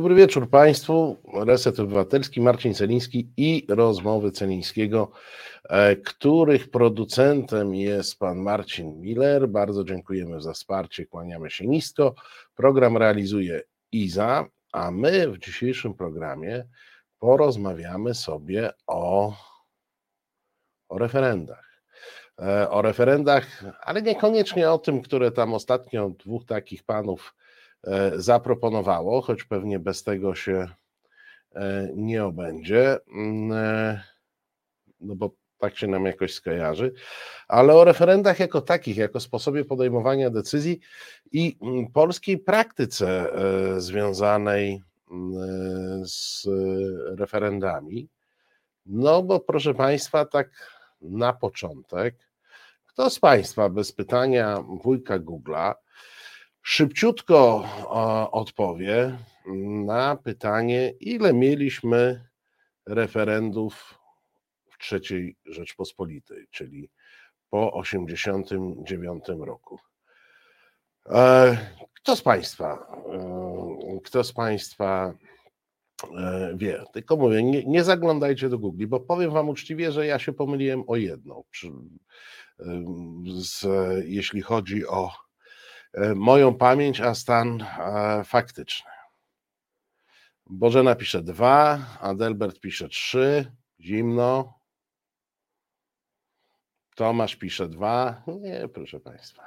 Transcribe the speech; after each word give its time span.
Dobry 0.00 0.14
wieczór 0.14 0.50
Państwu. 0.50 1.16
Reset 1.34 1.80
Obywatelski, 1.80 2.40
Marcin 2.40 2.74
Celiński 2.74 3.30
i 3.36 3.66
rozmowy 3.68 4.30
Celińskiego, 4.30 5.10
e, 5.68 5.96
których 5.96 6.70
producentem 6.70 7.74
jest 7.74 8.18
pan 8.18 8.38
Marcin 8.38 9.00
Miller. 9.00 9.48
Bardzo 9.48 9.84
dziękujemy 9.84 10.40
za 10.40 10.52
wsparcie, 10.52 11.06
kłaniamy 11.06 11.50
się 11.50 11.66
nisko. 11.66 12.14
Program 12.54 12.96
realizuje 12.96 13.62
Iza, 13.92 14.46
a 14.72 14.90
my 14.90 15.28
w 15.28 15.38
dzisiejszym 15.38 15.94
programie 15.94 16.64
porozmawiamy 17.18 18.14
sobie 18.14 18.70
o, 18.86 19.34
o 20.88 20.98
referendach. 20.98 21.82
E, 22.38 22.70
o 22.70 22.82
referendach, 22.82 23.64
ale 23.80 24.02
niekoniecznie 24.02 24.70
o 24.70 24.78
tym, 24.78 25.02
które 25.02 25.30
tam 25.30 25.54
ostatnio 25.54 26.10
dwóch 26.10 26.44
takich 26.44 26.84
panów 26.84 27.34
zaproponowało, 28.16 29.20
choć 29.20 29.44
pewnie 29.44 29.78
bez 29.78 30.04
tego 30.04 30.34
się 30.34 30.68
e, 31.54 31.88
nie 31.94 32.24
obędzie, 32.24 32.98
mm, 33.14 33.52
e, 33.52 34.02
no 35.00 35.14
bo 35.16 35.30
tak 35.58 35.76
się 35.76 35.86
nam 35.86 36.06
jakoś 36.06 36.34
skojarzy, 36.34 36.92
ale 37.48 37.74
o 37.74 37.84
referendach 37.84 38.40
jako 38.40 38.60
takich, 38.60 38.96
jako 38.96 39.20
sposobie 39.20 39.64
podejmowania 39.64 40.30
decyzji 40.30 40.80
i 41.32 41.58
mm, 41.62 41.86
polskiej 41.86 42.38
praktyce 42.38 43.32
związanej 43.78 44.82
mm, 45.10 46.06
z 46.06 46.46
referendami. 47.18 48.08
No 48.86 49.22
bo 49.22 49.40
proszę 49.40 49.74
Państwa, 49.74 50.24
tak 50.24 50.50
na 51.00 51.32
początek, 51.32 52.16
kto 52.86 53.10
z 53.10 53.18
Państwa 53.18 53.68
bez 53.68 53.92
pytania 53.92 54.64
wujka 54.82 55.18
Google'a 55.18 55.74
szybciutko 56.62 57.64
odpowie 58.32 59.18
na 59.84 60.16
pytanie, 60.16 60.92
ile 61.00 61.32
mieliśmy 61.32 62.24
referendów 62.86 63.98
w 64.70 64.92
III 64.92 65.36
Rzeczpospolitej, 65.46 66.46
czyli 66.50 66.90
po 67.50 67.82
1989 67.84 69.24
roku. 69.28 69.78
E, 71.06 71.56
kto 71.94 72.16
z 72.16 72.22
Państwa, 72.22 72.86
e, 73.12 74.00
kto 74.04 74.24
z 74.24 74.32
Państwa 74.32 75.14
e, 76.16 76.52
wie? 76.56 76.84
Tylko 76.92 77.16
mówię, 77.16 77.42
nie, 77.42 77.64
nie 77.64 77.84
zaglądajcie 77.84 78.48
do 78.48 78.58
Google, 78.58 78.86
bo 78.86 79.00
powiem 79.00 79.30
Wam 79.30 79.48
uczciwie, 79.48 79.92
że 79.92 80.06
ja 80.06 80.18
się 80.18 80.32
pomyliłem 80.32 80.84
o 80.86 80.96
jedno, 80.96 81.42
z, 83.38 83.66
jeśli 84.04 84.42
chodzi 84.42 84.86
o 84.86 85.10
E, 85.10 85.29
moją 86.14 86.54
pamięć, 86.54 87.00
a 87.00 87.14
stan 87.14 87.64
faktyczny. 88.24 88.90
Bożena 90.46 90.94
pisze 90.94 91.22
dwa, 91.22 91.78
Adelbert 92.00 92.60
pisze 92.60 92.88
trzy, 92.88 93.52
zimno. 93.80 94.60
Tomasz 96.94 97.36
pisze 97.36 97.68
dwa. 97.68 98.22
Nie, 98.26 98.68
proszę 98.68 99.00
Państwa. 99.00 99.42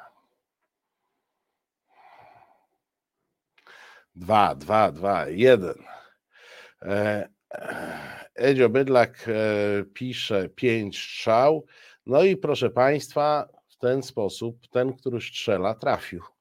Dwa, 4.15 4.55
dwa, 4.55 4.91
dwa, 4.91 5.27
jeden. 5.29 5.83
E, 6.81 7.29
Edzio 8.35 8.69
Bydlak 8.69 9.25
e, 9.27 9.83
pisze 9.83 10.49
pięć 10.49 10.97
strzał. 10.97 11.65
No 12.05 12.23
i 12.23 12.37
proszę 12.37 12.69
Państwa, 12.69 13.49
w 13.67 13.77
ten 13.77 14.03
sposób 14.03 14.67
ten, 14.67 14.93
który 14.93 15.21
strzela, 15.21 15.75
trafił. 15.75 16.32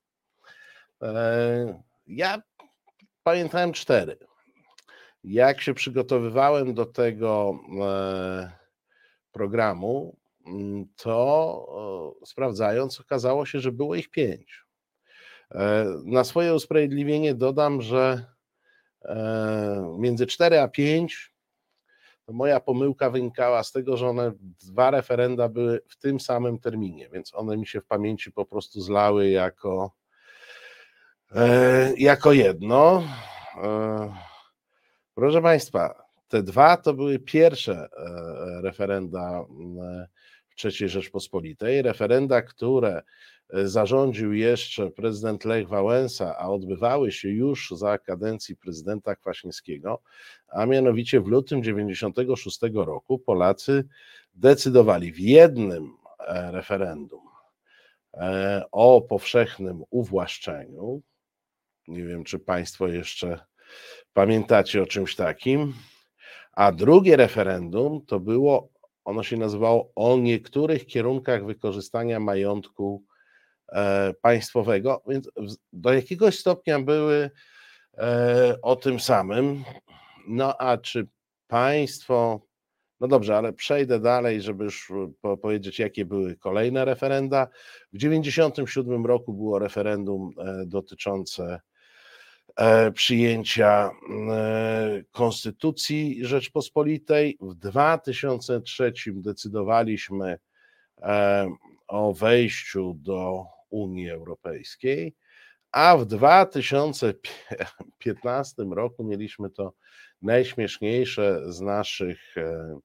E, 1.03 1.83
ja 2.06 2.42
pamiętałem 3.22 3.72
cztery. 3.72 4.19
Jak 5.25 5.61
się 5.61 5.75
przygotowywałem 5.75 6.75
do 6.75 6.86
tego 6.86 7.58
e, 7.83 8.53
programu, 9.33 10.17
mm, 10.47 10.86
to 10.97 12.18
sprawdzając, 12.27 13.01
okazało 13.01 13.46
się, 13.46 13.61
że 13.61 13.73
było 13.73 13.95
ich 13.95 14.11
pięć. 14.11 14.64
E, 15.51 15.86
na 16.05 16.24
swoje 16.24 16.55
usprawiedliwienie 16.55 17.35
dodam, 17.35 17.83
że 17.83 18.33
między 19.98 20.27
cztery 20.27 20.61
a 20.61 20.68
pięć 20.68 21.33
moja 22.29 22.61
pomyłka 22.61 23.11
wynikała 23.11 23.62
z 23.62 23.73
tego, 23.73 23.96
że 23.96 24.08
one 24.08 24.33
dwa 24.64 24.91
referenda 24.91 25.48
były 25.48 25.80
w 25.89 25.96
tym 25.96 26.20
samym 26.20 26.58
terminie, 26.58 27.08
więc 27.08 27.35
one 27.35 27.57
mi 27.57 27.67
się 27.67 27.80
w 27.80 27.86
pamięci 27.86 28.33
po 28.33 28.46
prostu 28.46 28.80
zlały 28.80 29.30
jako 29.30 29.92
E, 31.34 31.92
jako 31.96 32.32
jedno. 32.32 33.02
E, 33.62 34.14
proszę 35.14 35.42
Państwa, 35.42 36.04
te 36.28 36.42
dwa 36.42 36.76
to 36.76 36.94
były 36.94 37.18
pierwsze 37.18 37.72
e, 37.72 37.88
referenda 38.62 39.44
w 40.48 40.64
III 40.64 40.88
Rzeczpospolitej. 40.88 41.82
Referenda, 41.82 42.42
które 42.42 43.02
zarządził 43.64 44.32
jeszcze 44.32 44.90
prezydent 44.90 45.44
Lech 45.44 45.68
Wałęsa, 45.68 46.36
a 46.38 46.48
odbywały 46.48 47.12
się 47.12 47.28
już 47.28 47.70
za 47.70 47.98
kadencji 47.98 48.56
prezydenta 48.56 49.16
Kwaśniewskiego, 49.16 50.02
a 50.48 50.66
mianowicie 50.66 51.20
w 51.20 51.26
lutym 51.26 51.62
96 51.62 52.58
roku 52.74 53.18
Polacy 53.18 53.84
decydowali 54.34 55.12
w 55.12 55.18
jednym 55.18 55.96
referendum 56.50 57.20
o 58.72 59.00
powszechnym 59.00 59.82
uwłaszczeniu, 59.90 61.02
nie 61.88 62.04
wiem, 62.04 62.24
czy 62.24 62.38
Państwo 62.38 62.88
jeszcze 62.88 63.38
pamiętacie 64.12 64.82
o 64.82 64.86
czymś 64.86 65.16
takim. 65.16 65.74
A 66.52 66.72
drugie 66.72 67.16
referendum 67.16 68.06
to 68.06 68.20
było, 68.20 68.68
ono 69.04 69.22
się 69.22 69.36
nazywało 69.36 69.92
o 69.94 70.18
niektórych 70.18 70.86
kierunkach 70.86 71.46
wykorzystania 71.46 72.20
majątku 72.20 73.04
e, 73.68 74.14
państwowego, 74.22 75.02
więc 75.08 75.30
do 75.72 75.92
jakiegoś 75.92 76.38
stopnia 76.38 76.80
były 76.80 77.30
e, 77.98 78.56
o 78.62 78.76
tym 78.76 79.00
samym. 79.00 79.64
No 80.28 80.56
a 80.58 80.78
czy 80.78 81.08
państwo, 81.46 82.46
no 83.00 83.08
dobrze, 83.08 83.36
ale 83.36 83.52
przejdę 83.52 84.00
dalej, 84.00 84.42
żeby 84.42 84.64
już 84.64 84.92
powiedzieć, 85.42 85.78
jakie 85.78 86.04
były 86.04 86.36
kolejne 86.36 86.84
referenda. 86.84 87.46
W 87.92 87.98
1997 87.98 89.06
roku 89.06 89.32
było 89.34 89.58
referendum 89.58 90.30
e, 90.38 90.66
dotyczące 90.66 91.60
E, 91.62 91.71
przyjęcia 92.95 93.90
e, 93.90 93.92
Konstytucji 95.13 96.27
Rzeczpospolitej. 96.27 97.39
W 97.40 97.55
2003 97.55 98.92
decydowaliśmy 99.07 100.39
e, 101.02 101.48
o 101.89 102.12
wejściu 102.12 102.95
do 102.95 103.45
Unii 103.70 104.11
Europejskiej, 104.11 105.14
a 105.73 105.96
w 105.96 106.07
2015 106.07 108.62
roku 108.62 109.05
mieliśmy 109.05 109.51
to 109.51 109.73
najśmieszniejsze 110.23 111.52
z 111.52 111.61
naszych 111.61 112.36
E, 112.36 112.79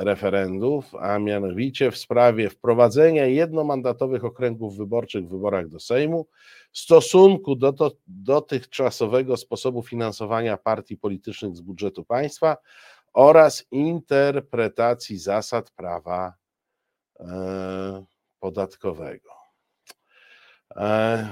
referendów, 0.00 0.94
a 0.94 1.18
mianowicie 1.18 1.90
w 1.90 1.98
sprawie 1.98 2.50
wprowadzenia 2.50 3.26
jednomandatowych 3.26 4.24
okręgów 4.24 4.76
wyborczych 4.76 5.26
w 5.26 5.30
wyborach 5.30 5.68
do 5.68 5.80
Sejmu, 5.80 6.26
stosunku 6.72 7.56
do 7.56 7.72
to, 7.72 7.90
dotychczasowego 8.06 9.36
sposobu 9.36 9.82
finansowania 9.82 10.56
partii 10.56 10.96
politycznych 10.96 11.56
z 11.56 11.60
budżetu 11.60 12.04
państwa 12.04 12.56
oraz 13.12 13.66
interpretacji 13.70 15.18
zasad 15.18 15.70
prawa 15.70 16.34
e, 17.20 18.04
podatkowego. 18.40 19.30
E, 20.76 21.28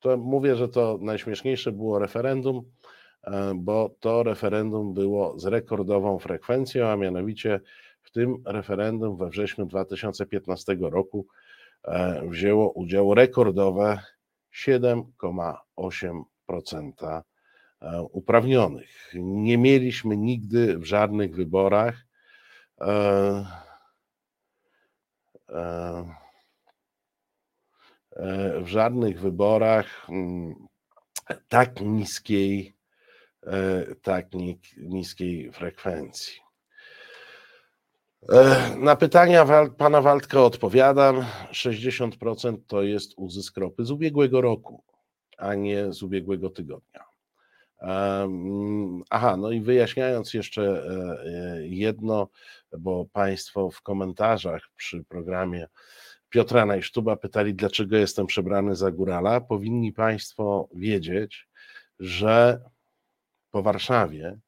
to 0.00 0.16
mówię, 0.16 0.56
że 0.56 0.68
to 0.68 0.98
najśmieszniejsze 1.00 1.72
było 1.72 1.98
referendum 1.98 2.64
E, 2.64 2.83
bo 3.54 3.96
to 4.00 4.22
referendum 4.22 4.94
było 4.94 5.38
z 5.38 5.46
rekordową 5.46 6.18
frekwencją, 6.18 6.86
a 6.86 6.96
mianowicie 6.96 7.60
w 8.02 8.10
tym 8.10 8.42
referendum 8.46 9.16
we 9.16 9.28
wrześniu 9.28 9.66
2015 9.66 10.76
roku 10.80 11.26
e, 11.84 12.22
wzięło 12.28 12.72
udział 12.72 13.14
rekordowe 13.14 13.98
7,8% 14.54 17.22
e, 17.80 18.02
uprawnionych. 18.02 19.10
Nie 19.14 19.58
mieliśmy 19.58 20.16
nigdy 20.16 20.78
w 20.78 20.84
żadnych 20.84 21.34
wyborach 21.34 22.06
w 28.62 28.66
żadnych 28.66 29.20
wyborach 29.20 30.06
mm, 30.08 30.54
tak 31.48 31.80
niskiej 31.80 32.73
E, 32.73 32.73
tak 34.02 34.26
niskiej 34.76 35.52
frekwencji. 35.52 36.44
E, 38.28 38.76
na 38.76 38.96
pytania 38.96 39.46
pana 39.78 40.00
Waldka 40.00 40.42
odpowiadam. 40.42 41.24
60% 41.52 42.56
to 42.66 42.82
jest 42.82 43.12
uzysk 43.16 43.56
ropy 43.56 43.84
z 43.84 43.90
ubiegłego 43.90 44.40
roku. 44.40 44.82
a 45.38 45.54
nie 45.54 45.92
z 45.92 46.02
ubiegłego 46.02 46.50
tygodnia. 46.50 47.04
Aha, 49.10 49.36
no 49.36 49.50
i 49.50 49.60
wyjaśniając 49.60 50.34
jeszcze 50.34 50.62
e, 50.62 51.56
e, 51.56 51.66
jedno, 51.66 52.28
bo 52.78 53.06
Państwo 53.12 53.70
w 53.70 53.82
komentarzach 53.82 54.62
przy 54.76 55.04
programie 55.04 55.66
Piotra 56.28 56.66
Najsztuba 56.66 57.16
pytali, 57.16 57.54
dlaczego 57.54 57.96
jestem 57.96 58.26
przebrany 58.26 58.76
za 58.76 58.90
górala. 58.90 59.40
Powinni 59.40 59.92
Państwo 59.92 60.68
wiedzieć, 60.74 61.48
że 61.98 62.60
po 63.54 63.62
Warszawie, 63.62 64.38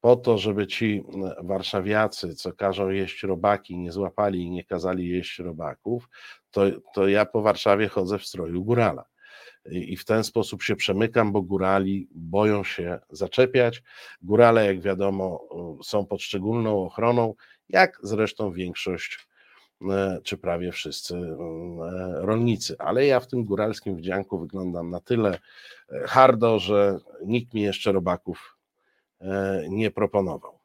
po 0.00 0.16
to, 0.16 0.38
żeby 0.38 0.66
ci 0.66 1.04
warszawiacy, 1.42 2.34
co 2.34 2.52
każą 2.52 2.88
jeść 2.88 3.22
robaki, 3.22 3.78
nie 3.78 3.92
złapali 3.92 4.42
i 4.42 4.50
nie 4.50 4.64
kazali 4.64 5.08
jeść 5.08 5.38
robaków, 5.38 6.08
to, 6.50 6.62
to 6.94 7.08
ja 7.08 7.26
po 7.26 7.42
Warszawie 7.42 7.88
chodzę 7.88 8.18
w 8.18 8.26
stroju 8.26 8.64
górala 8.64 9.04
i 9.70 9.96
w 9.96 10.04
ten 10.04 10.24
sposób 10.24 10.62
się 10.62 10.76
przemykam, 10.76 11.32
bo 11.32 11.42
górali 11.42 12.08
boją 12.14 12.64
się 12.64 12.98
zaczepiać. 13.10 13.82
Górale, 14.22 14.66
jak 14.66 14.80
wiadomo, 14.80 15.48
są 15.84 16.06
pod 16.06 16.22
szczególną 16.22 16.84
ochroną, 16.84 17.34
jak 17.68 17.98
zresztą 18.02 18.52
większość 18.52 19.28
czy 20.22 20.36
prawie 20.36 20.72
wszyscy 20.72 21.14
e, 21.16 21.30
rolnicy. 22.14 22.76
Ale 22.78 23.06
ja 23.06 23.20
w 23.20 23.26
tym 23.26 23.44
góralskim 23.44 23.96
wdzianku 23.96 24.38
wyglądam 24.38 24.90
na 24.90 25.00
tyle 25.00 25.38
e, 25.92 26.06
hardo, 26.06 26.58
że 26.58 26.98
nikt 27.24 27.54
mi 27.54 27.62
jeszcze 27.62 27.92
robaków 27.92 28.58
nie 29.68 29.90
proponował. 29.90 30.58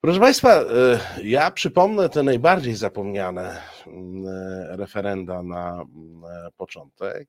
Proszę 0.00 0.20
Państwa, 0.20 0.64
ja 1.22 1.50
przypomnę 1.50 2.08
te 2.08 2.22
najbardziej 2.22 2.74
zapomniane 2.74 3.62
referenda 4.76 5.42
na 5.42 5.84
początek. 6.56 7.28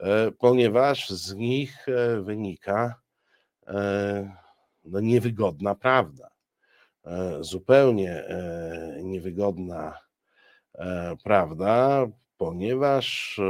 E, 0.00 0.30
ponieważ 0.30 1.10
z 1.10 1.34
nich 1.34 1.88
e, 1.88 2.20
wynika 2.20 3.00
e, 3.66 4.36
no, 4.84 5.00
niewygodna 5.00 5.74
prawda. 5.74 6.30
Zupełnie 7.40 8.24
niewygodna 9.02 9.98
prawda, 11.24 12.06
ponieważ 12.36 13.40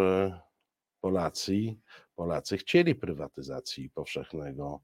Polacy, 1.01 1.75
Polacy 2.15 2.59
chcieli 2.59 2.95
prywatyzacji 2.95 3.91
powszechnego 3.91 4.81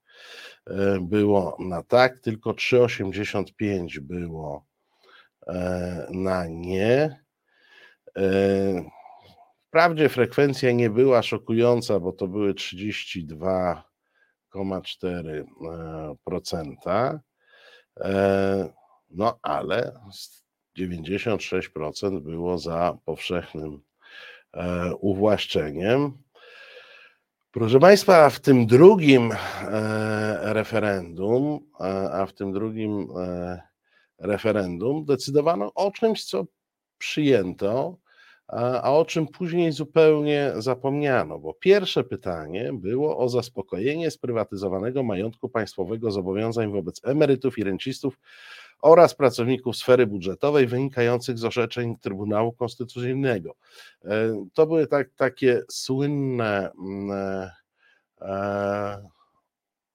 e, 0.67 0.99
było 1.01 1.57
na 1.59 1.83
tak, 1.83 2.19
tylko 2.19 2.51
3,85 2.51 3.99
było 3.99 4.65
na 6.09 6.47
nie. 6.47 7.21
Wprawdzie 9.67 10.09
frekwencja 10.09 10.71
nie 10.71 10.89
była 10.89 11.23
szokująca, 11.23 11.99
bo 11.99 12.11
to 12.11 12.27
były 12.27 12.53
32 12.53 13.91
0,4%. 14.55 17.19
E, 17.99 18.73
no 19.09 19.39
ale 19.41 19.99
96% 20.79 22.21
było 22.21 22.57
za 22.57 22.97
powszechnym 23.05 23.81
e, 24.53 24.95
uwłaszczeniem. 24.95 26.20
Proszę 27.53 27.79
Państwa, 27.79 28.29
w 28.29 28.39
tym 28.39 28.65
drugim 28.65 29.31
e, 29.31 30.53
referendum, 30.53 31.59
a 32.11 32.25
w 32.25 32.33
tym 32.33 32.53
drugim 32.53 33.07
referendum 34.19 35.05
decydowano 35.05 35.73
o 35.73 35.91
czymś, 35.91 36.25
co 36.25 36.45
przyjęto 36.97 37.97
a 38.83 38.93
o 38.93 39.05
czym 39.05 39.27
później 39.27 39.71
zupełnie 39.71 40.51
zapomniano, 40.55 41.39
bo 41.39 41.53
pierwsze 41.53 42.03
pytanie 42.03 42.71
było 42.73 43.17
o 43.17 43.29
zaspokojenie 43.29 44.11
sprywatyzowanego 44.11 45.03
majątku 45.03 45.49
państwowego 45.49 46.11
zobowiązań 46.11 46.71
wobec 46.71 47.01
emerytów 47.03 47.57
i 47.57 47.63
rencistów 47.63 48.19
oraz 48.81 49.15
pracowników 49.15 49.77
sfery 49.77 50.07
budżetowej 50.07 50.67
wynikających 50.67 51.37
z 51.37 51.45
orzeczeń 51.45 51.95
Trybunału 52.01 52.51
Konstytucyjnego. 52.51 53.55
E, 54.05 54.45
to 54.53 54.67
były 54.67 54.87
tak, 54.87 55.09
takie 55.15 55.61
słynne 55.69 56.71
mm, 56.71 57.11
e, 57.11 57.51
e, 58.21 59.09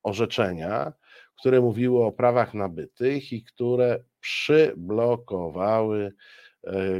orzeczenia, 0.02 0.92
które 1.38 1.60
mówiły 1.60 2.04
o 2.04 2.12
prawach 2.12 2.54
nabytych 2.54 3.32
i 3.32 3.44
które 3.44 4.02
przyblokowały 4.20 6.12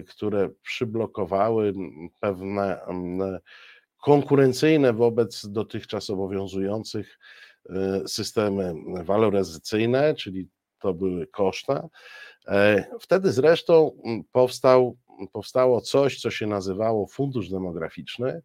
które 0.08 0.48
przyblokowały 0.62 1.72
pewne 2.20 2.80
konkurencyjne 4.02 4.92
wobec 4.92 5.46
dotychczas 5.46 6.10
obowiązujących 6.10 7.18
systemy 8.06 8.74
waloryzacyjne, 9.04 10.14
czyli 10.14 10.48
to 10.78 10.94
były 10.94 11.26
koszta. 11.26 11.88
E, 12.48 12.84
wtedy 13.00 13.32
zresztą 13.32 14.02
powstał, 14.32 14.96
powstało 15.32 15.80
coś, 15.80 16.20
co 16.20 16.30
się 16.30 16.46
nazywało 16.46 17.06
Fundusz 17.06 17.48
Demograficzny, 17.48 18.42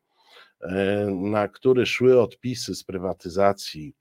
na 1.09 1.47
który 1.47 1.85
szły 1.85 2.21
odpisy 2.21 2.75
z 2.75 2.83
prywatyzacji 2.83 3.93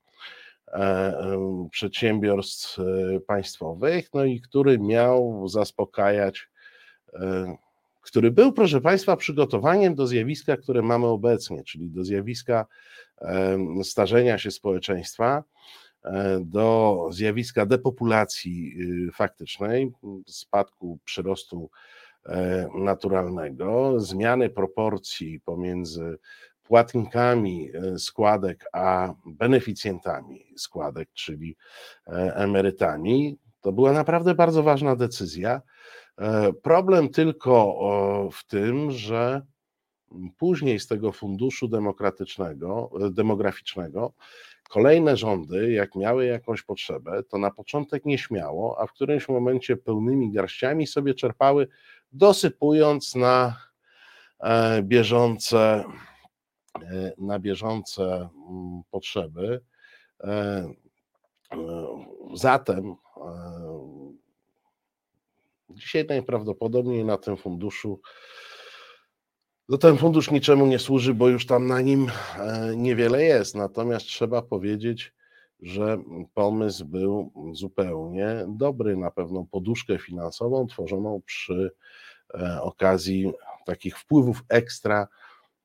przedsiębiorstw 1.70 2.78
państwowych, 3.26 4.08
no 4.14 4.24
i 4.24 4.40
który 4.40 4.78
miał 4.78 5.48
zaspokajać 5.48 6.50
E, 7.14 7.56
który 8.00 8.30
był, 8.30 8.52
proszę 8.52 8.80
Państwa, 8.80 9.16
przygotowaniem 9.16 9.94
do 9.94 10.06
zjawiska, 10.06 10.56
które 10.56 10.82
mamy 10.82 11.06
obecnie, 11.06 11.64
czyli 11.64 11.90
do 11.90 12.04
zjawiska 12.04 12.66
starzenia 13.82 14.38
się 14.38 14.50
społeczeństwa, 14.50 15.38
e, 15.38 15.42
do 16.40 17.06
zjawiska 17.10 17.66
depopulacji 17.66 18.72
y, 19.08 19.12
faktycznej, 19.12 19.92
spadku 20.26 20.98
przyrostu 21.04 21.70
e, 22.26 22.68
naturalnego, 22.74 24.00
zmiany 24.00 24.50
proporcji 24.50 25.40
pomiędzy 25.40 26.18
płatnikami 26.62 27.70
składek 27.98 28.64
a 28.72 29.14
beneficjentami 29.26 30.46
składek, 30.56 31.08
czyli 31.12 31.56
emerytami. 32.34 33.38
To 33.60 33.72
była 33.72 33.92
naprawdę 33.92 34.34
bardzo 34.34 34.62
ważna 34.62 34.96
decyzja 34.96 35.62
E, 36.20 36.52
problem 36.52 37.08
tylko 37.08 37.78
w 38.32 38.44
tym, 38.46 38.90
że 38.90 39.42
później 40.36 40.80
z 40.80 40.86
tego 40.86 41.12
funduszu 41.12 41.68
demokratycznego, 41.68 42.90
e, 43.06 43.10
demograficznego 43.10 44.12
kolejne 44.70 45.16
rządy, 45.16 45.72
jak 45.72 45.94
miały 45.94 46.26
jakąś 46.26 46.62
potrzebę, 46.62 47.22
to 47.22 47.38
na 47.38 47.50
początek 47.50 48.04
nie 48.04 48.18
śmiało, 48.18 48.80
a 48.80 48.86
w 48.86 48.92
którymś 48.92 49.28
momencie 49.28 49.76
pełnymi 49.76 50.32
garściami 50.32 50.86
sobie 50.86 51.14
czerpały, 51.14 51.68
dosypując 52.12 53.14
na 53.14 53.56
e, 54.40 54.82
bieżące, 54.82 55.84
na 57.18 57.38
bieżące 57.38 58.28
mm, 58.48 58.82
potrzeby. 58.90 59.60
Zatem 62.34 62.96
Dzisiaj 65.70 66.04
najprawdopodobniej 66.08 67.04
na 67.04 67.16
tym 67.16 67.36
funduszu, 67.36 68.00
no 69.70 69.78
ten 69.78 69.96
fundusz 69.96 70.30
niczemu 70.30 70.66
nie 70.66 70.78
służy, 70.78 71.14
bo 71.14 71.28
już 71.28 71.46
tam 71.46 71.66
na 71.66 71.80
nim 71.80 72.06
e, 72.38 72.76
niewiele 72.76 73.24
jest. 73.24 73.54
Natomiast 73.54 74.06
trzeba 74.06 74.42
powiedzieć, 74.42 75.14
że 75.60 75.98
pomysł 76.34 76.84
był 76.84 77.32
zupełnie 77.52 78.44
dobry 78.48 78.96
na 78.96 79.10
pewną 79.10 79.46
poduszkę 79.46 79.98
finansową 79.98 80.66
tworzoną 80.66 81.22
przy 81.26 81.70
e, 82.34 82.62
okazji 82.62 83.32
takich 83.66 83.98
wpływów 83.98 84.42
ekstra 84.48 85.08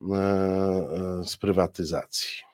e, 0.02 0.14
z 1.24 1.36
prywatyzacji. 1.36 2.46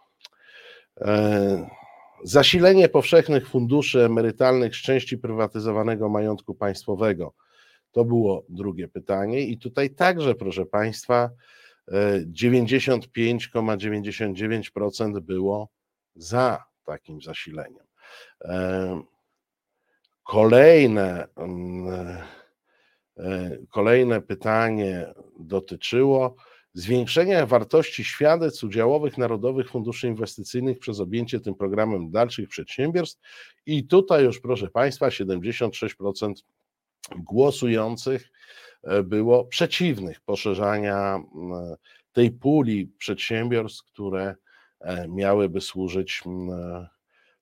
Zasilenie 2.24 2.88
powszechnych 2.88 3.48
funduszy 3.48 4.04
emerytalnych 4.04 4.76
z 4.76 4.82
części 4.82 5.18
prywatyzowanego 5.18 6.08
majątku 6.08 6.54
państwowego. 6.54 7.34
To 7.92 8.04
było 8.04 8.44
drugie 8.48 8.88
pytanie, 8.88 9.40
i 9.40 9.58
tutaj 9.58 9.94
także, 9.94 10.34
proszę 10.34 10.66
Państwa, 10.66 11.30
95,99% 12.32 15.20
było 15.20 15.68
za 16.14 16.64
takim 16.84 17.22
zasileniem. 17.22 17.86
Kolejne, 20.22 21.28
mm, 21.36 22.18
e, 23.16 23.58
kolejne 23.70 24.20
pytanie 24.20 25.14
dotyczyło 25.38 26.36
zwiększenia 26.74 27.46
wartości 27.46 28.04
świadectw 28.04 28.64
udziałowych 28.64 29.18
Narodowych 29.18 29.70
Funduszy 29.70 30.08
Inwestycyjnych 30.08 30.78
przez 30.78 31.00
objęcie 31.00 31.40
tym 31.40 31.54
programem 31.54 32.10
dalszych 32.10 32.48
przedsiębiorstw. 32.48 33.20
I 33.66 33.86
tutaj 33.86 34.24
już, 34.24 34.40
proszę 34.40 34.68
Państwa, 34.68 35.08
76% 35.08 36.32
głosujących 37.16 38.30
e, 38.82 39.02
było 39.02 39.44
przeciwnych 39.44 40.20
poszerzania 40.20 41.22
tej 42.12 42.30
puli 42.30 42.86
przedsiębiorstw, 42.98 43.84
które 43.84 44.34
E, 44.82 45.08
miałyby 45.08 45.60
służyć 45.60 46.22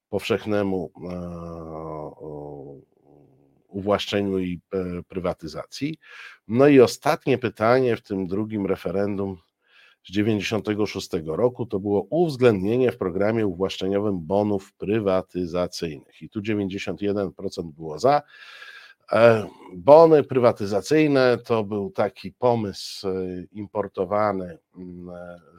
powszechnemu 0.08 0.90
e, 0.96 1.20
uwłaszczeniu 3.68 4.38
i 4.38 4.60
prywatyzacji. 5.08 5.98
No 6.48 6.68
i 6.68 6.80
ostatnie 6.80 7.38
pytanie 7.38 7.96
w 7.96 8.02
tym 8.02 8.26
drugim 8.26 8.66
referendum 8.66 9.36
z 10.04 10.12
96 10.12 11.08
roku 11.26 11.66
to 11.66 11.80
było 11.80 12.06
uwzględnienie 12.10 12.92
w 12.92 12.98
programie 12.98 13.46
uwłaszczeniowym 13.46 14.26
bonów 14.26 14.72
prywatyzacyjnych. 14.72 16.22
I 16.22 16.28
tu 16.28 16.40
91% 16.40 17.30
było 17.62 17.98
za. 17.98 18.22
Bony 19.74 20.24
prywatyzacyjne 20.24 21.38
to 21.38 21.64
był 21.64 21.90
taki 21.90 22.32
pomysł 22.32 23.08
importowany 23.52 24.58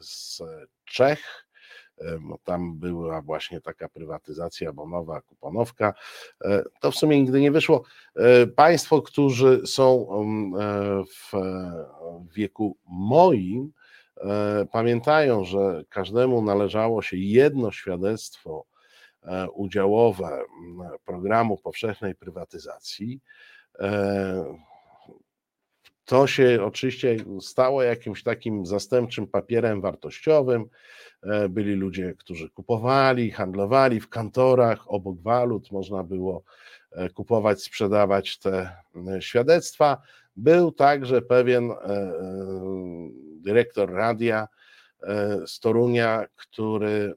z 0.00 0.42
Czech 0.84 1.46
tam 2.44 2.78
była 2.78 3.22
właśnie 3.22 3.60
taka 3.60 3.88
prywatyzacja 3.88 4.72
bonowa, 4.72 5.20
kuponowka. 5.20 5.94
E, 6.44 6.62
to 6.80 6.90
w 6.90 6.96
sumie 6.96 7.20
nigdy 7.20 7.40
nie 7.40 7.50
wyszło. 7.50 7.82
E, 8.16 8.46
państwo, 8.46 9.02
którzy 9.02 9.66
są 9.66 10.08
e, 10.60 11.04
w 11.04 11.32
wieku 12.34 12.76
moim, 12.86 13.72
pamiętają, 14.72 15.44
że 15.44 15.84
każdemu 15.88 16.42
należało 16.42 17.02
się 17.02 17.16
jedno 17.16 17.70
świadectwo 17.70 18.64
udziałowe 19.54 20.44
programu 21.04 21.58
powszechnej 21.58 22.14
prywatyzacji. 22.14 23.20
To 26.04 26.26
się 26.26 26.58
oczywiście 26.64 27.16
stało 27.40 27.82
jakimś 27.82 28.22
takim 28.22 28.66
zastępczym 28.66 29.26
papierem 29.26 29.80
wartościowym. 29.80 30.64
E, 31.22 31.48
byli 31.48 31.74
ludzie, 31.74 32.14
którzy 32.18 32.50
kupowali, 32.50 33.30
handlowali 33.30 34.00
w 34.00 34.08
kantorach, 34.08 34.90
obok 34.92 35.20
walut 35.20 35.72
można 35.72 36.02
było 36.02 36.44
e, 36.90 37.10
kupować, 37.10 37.62
sprzedawać 37.62 38.38
te 38.38 38.76
e, 39.08 39.22
świadectwa. 39.22 40.02
Był 40.36 40.72
także 40.72 41.22
pewien 41.22 41.70
dyrektor 43.36 43.92
radia 43.92 44.48
z 45.46 45.60
Torunia, 45.60 46.26
który 46.36 47.14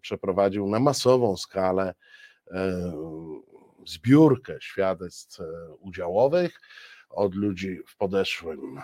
przeprowadził 0.00 0.66
na 0.66 0.80
masową 0.80 1.36
skalę 1.36 1.94
zbiórkę 3.86 4.56
świadectw 4.60 5.38
udziałowych 5.80 6.60
od 7.10 7.34
ludzi 7.34 7.80
w 7.86 7.96
podeszłym 7.96 8.80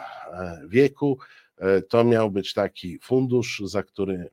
wieku. 0.69 1.19
E, 1.61 1.83
to 1.83 2.05
miał 2.05 2.31
być 2.31 2.55
taki 2.55 2.99
fundusz, 2.99 3.63
za 3.65 3.83
który 3.83 4.31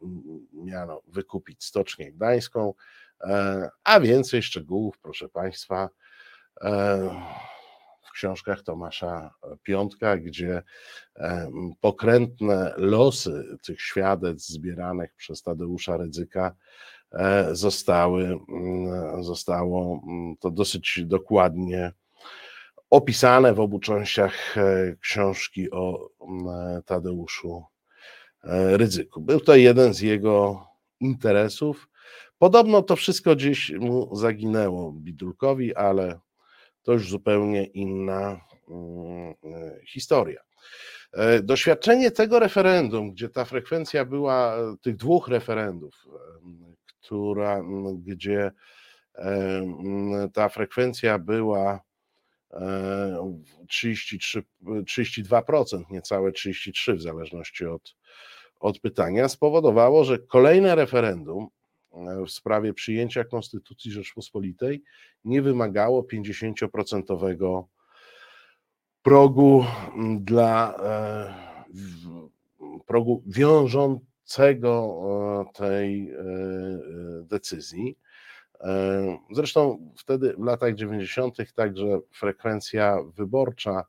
miano 0.54 1.02
wykupić 1.08 1.64
Stocznię 1.64 2.12
Gdańską, 2.12 2.74
e, 3.22 3.70
a 3.84 4.00
więcej 4.00 4.44
szczegółów, 4.44 4.98
proszę 5.02 5.30
Państwa, 5.30 5.90
e, 6.62 7.10
książkach 8.18 8.64
Tomasza 8.64 9.32
Piątka, 9.64 10.18
gdzie 10.18 10.64
pokrętne 11.82 12.74
losy 12.78 13.58
tych 13.66 13.82
świadectw 13.82 14.48
zbieranych 14.48 15.16
przez 15.16 15.42
Tadeusza 15.42 15.98
Rydzyka 15.98 16.56
zostały, 17.52 18.40
zostało 19.22 20.02
to 20.40 20.52
dosyć 20.52 21.02
dokładnie 21.06 21.94
opisane 22.90 23.54
w 23.54 23.60
obu 23.60 23.80
częściach 23.80 24.58
e, 24.58 24.96
książki 25.02 25.72
o 25.72 26.10
e, 26.10 26.82
Tadeuszu 26.86 27.64
e, 28.44 28.78
Rydzyku. 28.78 29.22
Był 29.22 29.40
to 29.40 29.56
jeden 29.56 29.94
z 29.94 30.02
jego 30.02 30.68
interesów. 31.00 31.90
Podobno 32.38 32.82
to 32.82 32.96
wszystko 32.96 33.36
gdzieś 33.36 33.72
mu 33.72 34.16
zaginęło 34.16 34.92
Bidulkowi, 34.92 35.76
ale 35.76 36.20
to 36.88 36.94
już 36.94 37.10
zupełnie 37.10 37.66
inna 37.66 38.42
mm, 38.70 39.34
historia. 39.88 40.42
Doświadczenie 41.44 42.12
tego 42.12 42.40
referendum, 42.40 43.12
gdzie 43.12 43.30
ta 43.30 43.46
frekwencja 43.46 44.06
była, 44.06 44.58
tych 44.82 44.96
dwóch 44.96 45.28
referendów, 45.28 45.94
która, 46.86 47.62
gdzie 48.00 48.52
ta 50.34 50.50
frekwencja 50.50 51.20
była 51.20 51.82
33, 53.68 54.44
32%, 54.64 55.84
niecałe 55.90 56.32
33% 56.32 56.96
w 56.96 57.02
zależności 57.02 57.66
od, 57.66 57.96
od 58.60 58.80
pytania, 58.80 59.30
spowodowało, 59.30 60.04
że 60.04 60.20
kolejne 60.20 60.76
referendum 60.76 61.44
e, 61.44 61.57
w 62.26 62.32
sprawie 62.32 62.74
przyjęcia 62.74 63.24
Konstytucji 63.24 63.92
Rzeczpospolitej 63.92 64.84
nie 65.26 65.42
wymagało 65.42 66.04
50% 66.04 67.64
progu 69.04 69.66
dla 70.20 70.76
e, 70.84 71.34
progu 72.86 73.24
wiążącego 73.28 74.98
e, 75.50 75.54
tej 75.54 76.14
decyzji. 77.24 77.98
E, 78.62 79.18
zresztą 79.32 79.92
wtedy 79.98 80.36
w 80.38 80.44
latach 80.44 80.76
90. 80.76 81.54
także 81.54 82.00
frekwencja 82.12 82.98
wyborcza 83.16 83.84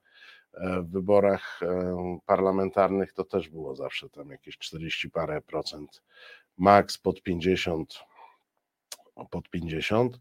w 0.55 0.91
wyborach 0.91 1.61
e, 1.63 2.19
parlamentarnych 2.27 3.13
to 3.13 3.25
też 3.25 3.49
było 3.49 3.75
zawsze 3.75 4.11
tam 4.11 4.31
jakieś 4.31 4.59
40 4.59 5.11
parę 5.11 5.43
procent, 5.43 6.03
maks 6.57 6.99
pod 6.99 7.23
50, 7.23 7.99
pod 9.31 9.51
50. 9.51 10.21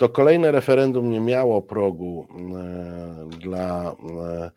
to 0.00 0.08
kolejne 0.08 0.52
referendum 0.52 1.10
nie 1.10 1.20
miało 1.20 1.62
progu 1.62 2.26
e, 2.30 3.38
dla, 3.38 3.96
e, 4.20 4.50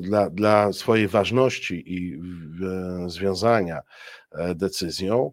dla, 0.00 0.30
dla 0.30 0.72
swojej 0.72 1.08
ważności 1.08 1.94
i 1.94 2.20
związania 3.06 3.80
e, 4.32 4.54
decyzją 4.54 5.32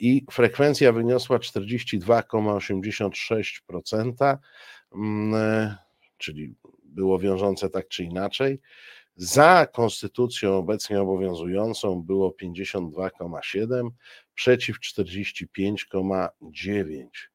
i 0.00 0.24
frekwencja 0.30 0.92
wyniosła 0.92 1.38
42,86%, 1.38 4.38
mm, 4.94 5.76
czyli 6.18 6.54
było 6.84 7.18
wiążące 7.18 7.70
tak 7.70 7.88
czy 7.88 8.04
inaczej. 8.04 8.60
Za 9.16 9.66
konstytucją 9.72 10.56
obecnie 10.56 11.00
obowiązującą 11.00 12.02
było 12.02 12.34
52,7, 12.42 13.90
przeciw 14.34 14.80
45,9 14.80 17.30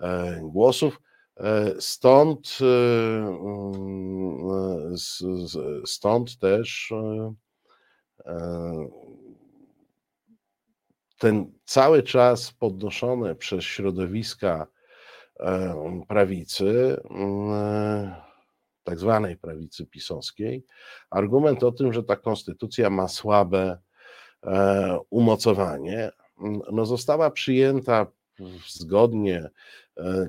e, 0.00 0.40
głosów. 0.42 1.00
E, 1.36 1.74
stąd, 1.80 2.58
e, 2.60 2.64
mm, 3.36 4.96
stąd 5.86 6.38
też 6.38 6.92
ten 11.20 11.52
cały 11.64 12.02
czas 12.02 12.52
podnoszony 12.52 13.34
przez 13.34 13.64
środowiska 13.64 14.66
prawicy 16.08 16.96
tak 18.84 18.98
zwanej 18.98 19.36
prawicy 19.36 19.86
pisowskiej, 19.86 20.64
argument 21.10 21.64
o 21.64 21.72
tym, 21.72 21.92
że 21.92 22.02
ta 22.02 22.16
konstytucja 22.16 22.90
ma 22.90 23.08
słabe 23.08 23.78
umocowanie, 25.10 26.10
no 26.72 26.86
została 26.86 27.30
przyjęta 27.30 28.06
zgodnie 28.68 29.50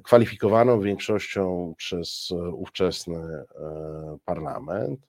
kwalifikowaną 0.03 0.81
większością 0.81 1.73
przez 1.77 2.31
ówczesny 2.53 3.43
parlament 4.25 5.07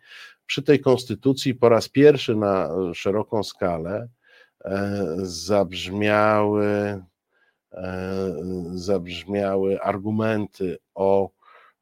Przy 0.47 0.63
tej 0.63 0.81
konstytucji 0.81 1.55
po 1.55 1.69
raz 1.69 1.89
pierwszy 1.89 2.37
na 2.37 2.69
szeroką 2.95 3.43
skalę 3.43 4.09
e, 4.65 5.07
zabrzmiały, 5.23 7.03
e, 7.73 8.37
zabrzmiały 8.75 9.81
argumenty 9.81 10.79
o 10.95 11.31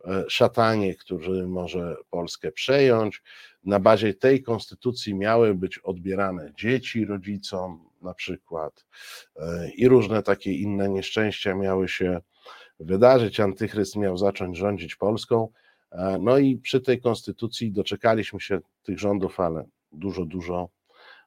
e, 0.05 0.25
szatanie, 0.29 0.95
który 0.95 1.47
może 1.47 1.97
Polskę 2.11 2.53
przejąć. 2.53 3.23
Na 3.65 3.81
bazie 3.81 4.15
tej 4.15 4.43
konstytucji 4.43 5.15
miały 5.15 5.55
być 5.55 5.79
odbierane 5.79 6.53
dzieci 6.57 7.05
rodzicom, 7.05 7.89
na 8.03 8.15
przykład, 8.15 8.87
i 9.77 9.89
różne 9.89 10.23
takie 10.23 10.53
inne 10.53 10.89
nieszczęścia 10.89 11.55
miały 11.55 11.89
się 11.89 12.21
wydarzyć. 12.81 13.41
Antychryst 13.41 13.97
miał 13.97 14.17
zacząć 14.17 14.57
rządzić 14.57 14.97
Polską. 14.97 15.49
E, 15.95 16.19
no 16.19 16.39
i 16.39 16.57
przy 16.57 16.81
tej 16.81 17.01
konstytucji 17.01 17.73
doczekaliśmy 17.73 18.41
się 18.41 18.61
tych 18.83 18.99
rządów, 18.99 19.41
ale 19.41 19.65
dużo, 19.93 20.25
dużo 20.25 20.69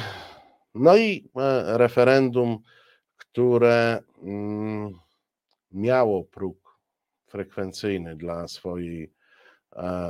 no 0.75 0.97
i 0.97 1.31
referendum, 1.67 2.59
które 3.17 4.03
mm, 4.23 4.99
miało 5.73 6.25
próg 6.25 6.79
frekwencyjny 7.27 8.17
dla 8.17 8.49
swojej 8.49 9.13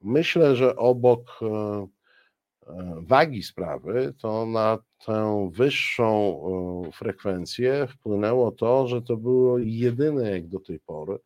myślę, 0.00 0.56
że 0.56 0.76
obok 0.76 1.40
wagi 2.96 3.42
sprawy, 3.42 4.14
to 4.18 4.46
na 4.46 4.78
tę 5.06 5.48
wyższą 5.52 6.40
e, 6.88 6.92
frekwencję 6.92 7.86
wpłynęło 7.86 8.52
to, 8.52 8.86
że 8.86 9.02
to 9.02 9.16
było 9.16 9.58
jedyny 9.58 10.30
jak 10.30 10.48
do 10.48 10.60
tej 10.60 10.80
pory 10.80 11.18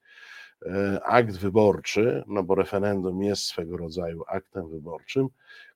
e, 0.67 1.01
akt 1.05 1.37
wyborczy, 1.37 2.25
no 2.27 2.43
bo 2.43 2.55
referendum 2.55 3.23
jest 3.23 3.43
swego 3.43 3.77
rodzaju 3.77 4.25
aktem 4.29 4.71
wyborczym, 4.71 5.29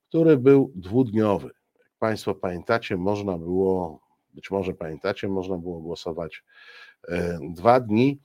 który 0.09 0.37
był 0.37 0.73
dwudniowy. 0.75 1.51
Jak 1.79 1.93
Państwo 1.99 2.35
pamiętacie, 2.35 2.97
można 2.97 3.39
było, 3.39 4.01
być 4.35 4.51
może 4.51 4.75
pamiętacie, 4.75 5.29
można 5.29 5.59
było 5.59 5.81
głosować 5.81 6.45
e, 7.09 7.39
dwa 7.51 7.81
dni, 7.81 8.21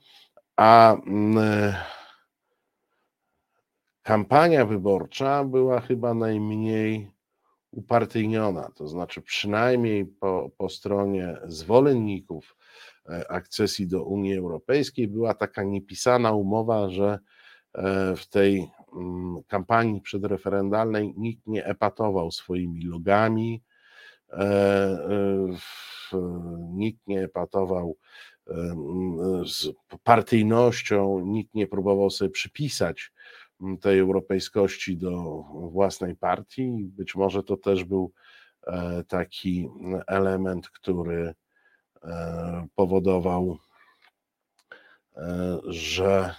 a 0.56 0.96
mm, 1.06 1.74
kampania 4.02 4.66
wyborcza 4.66 5.44
była 5.44 5.80
chyba 5.80 6.14
najmniej 6.14 7.12
upartyjniona, 7.72 8.70
to 8.74 8.88
znaczy 8.88 9.22
przynajmniej 9.22 10.06
po, 10.06 10.50
po 10.56 10.68
stronie 10.68 11.36
zwolenników 11.44 12.56
e, 13.08 13.30
akcesji 13.30 13.86
do 13.86 14.04
Unii 14.04 14.36
Europejskiej 14.36 15.08
była 15.08 15.34
taka 15.34 15.62
niepisana 15.62 16.32
umowa, 16.32 16.90
że 16.90 17.18
e, 17.74 18.16
w 18.16 18.28
tej 18.28 18.68
mm, 18.96 19.42
kampanii 19.48 20.00
przedreferendalnej 20.00 21.14
nikt 21.16 21.46
nie 21.46 21.64
epatował 21.64 22.30
swoimi 22.30 22.84
logami, 22.84 23.62
e, 24.32 24.98
nikt 26.72 27.06
nie 27.06 27.22
epatował 27.22 27.96
z 29.46 29.68
partyjnością, 30.04 31.20
nikt 31.20 31.54
nie 31.54 31.66
próbował 31.66 32.10
sobie 32.10 32.30
przypisać 32.30 33.12
tej 33.80 33.98
europejskości 33.98 34.96
do 34.96 35.44
własnej 35.70 36.16
partii. 36.16 36.70
Być 36.84 37.14
może 37.14 37.42
to 37.42 37.56
też 37.56 37.84
był 37.84 38.12
e, 38.66 39.04
taki 39.08 39.68
element, 40.06 40.70
który 40.70 41.34
e, 42.02 42.66
powodował, 42.74 43.58
e, 45.16 45.58
że 45.66 46.34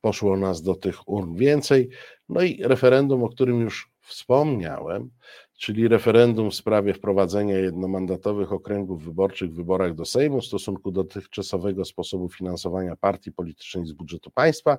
poszło 0.00 0.36
nas 0.36 0.62
do 0.62 0.74
tych 0.74 1.08
urn 1.08 1.34
więcej. 1.34 1.88
No 2.28 2.42
i 2.42 2.62
referendum, 2.62 3.24
o 3.24 3.28
którym 3.28 3.60
już 3.60 3.90
wspomniałem, 4.08 5.10
czyli 5.58 5.88
referendum 5.88 6.50
w 6.50 6.54
sprawie 6.54 6.94
wprowadzenia 6.94 7.58
jednomandatowych 7.58 8.52
okręgów 8.52 9.04
wyborczych 9.04 9.50
w 9.50 9.56
wyborach 9.56 9.94
do 9.94 10.04
Sejmu 10.04 10.40
w 10.40 10.46
stosunku 10.46 10.90
do 10.90 11.04
dotychczasowego 11.04 11.84
sposobu 11.84 12.28
finansowania 12.28 12.96
partii 12.96 13.32
politycznej 13.32 13.86
z 13.86 13.92
budżetu 13.92 14.30
państwa 14.30 14.78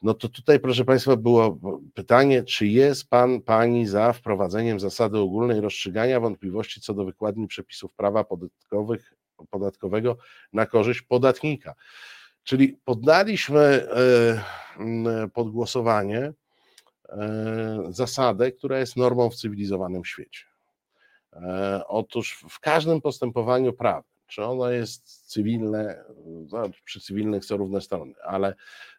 No 0.02 0.14
to 0.14 0.28
tutaj, 0.28 0.60
proszę 0.60 0.84
Państwa, 0.84 1.16
było 1.16 1.58
pytanie, 1.94 2.42
czy 2.42 2.66
jest 2.66 3.08
Pan, 3.08 3.40
Pani 3.40 3.86
za 3.86 4.12
wprowadzeniem 4.12 4.80
zasady 4.80 5.18
ogólnej 5.18 5.60
rozstrzygania 5.60 6.20
wątpliwości 6.20 6.80
co 6.80 6.94
do 6.94 7.04
wykładni 7.04 7.46
przepisów 7.46 7.94
prawa 7.94 8.24
podatkowych, 8.24 9.12
podatkowego 9.50 10.16
na 10.52 10.66
korzyść 10.66 11.02
podatnika. 11.02 11.74
Czyli 12.44 12.78
poddaliśmy 12.84 13.60
e, 13.60 15.28
pod 15.34 15.50
głosowanie 15.50 16.18
e, 16.18 16.32
zasadę, 17.90 18.52
która 18.52 18.78
jest 18.78 18.96
normą 18.96 19.30
w 19.30 19.34
cywilizowanym 19.34 20.04
świecie. 20.04 20.44
E, 21.32 21.82
otóż 21.86 22.44
w 22.50 22.60
każdym 22.60 23.00
postępowaniu 23.00 23.72
prawnym, 23.72 24.12
czy 24.26 24.44
ono 24.44 24.70
jest 24.70 25.30
cywilne, 25.30 26.04
no, 26.52 26.62
przy 26.84 27.00
cywilnych 27.00 27.44
są 27.44 27.56
równe 27.56 27.80
strony, 27.80 28.14
ale 28.24 28.54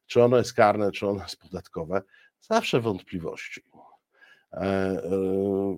czy 0.07 0.23
ono 0.23 0.37
jest 0.37 0.53
karne, 0.53 0.91
czy 0.91 1.07
ono 1.07 1.23
jest 1.23 1.37
podatkowe, 1.37 2.01
zawsze 2.39 2.79
wątpliwości. 2.79 3.61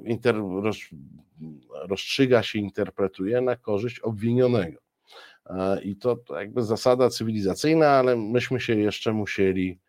Inter, 0.05 0.35
rozstrzyga 1.71 2.43
się, 2.43 2.59
interpretuje 2.59 3.41
na 3.41 3.55
korzyść 3.55 3.99
obwinionego. 3.99 4.79
I 5.83 5.95
to, 5.95 6.17
jakby 6.29 6.63
zasada 6.63 7.09
cywilizacyjna, 7.09 7.87
ale 7.87 8.15
myśmy 8.15 8.59
się 8.59 8.75
jeszcze 8.75 9.13
musieli 9.13 9.71
e, 9.71 9.84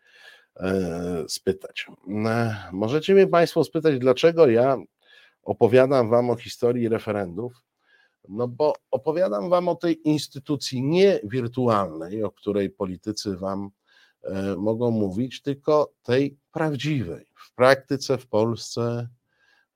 spytać. 1.27 1.87
E, 2.25 2.55
możecie 2.71 3.13
mnie 3.13 3.27
Państwo 3.27 3.63
spytać, 3.63 3.99
dlaczego 3.99 4.47
ja 4.47 4.77
opowiadam 5.43 6.09
Wam 6.09 6.29
o 6.29 6.35
historii 6.35 6.89
referendów? 6.89 7.53
No 8.29 8.47
bo 8.47 8.73
opowiadam 8.91 9.49
Wam 9.49 9.67
o 9.67 9.75
tej 9.75 10.07
instytucji 10.07 10.83
nie 10.83 11.19
wirtualnej, 11.23 12.23
o 12.23 12.31
której 12.31 12.69
politycy 12.69 13.37
Wam 13.37 13.69
e, 14.23 14.55
mogą 14.55 14.91
mówić, 14.91 15.41
tylko 15.41 15.93
tej 16.03 16.37
prawdziwej. 16.51 17.25
W 17.35 17.55
praktyce 17.55 18.17
w 18.17 18.27
Polsce 18.27 19.07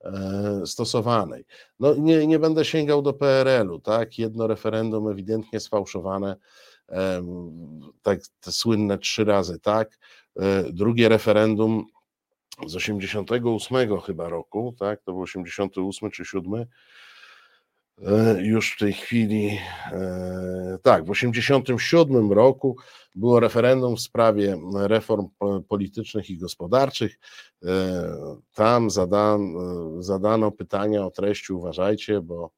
E, 0.04 0.65
stosowanej. 0.65 1.46
No 1.80 1.96
nie, 1.96 2.28
nie 2.28 2.39
będę 2.39 2.65
sięgał 2.65 3.02
do 3.02 3.13
PRL-u, 3.13 3.80
tak? 3.80 4.20
Jedno 4.20 4.48
referendum 4.48 5.08
ewidentnie 5.08 5.60
sfałszowane, 5.60 6.36
tak 8.02 8.20
te 8.39 8.52
słynne 8.52 8.98
trzy 8.98 9.26
razy, 9.26 9.60
tak? 9.60 10.00
E, 10.39 10.63
drugie 10.72 11.10
referendum 11.10 11.86
z 12.67 12.76
88 12.76 14.00
chyba 14.02 14.30
roku, 14.30 14.76
tak? 14.80 15.02
To 15.02 15.12
był 15.12 15.22
88 15.22 16.12
czy 16.12 16.26
7 16.26 16.65
E, 18.08 18.41
już 18.41 18.72
w 18.72 18.80
tej 18.80 18.94
chwili, 18.94 19.60
e, 19.91 20.78
tak, 20.84 21.04
w 21.04 21.13
1987 21.13 22.32
roku 22.32 22.78
było 23.15 23.39
referendum 23.39 23.96
w 23.96 24.02
sprawie 24.02 24.58
reform 24.74 25.28
politycznych 25.67 26.30
i 26.30 26.38
gospodarczych. 26.38 27.20
Tam 28.54 28.89
zadano 30.00 30.52
pytania 30.52 31.06
o 31.06 31.12
treści, 31.12 31.54
uważajcie, 31.54 32.22
bo, 32.22 32.52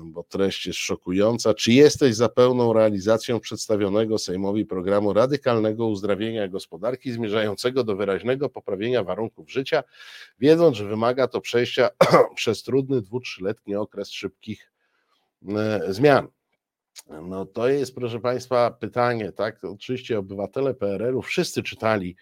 bo 0.00 0.22
treść 0.22 0.66
jest 0.66 0.78
szokująca. 0.78 1.54
Czy 1.54 1.72
jesteś 1.72 2.14
za 2.14 2.28
pełną 2.28 2.72
realizacją 2.72 3.40
przedstawionego 3.40 4.18
Sejmowi 4.18 4.66
programu 4.66 5.12
radykalnego 5.12 5.86
uzdrawienia 5.86 6.48
gospodarki 6.48 7.12
zmierzającego 7.12 7.84
do 7.84 7.96
wyraźnego 7.96 8.48
poprawienia 8.48 9.04
warunków 9.04 9.50
życia, 9.50 9.82
wiedząc, 10.40 10.76
że 10.76 10.84
wymaga 10.88 11.28
to 11.28 11.40
przejścia 11.40 11.90
przez 12.34 12.62
trudny 12.62 13.02
dwu, 13.02 13.20
trzyletni 13.20 13.76
okres 13.76 14.10
szybkich 14.10 14.72
E, 15.48 15.92
zmian. 15.92 16.28
No 17.22 17.46
to 17.46 17.68
jest, 17.68 17.94
proszę 17.94 18.20
Państwa, 18.20 18.70
pytanie, 18.70 19.32
tak? 19.32 19.64
Oczywiście 19.64 20.18
obywatele 20.18 20.74
PRL-u 20.74 21.22
wszyscy 21.22 21.62
czytali 21.62 22.16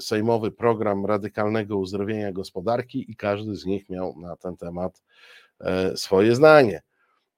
sejmowy 0.00 0.50
program 0.50 1.06
radykalnego 1.06 1.78
uzdrowienia 1.78 2.32
gospodarki 2.32 3.10
i 3.10 3.16
każdy 3.16 3.56
z 3.56 3.66
nich 3.66 3.88
miał 3.88 4.20
na 4.20 4.36
ten 4.36 4.56
temat 4.56 5.02
e, 5.02 5.47
swoje 5.94 6.34
zdanie. 6.34 6.82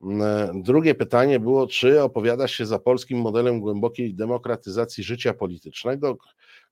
E, 0.02 0.52
drugie 0.54 0.94
pytanie 0.94 1.40
było, 1.40 1.66
czy 1.66 2.02
opowiadasz 2.02 2.52
się 2.52 2.66
za 2.66 2.78
polskim 2.78 3.18
modelem 3.18 3.60
głębokiej 3.60 4.14
demokratyzacji 4.14 5.04
życia 5.04 5.34
politycznego, 5.34 6.16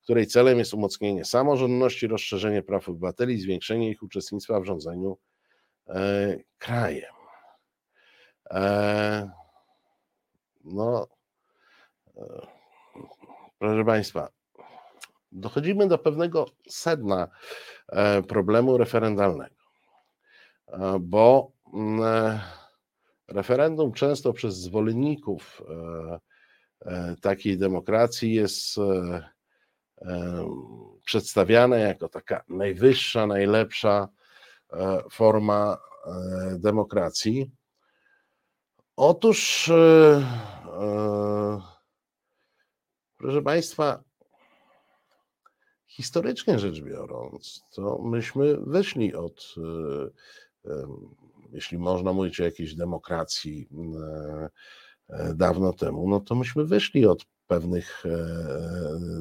której 0.03 0.27
celem 0.27 0.59
jest 0.59 0.75
umocnienie 0.75 1.25
samorządności, 1.25 2.07
rozszerzenie 2.07 2.63
praw 2.63 2.89
obywateli, 2.89 3.41
zwiększenie 3.41 3.91
ich 3.91 4.03
uczestnictwa 4.03 4.61
w 4.61 4.65
rządzeniu 4.65 5.19
krajem. 6.59 7.19
E, 8.51 9.31
no, 10.65 11.09
e, 12.17 12.47
proszę 13.59 13.85
Państwa, 13.85 14.29
dochodzimy 15.33 15.89
do 15.89 15.99
pewnego 15.99 16.47
sedna 16.69 17.29
e, 17.89 18.23
problemu 18.23 18.79
referendalnego, 18.79 19.55
bo 21.00 21.52
mm, 21.74 22.38
referendum 23.28 23.92
często 23.92 24.33
przez 24.33 24.57
zwolenników 24.57 25.62
takiej 27.20 27.59
demokracji 27.59 28.35
jest 28.35 28.76
przedstawiane 31.04 31.81
jako 31.81 32.09
taka 32.09 32.44
najwyższa, 32.48 33.26
najlepsza 33.26 34.09
forma 35.11 35.78
demokracji. 36.59 37.50
Otóż, 39.00 39.68
e, 39.68 40.24
e, 40.81 41.61
proszę 43.18 43.42
Państwa, 43.42 44.02
historycznie 45.87 46.59
rzecz 46.59 46.81
biorąc, 46.81 47.64
to 47.74 47.98
myśmy 48.02 48.57
wyszli 48.57 49.14
od, 49.14 49.54
e, 49.57 49.61
jeśli 51.53 51.79
można 51.79 52.12
mówić 52.12 52.40
o 52.40 52.44
jakiejś 52.44 52.75
demokracji 52.75 53.68
dawno 55.35 55.73
temu, 55.73 56.09
no 56.09 56.21
to 56.21 56.35
myśmy 56.35 56.64
wyszli 56.64 57.07
od 57.07 57.27
pewnych 57.47 58.05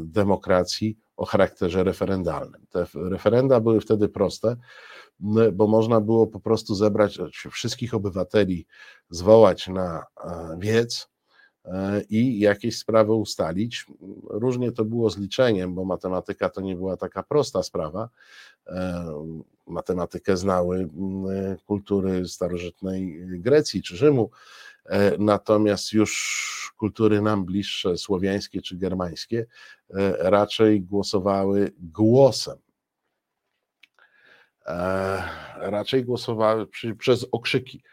demokracji 0.03 0.97
o 1.17 1.25
charakterze 1.25 1.83
referendalnym. 1.83 2.65
Te 2.69 2.85
referenda 2.95 3.59
były 3.59 3.81
wtedy 3.81 4.09
proste, 4.09 4.55
bo 5.53 5.67
można 5.67 6.01
było 6.01 6.27
po 6.27 6.39
prostu 6.39 6.75
zebrać 6.75 7.19
wszystkich 7.51 7.93
obywateli, 7.93 8.65
zwołać 9.09 9.67
na 9.67 10.03
e, 10.23 10.57
wiec 10.59 11.09
e, 11.65 12.01
i 12.09 12.39
jakieś 12.39 12.77
sprawy 12.77 13.13
ustalić. 13.13 13.85
Różnie 14.29 14.71
to 14.71 14.85
było 14.85 15.09
z 15.09 15.17
liczeniem, 15.17 15.75
bo 15.75 15.85
matematyka 15.85 16.49
to 16.49 16.61
nie 16.61 16.75
była 16.75 16.97
taka 16.97 17.23
prosta 17.23 17.63
sprawa. 17.63 18.09
E, 19.67 19.71
matematykę 19.71 20.37
znały 20.37 20.89
kultury 21.65 22.27
starożytnej 22.27 23.17
Grecji 23.27 23.83
czy 23.83 23.97
Rzymu, 23.97 24.29
natomiast 25.19 25.93
już 25.93 26.73
kultury 26.77 27.21
nam 27.21 27.45
bliższe, 27.45 27.97
słowiańskie 27.97 28.61
czy 28.61 28.77
germańskie, 28.77 29.45
raczej 30.19 30.81
głosowały 30.81 31.71
głosem 31.79 32.57
E, 34.67 35.23
raczej 35.55 36.05
głosowały 36.05 36.67
przez 36.97 37.25
okrzyki. 37.31 37.83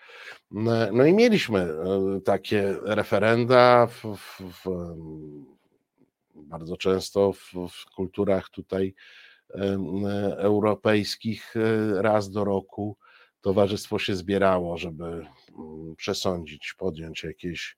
No 0.92 1.04
i 1.06 1.12
mieliśmy 1.12 1.60
e, 1.60 2.20
takie 2.24 2.76
referenda 2.82 3.86
w, 3.86 4.16
w, 4.16 4.40
w, 4.40 4.94
bardzo 6.34 6.76
często 6.76 7.32
w, 7.32 7.94
kulturach 7.96 8.48
tutaj 8.48 8.94
europejskich 10.38 11.54
raz 11.94 12.30
do 12.30 12.44
roku 12.44 12.96
towarzystwo 13.40 13.98
się 13.98 14.14
zbierało, 14.14 14.78
żeby 14.78 15.04
mm, 15.04 15.96
przesądzić, 15.96 16.74
podjąć 16.78 17.24
jakieś 17.24 17.76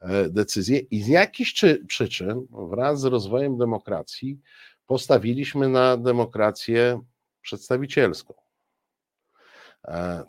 e, 0.00 0.28
decyzje 0.28 0.78
i 0.78 1.02
z 1.02 1.08
jakichś 1.08 1.64
przyczyn 1.88 2.46
wraz 2.50 3.00
z 3.00 3.04
rozwojem 3.04 3.58
demokracji 3.58 4.40
postawiliśmy 4.86 5.68
na 5.68 5.96
demokrację 5.96 7.00
przedstawicielską. 7.42 8.34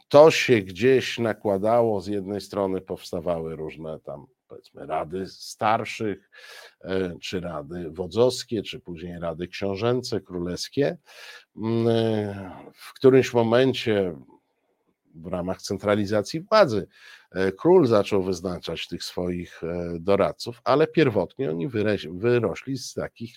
To 0.07 0.31
się 0.31 0.61
gdzieś 0.61 1.19
nakładało, 1.19 2.01
z 2.01 2.07
jednej 2.07 2.41
strony 2.41 2.81
powstawały 2.81 3.55
różne 3.55 3.99
tam 3.99 4.25
powiedzmy 4.47 4.85
rady 4.85 5.27
starszych, 5.27 6.29
czy 7.21 7.39
rady 7.39 7.91
wodzowskie, 7.91 8.63
czy 8.63 8.79
później 8.79 9.19
rady 9.19 9.47
książęce, 9.47 10.21
królewskie. 10.21 10.97
Mm, 11.55 11.87
w 12.73 12.93
którymś 12.93 13.33
momencie 13.33 14.15
w 15.21 15.27
ramach 15.27 15.61
centralizacji 15.61 16.41
władzy 16.41 16.87
e, 17.31 17.51
król 17.51 17.87
zaczął 17.87 18.23
wyznaczać 18.23 18.87
tych 18.87 19.03
swoich 19.03 19.63
e, 19.63 19.93
doradców, 19.99 20.61
ale 20.63 20.87
pierwotnie 20.87 21.49
oni 21.49 21.67
wyrośli 22.11 22.77
z 22.77 22.93
takich 22.93 23.35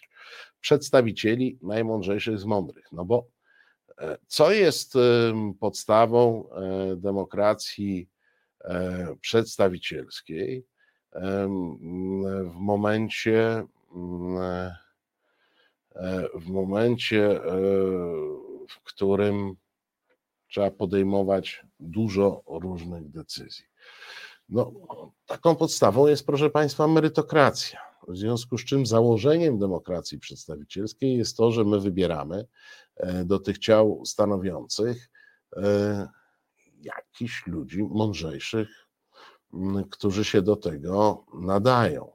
przedstawicieli 0.61 1.59
najmądrzejszych 1.63 2.39
z 2.39 2.45
mądrych. 2.45 2.93
No 2.93 3.05
bo 3.05 3.27
e, 3.99 4.19
co 4.27 4.53
jest 4.53 4.95
podstawą 5.61 6.49
demokracji 6.97 8.09
przedstawicielskiej 9.21 10.65
w 11.13 12.55
momencie, 12.55 13.65
w 16.35 16.47
momencie, 16.47 17.41
w 18.69 18.83
którym 18.85 19.57
trzeba 20.49 20.71
podejmować 20.71 21.67
dużo 21.81 22.43
różnych 22.47 23.11
decyzji. 23.11 23.65
No, 24.49 24.73
taką 25.27 25.57
podstawą 25.57 26.07
jest, 26.07 26.27
proszę 26.27 26.51
Państwa, 26.51 26.87
merytokracja. 26.87 27.81
W 28.09 28.17
związku 28.17 28.59
z 28.59 28.65
czym 28.65 28.87
założeniem 28.87 29.59
demokracji 29.59 30.19
przedstawicielskiej 30.19 31.17
jest 31.17 31.37
to, 31.37 31.53
że 31.53 31.65
my 31.65 31.81
wybieramy 31.81 32.47
e, 32.97 33.25
do 33.25 33.39
tych 33.39 33.59
ciał 33.59 34.03
stanowiących 34.07 35.11
e, 35.57 36.09
jakichś 36.83 37.47
ludzi 37.47 37.83
mądrzejszych, 37.83 38.80
którzy 39.91 40.25
się 40.25 40.43
do 40.43 40.57
tego 40.57 41.25
nadają. 41.35 42.13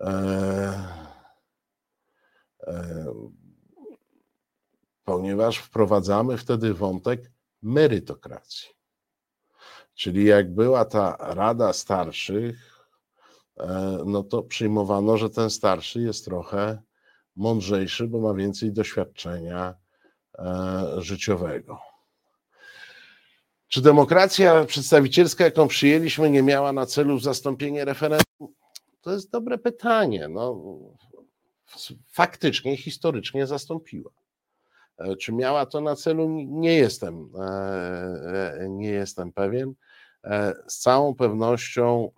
E, 0.00 1.02
ponieważ 5.04 5.58
wprowadzamy 5.58 6.38
wtedy 6.38 6.74
wątek 6.74 7.30
merytokracji. 7.62 8.68
Czyli 9.94 10.24
jak 10.24 10.54
była 10.54 10.84
ta 10.84 11.16
Rada 11.20 11.72
Starszych, 11.72 12.88
e, 13.56 13.98
no 14.06 14.22
to 14.22 14.42
przyjmowano, 14.42 15.16
że 15.16 15.30
ten 15.30 15.50
starszy 15.50 16.00
jest 16.00 16.24
trochę 16.24 16.82
mądrzejszy, 17.36 18.08
bo 18.08 18.20
ma 18.20 18.34
więcej 18.34 18.72
doświadczenia 18.72 19.74
e, 20.38 20.84
życiowego. 20.98 21.91
Czy 23.72 23.82
demokracja 23.82 24.64
przedstawicielska, 24.64 25.44
jaką 25.44 25.68
przyjęliśmy, 25.68 26.30
nie 26.30 26.42
miała 26.42 26.72
na 26.72 26.86
celu 26.86 27.18
zastąpienie 27.18 27.84
referendum? 27.84 28.54
To 29.00 29.12
jest 29.12 29.30
dobre 29.30 29.58
pytanie. 29.58 30.28
No, 30.28 30.62
faktycznie, 32.12 32.76
historycznie 32.76 33.46
zastąpiła. 33.46 34.10
E, 34.98 35.16
czy 35.16 35.32
miała 35.32 35.66
to 35.66 35.80
na 35.80 35.96
celu? 35.96 36.28
Nie 36.48 36.74
jestem, 36.74 37.30
e, 37.38 37.44
e, 38.60 38.68
nie 38.68 38.90
jestem 38.90 39.32
pewien. 39.32 39.74
Z 40.68 40.78
całą 40.78 41.14
pewnością, 41.14 42.10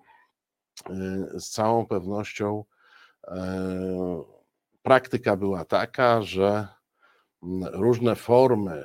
z 1.34 1.50
całą 1.50 1.86
pewnością 1.86 2.64
praktyka 4.82 5.36
była 5.36 5.64
taka, 5.64 6.22
że 6.22 6.68
różne 7.72 8.16
formy 8.16 8.84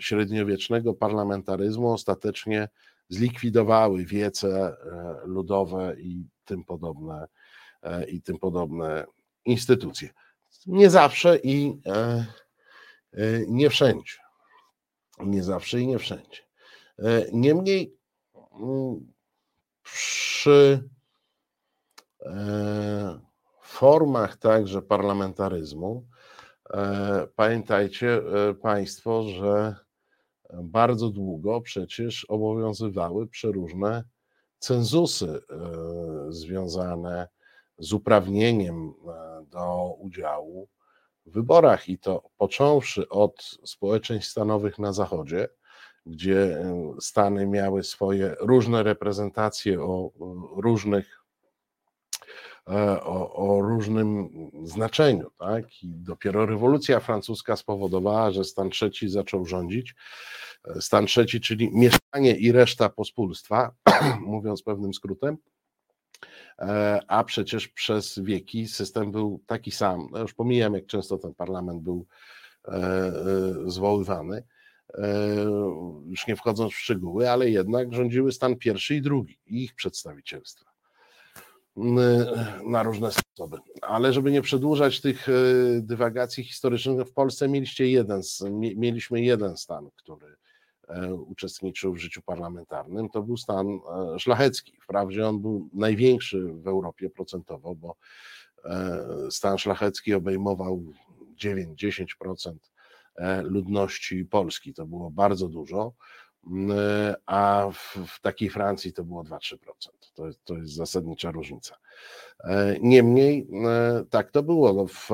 średniowiecznego 0.00 0.94
parlamentaryzmu 0.94 1.92
ostatecznie 1.92 2.68
zlikwidowały 3.08 4.04
wiece 4.04 4.76
ludowe 5.24 5.96
i 5.98 6.26
tym 6.44 6.64
podobne, 6.64 7.26
i 8.08 8.22
tym 8.22 8.38
podobne 8.38 9.04
instytucje. 9.44 10.10
Nie 10.66 10.90
zawsze 10.90 11.38
i 11.38 11.80
E, 13.16 13.44
nie 13.48 13.70
wszędzie. 13.70 14.14
Nie 15.20 15.42
zawsze 15.42 15.80
i 15.80 15.86
nie 15.86 15.98
wszędzie. 15.98 16.42
E, 16.98 17.26
niemniej 17.32 17.96
mm, 18.60 19.12
przy 19.82 20.88
e, 22.22 23.20
formach 23.60 24.36
także 24.36 24.82
parlamentaryzmu 24.82 26.06
pamiętajcie 27.36 28.22
Państwo, 28.62 29.22
że 29.22 29.76
bardzo 30.62 31.10
długo 31.10 31.60
przecież 31.60 32.24
obowiązywały 32.24 33.26
przeróżne 33.26 34.04
cenzusy 34.58 35.40
związane 36.28 37.28
z 37.78 37.92
uprawnieniem 37.92 38.94
do 39.50 39.94
udziału 39.98 40.68
wyborach 41.26 41.88
i 41.88 41.98
to 41.98 42.30
począwszy 42.36 43.08
od 43.08 43.58
społeczeństw 43.64 44.30
stanowych 44.30 44.78
na 44.78 44.92
Zachodzie, 44.92 45.48
gdzie 46.06 46.64
Stany 47.00 47.46
miały 47.46 47.82
swoje 47.82 48.34
różne 48.40 48.82
reprezentacje 48.82 49.82
o 49.82 50.10
różnych 50.56 51.06
e, 51.06 51.25
o, 53.02 53.32
o, 53.34 53.60
różnym 53.60 54.28
znaczeniu. 54.64 55.30
Tak? 55.38 55.82
I 55.82 55.88
dopiero 55.88 56.46
rewolucja 56.46 57.00
francuska 57.00 57.56
spowodowała, 57.56 58.30
że 58.30 58.44
stan 58.44 58.70
trzeci 58.70 59.08
zaczął 59.08 59.46
rządzić. 59.46 59.94
E, 60.64 60.80
stan 60.80 61.06
trzeci, 61.06 61.40
czyli 61.40 61.70
mieszkanie 61.72 62.36
i 62.36 62.52
reszta 62.52 62.88
pospólstwa, 62.88 63.70
mówiąc 64.20 64.62
pewnym 64.62 64.94
skrótem, 64.94 65.38
E, 66.58 67.00
a 67.08 67.24
przecież 67.24 67.68
przez 67.68 68.18
wieki 68.18 68.68
system 68.68 69.12
był 69.12 69.40
taki 69.46 69.70
sam. 69.70 70.08
No 70.12 70.18
już 70.18 70.34
pomijam, 70.34 70.74
jak 70.74 70.86
często 70.86 71.18
ten 71.18 71.34
parlament 71.34 71.82
był 71.82 72.06
e, 72.64 72.72
e, 72.72 73.12
zwoływany, 73.66 74.42
już 76.06 76.26
nie 76.26 76.36
wchodząc 76.36 76.72
w 76.72 76.76
szczegóły, 76.76 77.30
ale 77.30 77.50
jednak 77.50 77.94
rządziły 77.94 78.32
stan 78.32 78.56
pierwszy 78.56 78.94
i 78.94 79.02
drugi 79.02 79.38
i 79.46 79.64
ich 79.64 79.74
przedstawicielstwa 79.74 80.75
na 82.66 82.82
różne 82.82 83.10
sposoby. 83.12 83.58
Ale 83.82 84.12
żeby 84.12 84.30
nie 84.30 84.42
przedłużać 84.42 85.00
tych 85.00 85.26
dywagacji 85.80 86.44
historycznych, 86.44 87.08
w 87.08 87.12
Polsce 87.12 87.48
mieliście 87.48 87.90
jeden, 87.90 88.20
mieliśmy 88.76 89.20
jeden 89.20 89.56
stan, 89.56 89.88
który 89.96 90.36
E, 90.88 91.14
uczestniczył 91.14 91.94
w 91.94 91.98
życiu 91.98 92.22
parlamentarnym, 92.22 93.08
to 93.08 93.22
był 93.22 93.36
stan 93.36 93.66
e, 93.68 94.18
szlachecki. 94.18 94.78
Wprawdzie 94.82 95.28
on 95.28 95.40
był 95.40 95.68
największy 95.72 96.52
w 96.52 96.68
Europie 96.68 97.10
procentowo, 97.10 97.74
bo 97.74 97.96
e, 98.64 99.06
stan 99.30 99.58
szlachecki 99.58 100.14
obejmował 100.14 100.82
9-10% 101.44 102.54
ludności 103.42 104.24
Polski. 104.24 104.74
To 104.74 104.86
było 104.86 105.10
bardzo 105.10 105.48
dużo, 105.48 105.92
a 107.26 107.68
w, 107.72 107.96
w 108.06 108.20
takiej 108.20 108.50
Francji 108.50 108.92
to 108.92 109.04
było 109.04 109.24
2-3%. 109.24 109.56
To, 110.14 110.24
to 110.44 110.54
jest 110.54 110.74
zasadnicza 110.74 111.30
różnica. 111.30 111.76
Niemniej 112.80 113.48
tak 114.10 114.30
to 114.30 114.42
było. 114.42 114.72
No, 114.72 114.86
w, 114.86 115.08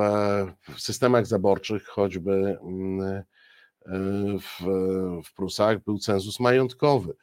w 0.77 0.81
systemach 0.81 1.27
zaborczych 1.27 1.87
choćby 1.87 2.59
w, 4.41 4.65
w 5.25 5.35
Prusach 5.35 5.85
był 5.85 5.99
cenzus 5.99 6.41
majątkowy, 6.41 7.15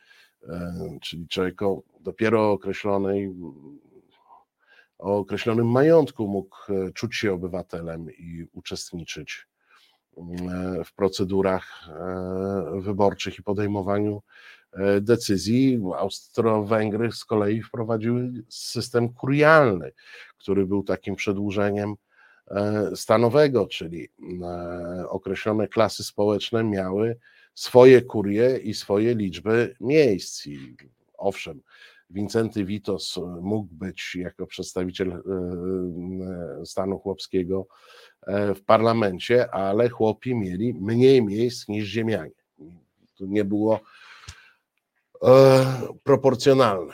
e, 0.50 0.98
czyli 1.02 1.28
człowiek 1.28 1.62
o 1.62 1.82
dopiero 2.00 2.52
określonej, 2.52 3.36
o 4.98 5.18
określonym 5.18 5.68
majątku 5.68 6.28
mógł 6.28 6.58
e, 6.70 6.92
czuć 6.92 7.16
się 7.16 7.34
obywatelem 7.34 8.12
i 8.12 8.46
uczestniczyć 8.52 9.48
e, 9.48 9.59
w 10.86 10.94
procedurach 10.94 11.90
wyborczych 12.74 13.40
i 13.40 13.44
podejmowaniu 13.44 14.22
decyzji. 15.02 15.80
Austro-Węgry 15.98 17.12
z 17.12 17.26
kolei 17.26 17.62
wprowadziły 17.62 18.32
system 18.50 19.14
kurialny, 19.14 19.92
który 20.38 20.66
był 20.66 20.84
takim 20.84 21.16
przedłużeniem 21.16 21.96
E, 22.52 22.96
stanowego, 22.96 23.68
czyli 23.68 24.10
e, 24.42 25.10
określone 25.10 25.68
klasy 25.68 26.04
społeczne 26.04 26.64
miały 26.64 27.18
swoje 27.56 28.02
kurie 28.02 28.58
i 28.58 28.74
swoje 28.74 29.16
liczby 29.16 29.76
miejsc. 29.80 30.48
I 30.48 30.76
owszem, 31.18 31.62
Wincenty 32.10 32.66
Witos 32.66 33.20
mógł 33.42 33.76
być 33.76 34.16
jako 34.16 34.48
przedstawiciel 34.48 35.12
e, 35.12 35.22
stanu 36.66 37.00
chłopskiego 37.00 37.68
w 38.56 38.62
parlamencie, 38.66 39.52
ale 39.52 39.90
chłopi 39.90 40.36
mieli 40.36 40.74
mniej 40.74 41.24
miejsc 41.24 41.68
niż 41.68 41.88
ziemianie. 41.88 42.32
To 43.18 43.26
nie 43.26 43.46
było 43.46 43.80
proporcjonalne. 46.04 46.94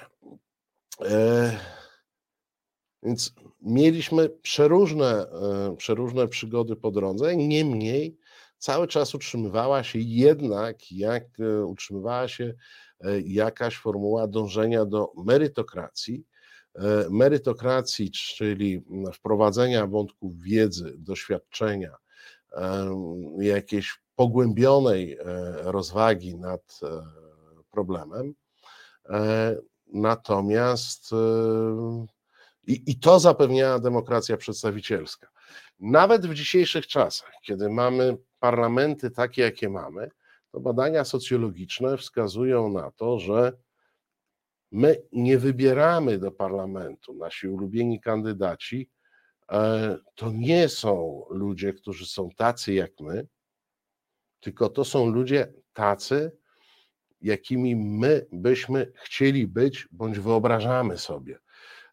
Więc 3.04 3.34
mieliśmy 3.62 4.30
przeróżne, 4.30 5.06
e, 5.06 5.75
przeróżne 5.78 6.28
przygody 6.28 6.75
po 6.75 6.91
drodze, 6.91 7.36
niemniej 7.36 8.17
cały 8.58 8.88
czas 8.88 9.15
utrzymywała 9.15 9.84
się 9.84 9.99
jednak, 9.99 10.91
jak 10.91 11.23
utrzymywała 11.65 12.28
się 12.28 12.54
jakaś 13.23 13.77
formuła 13.77 14.27
dążenia 14.27 14.86
do 14.86 15.12
merytokracji, 15.17 16.25
merytokracji, 17.10 18.12
czyli 18.12 18.86
wprowadzenia 19.13 19.88
wątków 19.88 20.39
wiedzy, 20.39 20.93
doświadczenia, 20.97 21.95
jakiejś 23.39 24.01
pogłębionej 24.15 25.17
rozwagi 25.63 26.36
nad 26.36 26.79
problemem. 27.71 28.34
Natomiast 29.93 31.10
i, 32.67 32.84
i 32.91 32.99
to 32.99 33.19
zapewniała 33.19 33.79
demokracja 33.79 34.38
przedstawicielska. 34.38 35.27
Nawet 35.79 36.27
w 36.27 36.34
dzisiejszych 36.34 36.88
czasach, 36.88 37.31
kiedy 37.41 37.69
mamy 37.69 38.17
parlamenty 38.39 39.12
takie, 39.12 39.41
jakie 39.41 39.69
mamy, 39.69 40.10
to 40.55 40.61
badania 40.61 41.05
socjologiczne 41.05 41.97
wskazują 41.97 42.69
na 42.69 42.91
to, 42.91 43.19
że 43.19 43.53
my 44.71 45.01
nie 45.11 45.37
wybieramy 45.37 46.17
do 46.17 46.31
parlamentu, 46.31 47.13
nasi 47.13 47.47
ulubieni 47.47 48.01
kandydaci 48.01 48.89
e, 49.51 49.97
to 50.15 50.31
nie 50.31 50.69
są 50.69 51.23
ludzie, 51.29 51.73
którzy 51.73 52.05
są 52.05 52.29
tacy 52.37 52.73
jak 52.73 52.91
my, 52.99 53.27
tylko 54.39 54.69
to 54.69 54.85
są 54.85 55.09
ludzie 55.09 55.53
tacy, 55.73 56.31
jakimi 57.21 57.75
my 57.75 58.25
byśmy 58.31 58.91
chcieli 58.95 59.47
być, 59.47 59.87
bądź 59.91 60.19
wyobrażamy 60.19 60.97
sobie, 60.97 61.39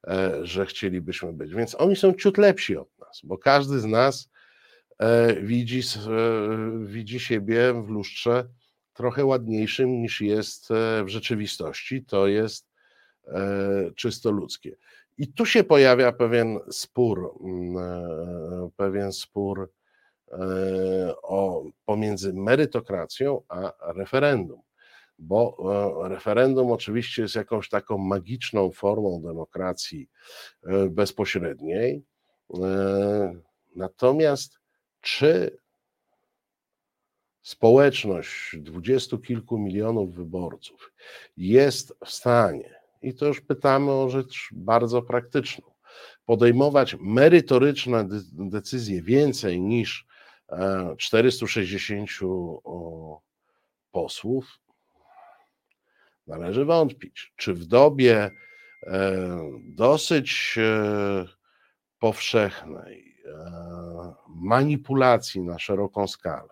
e, 0.07 0.47
że 0.47 0.67
chcielibyśmy 0.67 1.33
być. 1.33 1.55
Więc 1.55 1.75
oni 1.75 1.97
są 1.97 2.15
ciut 2.15 2.39
lepsi 2.39 2.77
od 2.77 2.99
nas, 2.99 3.21
bo 3.25 3.39
każdy 3.39 3.81
z 3.81 3.85
nas 3.85 4.29
widzi, 5.43 5.81
e, 5.81 6.87
widzi 6.87 7.21
siebie 7.21 7.83
w 7.87 7.89
lustrze 7.89 8.49
trochę 8.93 9.25
ładniejszym 9.25 10.03
niż 10.03 10.21
jest 10.21 10.69
w 11.05 11.09
rzeczywistości. 11.09 12.05
To 12.05 12.27
jest 12.27 12.73
czysto 13.97 14.31
ludzkie. 14.31 14.77
I 15.19 15.33
tu 15.33 15.47
się 15.47 15.65
pojawia 15.65 16.13
pewien 16.13 16.59
spór, 16.71 17.35
mm, 17.45 18.71
pewien 18.77 19.13
spór 19.13 19.73
o, 21.23 21.65
pomiędzy 21.85 22.33
merytokracją 22.33 23.43
a 23.49 23.73
referendum 23.93 24.63
bo 25.23 25.57
e, 26.05 26.09
referendum 26.09 26.73
oczywiście 26.73 27.23
jest 27.23 27.35
jakąś 27.35 27.69
taką 27.69 27.99
magiczną 27.99 28.71
formą 28.71 29.23
demokracji 29.23 30.11
e, 30.67 30.89
bezpośredniej. 30.89 32.05
E, 32.55 33.35
natomiast 33.77 34.62
czy 35.03 35.59
społeczność 37.43 38.57
dwudziestu 38.57 39.19
kilku 39.19 39.59
milionów 39.59 40.15
wyborców 40.15 40.93
jest 41.37 41.95
w 42.05 42.11
stanie, 42.11 42.75
i 43.03 43.15
to 43.15 43.27
już 43.27 43.41
pytamy 43.41 43.93
o 43.93 44.09
rzecz 44.09 44.49
bardzo 44.53 45.03
praktyczną, 45.03 45.73
podejmować 46.25 46.97
merytoryczne 47.01 48.09
decyzje 48.33 49.03
więcej 49.03 49.61
niż 49.61 50.07
460 50.99 52.11
posłów, 53.91 54.63
Należy 56.27 56.65
wątpić, 56.65 57.33
czy 57.37 57.55
w 57.55 57.65
dobie 57.65 58.31
e, 58.83 59.11
dosyć 59.65 60.55
e, 60.59 61.25
powszechnej 61.99 63.09
e, 63.09 63.12
manipulacji 64.29 65.41
na 65.41 65.59
szeroką 65.59 66.09
skalę, 66.09 66.49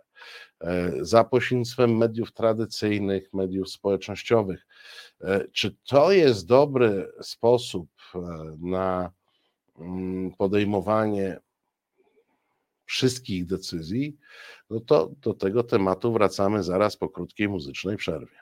za 1.00 1.24
pośrednictwem 1.24 1.96
mediów 1.96 2.32
tradycyjnych, 2.32 3.32
mediów 3.32 3.70
społecznościowych, 3.70 4.66
czy 5.52 5.76
to 5.84 6.12
jest 6.12 6.46
dobry 6.46 7.12
sposób 7.22 7.88
na 8.60 9.10
mm, 9.78 10.32
podejmowanie 10.38 11.40
wszystkich 12.84 13.46
decyzji, 13.46 14.16
no 14.70 14.80
to 14.80 15.10
do 15.22 15.34
tego 15.34 15.62
tematu 15.62 16.12
wracamy 16.12 16.62
zaraz 16.62 16.96
po 16.96 17.08
krótkiej 17.08 17.48
muzycznej 17.48 17.96
przerwie. 17.96 18.40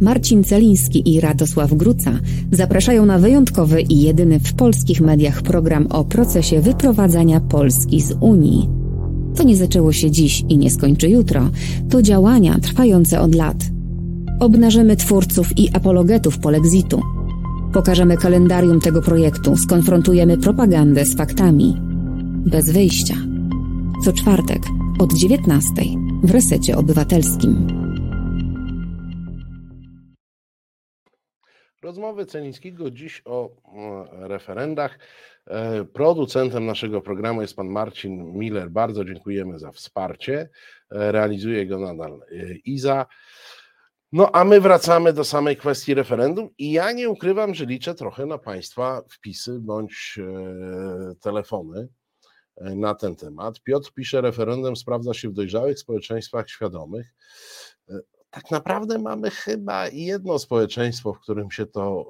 Marcin 0.00 0.44
Celiński 0.44 1.14
i 1.14 1.20
Radosław 1.20 1.74
Gruca 1.74 2.20
zapraszają 2.52 3.06
na 3.06 3.18
wyjątkowy 3.18 3.80
i 3.80 4.00
jedyny 4.00 4.40
w 4.40 4.54
polskich 4.54 5.00
mediach 5.00 5.42
program 5.42 5.86
o 5.90 6.04
procesie 6.04 6.60
wyprowadzania 6.60 7.40
Polski 7.40 8.00
z 8.00 8.14
Unii. 8.20 8.68
To 9.36 9.42
nie 9.42 9.56
zaczęło 9.56 9.92
się 9.92 10.10
dziś 10.10 10.44
i 10.48 10.58
nie 10.58 10.70
skończy 10.70 11.08
jutro, 11.08 11.50
to 11.90 12.02
działania 12.02 12.58
trwające 12.58 13.20
od 13.20 13.34
lat. 13.34 13.56
Obnażymy 14.40 14.96
twórców 14.96 15.58
i 15.58 15.68
apologetów 15.76 16.38
polexitu. 16.38 17.02
Pokażemy 17.72 18.16
kalendarium 18.16 18.80
tego 18.80 19.02
projektu, 19.02 19.56
skonfrontujemy 19.56 20.38
propagandę 20.38 21.04
z 21.04 21.16
faktami. 21.16 21.76
Bez 22.46 22.70
wyjścia. 22.70 23.14
Co 24.04 24.12
czwartek 24.12 24.62
od 24.98 25.14
19 25.14 25.72
w 26.22 26.30
resecie 26.30 26.76
obywatelskim. 26.76 27.87
Rozmowy 31.88 32.26
Celińskiego 32.26 32.90
dziś 32.90 33.22
o 33.24 33.50
referendach. 34.12 34.98
E, 35.46 35.84
producentem 35.84 36.66
naszego 36.66 37.00
programu 37.00 37.42
jest 37.42 37.56
pan 37.56 37.68
Marcin 37.68 38.38
Miller. 38.38 38.70
Bardzo 38.70 39.04
dziękujemy 39.04 39.58
za 39.58 39.72
wsparcie. 39.72 40.48
E, 40.90 41.12
realizuje 41.12 41.66
go 41.66 41.78
nadal 41.78 42.12
e, 42.12 42.54
Iza. 42.64 43.06
No 44.12 44.30
a 44.32 44.44
my 44.44 44.60
wracamy 44.60 45.12
do 45.12 45.24
samej 45.24 45.56
kwestii 45.56 45.94
referendum 45.94 46.48
i 46.58 46.72
ja 46.72 46.92
nie 46.92 47.10
ukrywam, 47.10 47.54
że 47.54 47.64
liczę 47.64 47.94
trochę 47.94 48.26
na 48.26 48.38
Państwa 48.38 49.02
wpisy 49.10 49.58
bądź 49.60 50.18
telefony 51.20 51.88
na 52.60 52.94
ten 52.94 53.16
temat. 53.16 53.60
Piotr 53.60 53.92
pisze, 53.94 54.20
referendum 54.20 54.76
sprawdza 54.76 55.14
się 55.14 55.28
w 55.28 55.32
dojrzałych 55.32 55.78
społeczeństwach 55.78 56.50
świadomych 56.50 57.14
tak 58.42 58.50
naprawdę 58.50 58.98
mamy 58.98 59.30
chyba 59.30 59.88
jedno 59.88 60.38
społeczeństwo, 60.38 61.12
w 61.12 61.20
którym 61.20 61.50
się 61.50 61.66
to 61.66 62.06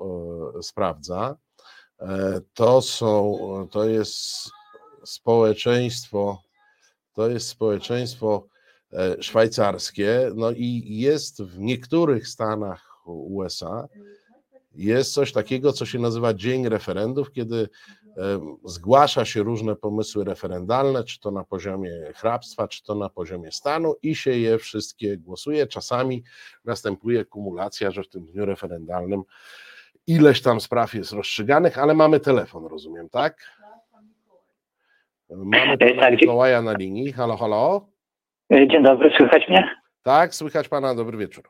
e, 0.58 0.62
sprawdza. 0.62 1.36
E, 2.00 2.40
to 2.54 2.82
są, 2.82 3.38
to 3.70 3.88
jest 3.88 4.50
społeczeństwo, 5.04 6.42
to 7.12 7.28
jest 7.28 7.48
społeczeństwo 7.48 8.46
e, 8.92 9.22
szwajcarskie, 9.22 10.30
no 10.34 10.50
i 10.50 10.84
jest 10.88 11.42
w 11.42 11.58
niektórych 11.58 12.28
stanach 12.28 13.06
USA, 13.06 13.88
jest 14.74 15.14
coś 15.14 15.32
takiego, 15.32 15.72
co 15.72 15.86
się 15.86 15.98
nazywa 15.98 16.34
Dzień 16.34 16.68
Referendów, 16.68 17.32
kiedy 17.32 17.68
zgłasza 18.64 19.24
się 19.24 19.42
różne 19.42 19.76
pomysły 19.76 20.24
referendalne, 20.24 21.04
czy 21.04 21.20
to 21.20 21.30
na 21.30 21.44
poziomie 21.44 21.90
hrabstwa, 22.14 22.68
czy 22.68 22.82
to 22.82 22.94
na 22.94 23.08
poziomie 23.08 23.52
stanu 23.52 23.94
i 24.02 24.14
się 24.14 24.30
je 24.30 24.58
wszystkie 24.58 25.16
głosuje. 25.16 25.66
Czasami 25.66 26.22
następuje 26.64 27.24
kumulacja, 27.24 27.90
że 27.90 28.02
w 28.02 28.08
tym 28.08 28.26
dniu 28.26 28.44
referendalnym 28.44 29.22
ileś 30.06 30.42
tam 30.42 30.60
spraw 30.60 30.94
jest 30.94 31.12
rozstrzyganych, 31.12 31.78
ale 31.78 31.94
mamy 31.94 32.20
telefon, 32.20 32.66
rozumiem, 32.66 33.08
tak? 33.08 33.58
Mamy 35.30 35.78
pana 35.78 36.00
tak, 36.00 36.12
Mikołaja 36.20 36.62
na 36.62 36.72
linii. 36.72 37.12
Halo, 37.12 37.36
halo. 37.36 37.88
E, 38.52 38.68
dzień 38.68 38.82
dobry, 38.82 39.10
słychać 39.16 39.48
mnie? 39.48 39.70
Tak, 40.02 40.34
słychać 40.34 40.68
pana, 40.68 40.94
dobry 40.94 41.18
wieczór. 41.18 41.44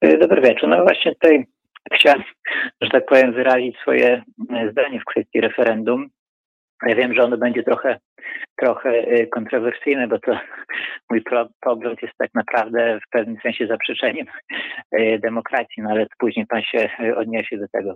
E, 0.00 0.18
dobry 0.18 0.42
wieczór. 0.42 0.68
No 0.68 0.82
właśnie 0.82 1.12
tutaj 1.12 1.46
chciałem, 1.92 2.22
że 2.80 2.90
tak 2.90 3.06
powiem, 3.06 3.32
wyrazić 3.32 3.76
swoje 3.78 4.22
e, 4.50 4.70
zdanie 4.70 5.00
w 5.00 5.04
kwestii 5.04 5.40
referendum. 5.40 6.08
Ja 6.86 6.94
wiem, 6.94 7.14
że 7.14 7.22
ono 7.22 7.36
będzie 7.36 7.62
trochę, 7.62 7.98
trochę 8.56 8.90
e, 8.90 9.26
kontrowersyjne, 9.26 10.08
bo 10.08 10.18
to 10.18 10.38
mój 11.10 11.22
pogląd 11.60 12.02
jest 12.02 12.14
tak 12.18 12.30
naprawdę 12.34 12.98
w 13.06 13.10
pewnym 13.10 13.36
sensie 13.42 13.66
zaprzeczeniem 13.66 14.26
e, 14.92 15.18
demokracji, 15.18 15.82
no 15.82 15.90
ale 15.90 16.06
później 16.18 16.46
pan 16.46 16.62
się 16.62 16.88
odniesie 17.16 17.58
do 17.58 17.68
tego. 17.68 17.94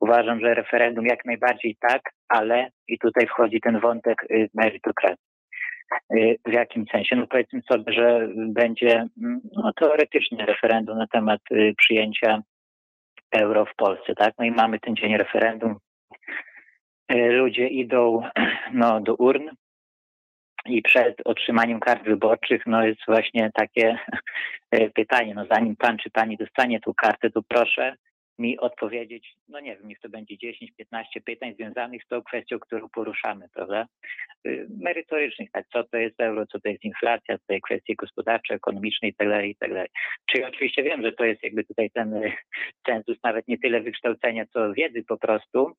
Uważam, 0.00 0.40
że 0.40 0.54
referendum 0.54 1.06
jak 1.06 1.24
najbardziej 1.24 1.76
tak, 1.80 2.02
ale 2.28 2.70
i 2.88 2.98
tutaj 2.98 3.26
wchodzi 3.26 3.60
ten 3.60 3.80
wątek 3.80 4.16
merytokracji. 4.54 5.30
W 6.46 6.52
jakim 6.52 6.84
sensie? 6.92 7.16
No 7.16 7.26
powiedzmy 7.26 7.62
sobie, 7.62 7.92
że 7.92 8.28
będzie 8.36 9.06
no, 9.52 9.72
teoretycznie 9.72 10.46
referendum 10.46 10.98
na 10.98 11.06
temat 11.06 11.40
przyjęcia 11.76 12.42
euro 13.32 13.66
w 13.66 13.74
Polsce, 13.74 14.14
tak? 14.14 14.34
No 14.38 14.44
i 14.44 14.50
mamy 14.50 14.80
ten 14.80 14.96
dzień 14.96 15.16
referendum. 15.16 15.76
E, 17.08 17.28
ludzie 17.28 17.68
idą 17.68 18.22
no, 18.72 19.00
do 19.00 19.14
urn 19.14 19.50
i 20.66 20.82
przed 20.82 21.16
otrzymaniem 21.24 21.80
kart 21.80 22.04
wyborczych 22.04 22.62
no 22.66 22.86
jest 22.86 23.00
właśnie 23.06 23.50
takie 23.54 23.98
e, 24.70 24.90
pytanie, 24.90 25.34
no 25.34 25.46
zanim 25.50 25.76
pan 25.76 25.98
czy 25.98 26.10
pani 26.10 26.36
dostanie 26.36 26.80
tą 26.80 26.94
kartę, 26.94 27.30
to 27.30 27.42
proszę 27.48 27.96
mi 28.40 28.58
odpowiedzieć, 28.58 29.34
no 29.48 29.60
nie 29.60 29.76
wiem, 29.76 29.88
niech 29.88 30.00
to 30.00 30.08
będzie 30.08 30.34
10-15 30.36 31.02
pytań 31.24 31.54
związanych 31.54 32.04
z 32.04 32.08
tą 32.08 32.22
kwestią, 32.22 32.58
którą 32.58 32.88
poruszamy, 32.88 33.48
prawda? 33.54 33.86
Y, 34.46 34.66
merytorycznych, 34.80 35.50
tak, 35.50 35.66
co 35.72 35.84
to 35.84 35.96
jest 35.96 36.20
euro, 36.20 36.46
co 36.46 36.60
to 36.60 36.68
jest 36.68 36.84
inflacja, 36.84 37.38
co 37.38 37.44
to 37.46 37.52
jest 37.52 37.64
kwestie 37.64 37.94
gospodarcze, 37.94 38.54
ekonomiczne 38.54 39.08
i 39.08 39.14
dalej, 39.18 39.50
i 39.50 39.56
tak 39.56 39.70
dalej. 39.70 39.88
Czyli 40.30 40.44
oczywiście 40.44 40.82
wiem, 40.82 41.02
że 41.02 41.12
to 41.12 41.24
jest 41.24 41.42
jakby 41.42 41.64
tutaj 41.64 41.90
ten 41.90 42.14
y, 42.14 42.32
cenzus 42.86 43.18
nawet 43.24 43.48
nie 43.48 43.58
tyle 43.58 43.80
wykształcenia, 43.80 44.46
co 44.46 44.72
wiedzy 44.72 45.04
po 45.08 45.18
prostu, 45.18 45.76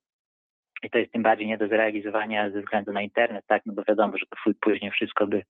i 0.84 0.89
to 0.89 0.97
jest 0.97 1.12
tym 1.12 1.24
bardziej 1.24 1.47
nie 1.47 1.57
do 1.57 1.68
zrealizowania 1.68 2.49
ze 2.49 2.62
względu 2.62 2.93
na 2.93 3.01
internet, 3.01 3.45
tak? 3.47 3.62
No 3.66 3.74
bo 3.74 3.84
wiadomo, 3.84 4.18
że 4.18 4.26
to 4.26 4.51
później 4.62 4.91
wszystko 4.91 5.28
by 5.28 5.43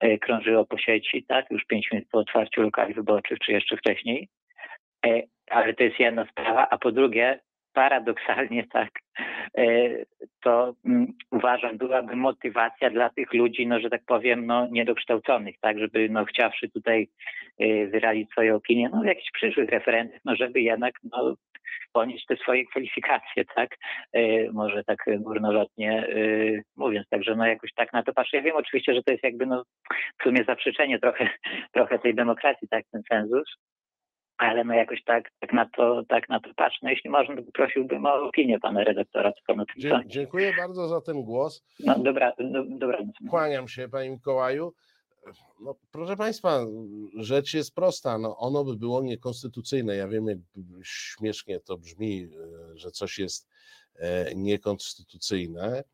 e, 0.00 0.18
krążyło 0.18 0.64
po 0.66 0.78
sieci, 0.78 1.24
tak? 1.28 1.50
Już 1.50 1.64
pięć 1.64 1.90
minut 1.92 2.08
po 2.08 2.18
otwarciu 2.18 2.62
lokali 2.62 2.94
wyborczych, 2.94 3.38
czy 3.38 3.52
jeszcze 3.52 3.76
wcześniej. 3.76 4.28
E, 5.06 5.22
ale 5.50 5.74
to 5.74 5.84
jest 5.84 6.00
jedna 6.00 6.26
sprawa, 6.26 6.68
a 6.70 6.78
po 6.78 6.92
drugie, 6.92 7.40
paradoksalnie 7.72 8.66
tak, 8.72 8.90
e, 9.58 9.64
to 10.42 10.74
mm, 10.86 11.06
uważam, 11.30 11.78
byłaby 11.78 12.16
motywacja 12.16 12.90
dla 12.90 13.10
tych 13.10 13.34
ludzi, 13.34 13.66
no, 13.66 13.80
że 13.80 13.90
tak 13.90 14.02
powiem, 14.06 14.46
no, 14.46 14.68
niedokształconych, 14.70 15.56
tak, 15.60 15.78
żeby 15.78 16.08
no, 16.08 16.24
chciawszy 16.24 16.68
tutaj 16.68 17.08
wyrazić 17.90 18.30
swoje 18.30 18.54
opinie, 18.54 18.88
no, 18.92 19.00
w 19.02 19.06
jakichś 19.06 19.30
przyszłych 19.30 19.70
referendach, 19.70 20.20
no, 20.24 20.36
żeby 20.36 20.60
jednak 20.60 20.94
no, 21.12 21.34
ponieść 21.92 22.26
te 22.26 22.36
swoje 22.36 22.64
kwalifikacje, 22.66 23.44
tak? 23.56 23.76
E, 24.12 24.52
może 24.52 24.84
tak 24.84 24.98
górnolotnie 25.18 26.08
e, 26.08 26.62
mówiąc, 26.76 27.08
także 27.08 27.36
no 27.36 27.46
jakoś 27.46 27.70
tak 27.74 27.92
na 27.92 28.02
to 28.02 28.12
patrzę. 28.12 28.36
Ja 28.36 28.42
wiem 28.42 28.56
oczywiście, 28.56 28.94
że 28.94 29.02
to 29.02 29.12
jest 29.12 29.24
jakby 29.24 29.46
no 29.46 29.64
w 30.20 30.22
sumie 30.22 30.44
zaprzeczenie 30.44 30.98
trochę, 30.98 31.28
trochę 31.74 31.98
tej 31.98 32.14
demokracji, 32.14 32.68
tak, 32.68 32.84
ten 32.92 33.02
cenzus, 33.02 33.56
ale 34.40 34.64
no 34.64 34.74
jakoś 34.74 35.04
tak, 35.04 35.30
tak, 35.40 35.52
na 35.52 35.68
to, 35.76 36.02
tak 36.08 36.28
na 36.28 36.40
to 36.40 36.50
patrzę. 36.56 36.78
No 36.82 36.90
jeśli 36.90 37.10
można, 37.10 37.36
to 37.36 37.42
prosiłbym 37.54 38.06
o 38.06 38.14
opinię 38.14 38.60
pana 38.60 38.84
redaktora, 38.84 39.32
co 39.32 39.52
o 39.52 39.56
tym 39.56 39.64
Dzie- 39.78 40.00
Dziękuję 40.06 40.52
bardzo 40.56 40.88
za 40.88 41.00
ten 41.00 41.22
głos. 41.22 41.64
No 41.80 41.98
dobra, 41.98 42.32
do, 42.38 42.64
dobra. 42.64 42.98
Kłaniam 43.30 43.68
się, 43.68 43.88
panie 43.88 44.10
Mikołaju. 44.10 44.72
No, 45.60 45.74
proszę 45.92 46.16
Państwa, 46.16 46.60
rzecz 47.16 47.54
jest 47.54 47.74
prosta. 47.74 48.18
No, 48.18 48.36
ono 48.36 48.64
by 48.64 48.76
było 48.76 49.02
niekonstytucyjne. 49.02 49.96
Ja 49.96 50.08
wiem, 50.08 50.26
jak 50.26 50.38
śmiesznie 50.82 51.60
to 51.60 51.78
brzmi, 51.78 52.28
że 52.74 52.90
coś 52.90 53.18
jest 53.18 53.48
e, 53.98 54.34
niekonstytucyjne, 54.34 55.84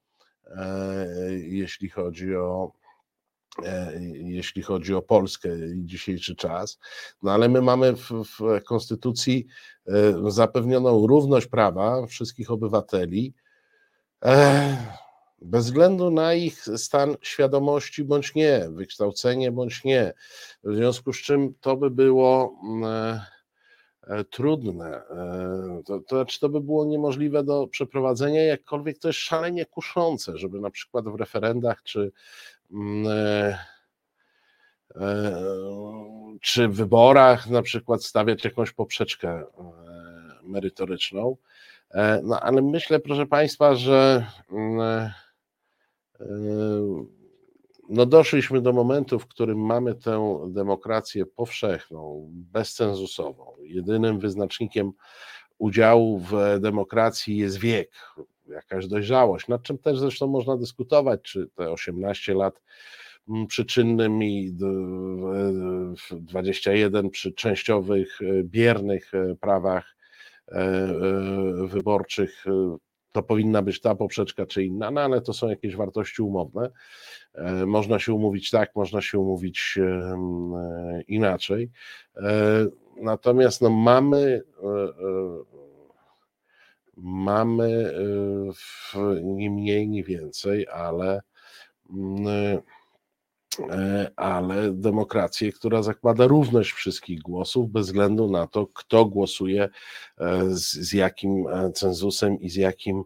e, 0.46 1.06
jeśli 1.32 1.88
chodzi 1.88 2.36
o 2.36 2.72
jeśli 4.12 4.62
chodzi 4.62 4.94
o 4.94 5.02
Polskę 5.02 5.48
i 5.68 5.84
dzisiejszy 5.84 6.36
czas. 6.36 6.78
No 7.22 7.32
ale 7.32 7.48
my 7.48 7.62
mamy 7.62 7.96
w, 7.96 8.10
w 8.10 8.64
Konstytucji 8.64 9.46
zapewnioną 10.28 11.06
równość 11.06 11.46
prawa 11.46 12.06
wszystkich 12.06 12.50
obywateli 12.50 13.34
bez 15.42 15.64
względu 15.64 16.10
na 16.10 16.34
ich 16.34 16.62
stan 16.76 17.16
świadomości 17.22 18.04
bądź 18.04 18.34
nie, 18.34 18.66
wykształcenie 18.70 19.52
bądź 19.52 19.84
nie. 19.84 20.12
W 20.64 20.74
związku 20.74 21.12
z 21.12 21.16
czym 21.16 21.54
to 21.60 21.76
by 21.76 21.90
było 21.90 22.58
mm, 22.64 22.84
e, 22.84 23.26
e, 24.02 24.24
trudne. 24.24 25.02
E, 25.10 25.82
to, 25.86 26.00
to 26.00 26.16
znaczy, 26.16 26.40
to 26.40 26.48
by 26.48 26.60
było 26.60 26.84
niemożliwe 26.84 27.44
do 27.44 27.66
przeprowadzenia, 27.66 28.44
jakkolwiek 28.44 28.98
to 28.98 29.08
jest 29.08 29.20
szalenie 29.20 29.66
kuszące, 29.66 30.38
żeby 30.38 30.60
na 30.60 30.70
przykład 30.70 31.08
w 31.08 31.14
referendach 31.14 31.82
czy 31.82 32.12
czy 36.40 36.68
w 36.68 36.74
wyborach 36.74 37.50
na 37.50 37.62
przykład 37.62 38.04
stawiać 38.04 38.44
jakąś 38.44 38.72
poprzeczkę 38.72 39.44
merytoryczną. 40.42 41.36
No 42.22 42.40
ale 42.40 42.62
myślę, 42.62 43.00
proszę 43.00 43.26
Państwa, 43.26 43.74
że 43.74 44.26
mm, 44.52 45.10
no 47.88 48.06
doszliśmy 48.06 48.60
do 48.60 48.72
momentu, 48.72 49.18
w 49.18 49.26
którym 49.26 49.58
mamy 49.58 49.94
tę 49.94 50.46
demokrację 50.48 51.26
powszechną, 51.26 52.28
bezcenzusową. 52.32 53.56
Jedynym 53.62 54.18
wyznacznikiem 54.18 54.92
udziału 55.58 56.18
w 56.18 56.32
demokracji 56.60 57.36
jest 57.36 57.58
wiek, 57.58 57.90
jakaś 58.48 58.86
dojrzałość, 58.86 59.48
nad 59.48 59.62
czym 59.62 59.78
też 59.78 59.98
zresztą 59.98 60.26
można 60.26 60.56
dyskutować, 60.56 61.20
czy 61.22 61.48
te 61.54 61.70
18 61.70 62.34
lat 62.34 62.62
przy 63.48 63.64
czynnym 63.64 64.22
i 64.22 64.52
21 66.12 67.10
przy 67.10 67.32
częściowych, 67.32 68.18
biernych 68.44 69.12
prawach 69.40 69.96
e, 70.48 70.54
e, 70.54 71.66
wyborczych 71.66 72.44
to 73.16 73.22
powinna 73.22 73.62
być 73.62 73.80
ta 73.80 73.94
poprzeczka 73.94 74.46
czy 74.46 74.64
inna, 74.64 74.90
no 74.90 75.00
ale 75.00 75.20
to 75.20 75.32
są 75.32 75.48
jakieś 75.48 75.76
wartości 75.76 76.22
umowne. 76.22 76.70
E, 77.34 77.66
można 77.66 77.98
się 77.98 78.12
umówić 78.12 78.50
tak, 78.50 78.76
można 78.76 79.00
się 79.00 79.18
umówić 79.18 79.78
e, 79.82 80.16
inaczej. 81.08 81.70
E, 82.16 82.66
natomiast 83.02 83.60
no, 83.60 83.70
mamy 83.70 84.42
mamy 86.96 87.92
ni 89.22 89.50
mniej, 89.50 89.88
ni 89.88 90.04
więcej, 90.04 90.66
ale 90.68 91.22
E, 93.60 94.10
ale 94.16 94.72
demokrację, 94.72 95.52
która 95.52 95.82
zakłada 95.82 96.26
równość 96.26 96.72
wszystkich 96.72 97.20
głosów, 97.20 97.70
bez 97.70 97.86
względu 97.86 98.30
na 98.30 98.46
to, 98.46 98.66
kto 98.66 99.04
głosuje 99.04 99.68
e, 100.18 100.44
z, 100.50 100.72
z 100.72 100.92
jakim 100.92 101.46
e, 101.48 101.72
cenzusem 101.72 102.40
i 102.40 102.50
z 102.50 102.54
jakim 102.54 103.04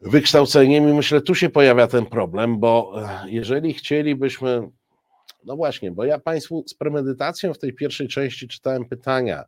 wykształceniem. 0.00 0.88
I 0.88 0.92
myślę, 0.92 1.20
tu 1.20 1.34
się 1.34 1.50
pojawia 1.50 1.86
ten 1.86 2.06
problem, 2.06 2.58
bo 2.58 2.94
jeżeli 3.26 3.74
chcielibyśmy, 3.74 4.68
no 5.44 5.56
właśnie, 5.56 5.90
bo 5.90 6.04
ja 6.04 6.18
Państwu 6.18 6.64
z 6.66 6.74
premedytacją 6.74 7.54
w 7.54 7.58
tej 7.58 7.72
pierwszej 7.72 8.08
części 8.08 8.48
czytałem 8.48 8.84
pytania 8.84 9.44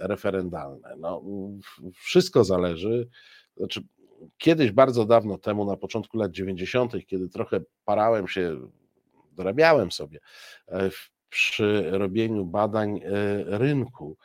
referendalne. 0.00 0.94
No, 0.98 1.22
wszystko 1.92 2.44
zależy, 2.44 3.08
znaczy 3.56 3.82
kiedyś 4.38 4.72
bardzo 4.72 5.04
dawno 5.04 5.38
temu, 5.38 5.64
na 5.64 5.76
początku 5.76 6.18
lat 6.18 6.30
90., 6.30 7.06
kiedy 7.06 7.28
trochę 7.28 7.60
parałem 7.84 8.28
się 8.28 8.60
dorabiałem 9.38 9.92
sobie 9.92 10.18
e, 10.68 10.90
przy 11.28 11.90
robieniu 11.90 12.44
badań 12.44 13.00
e, 13.04 13.58
rynku, 13.58 14.16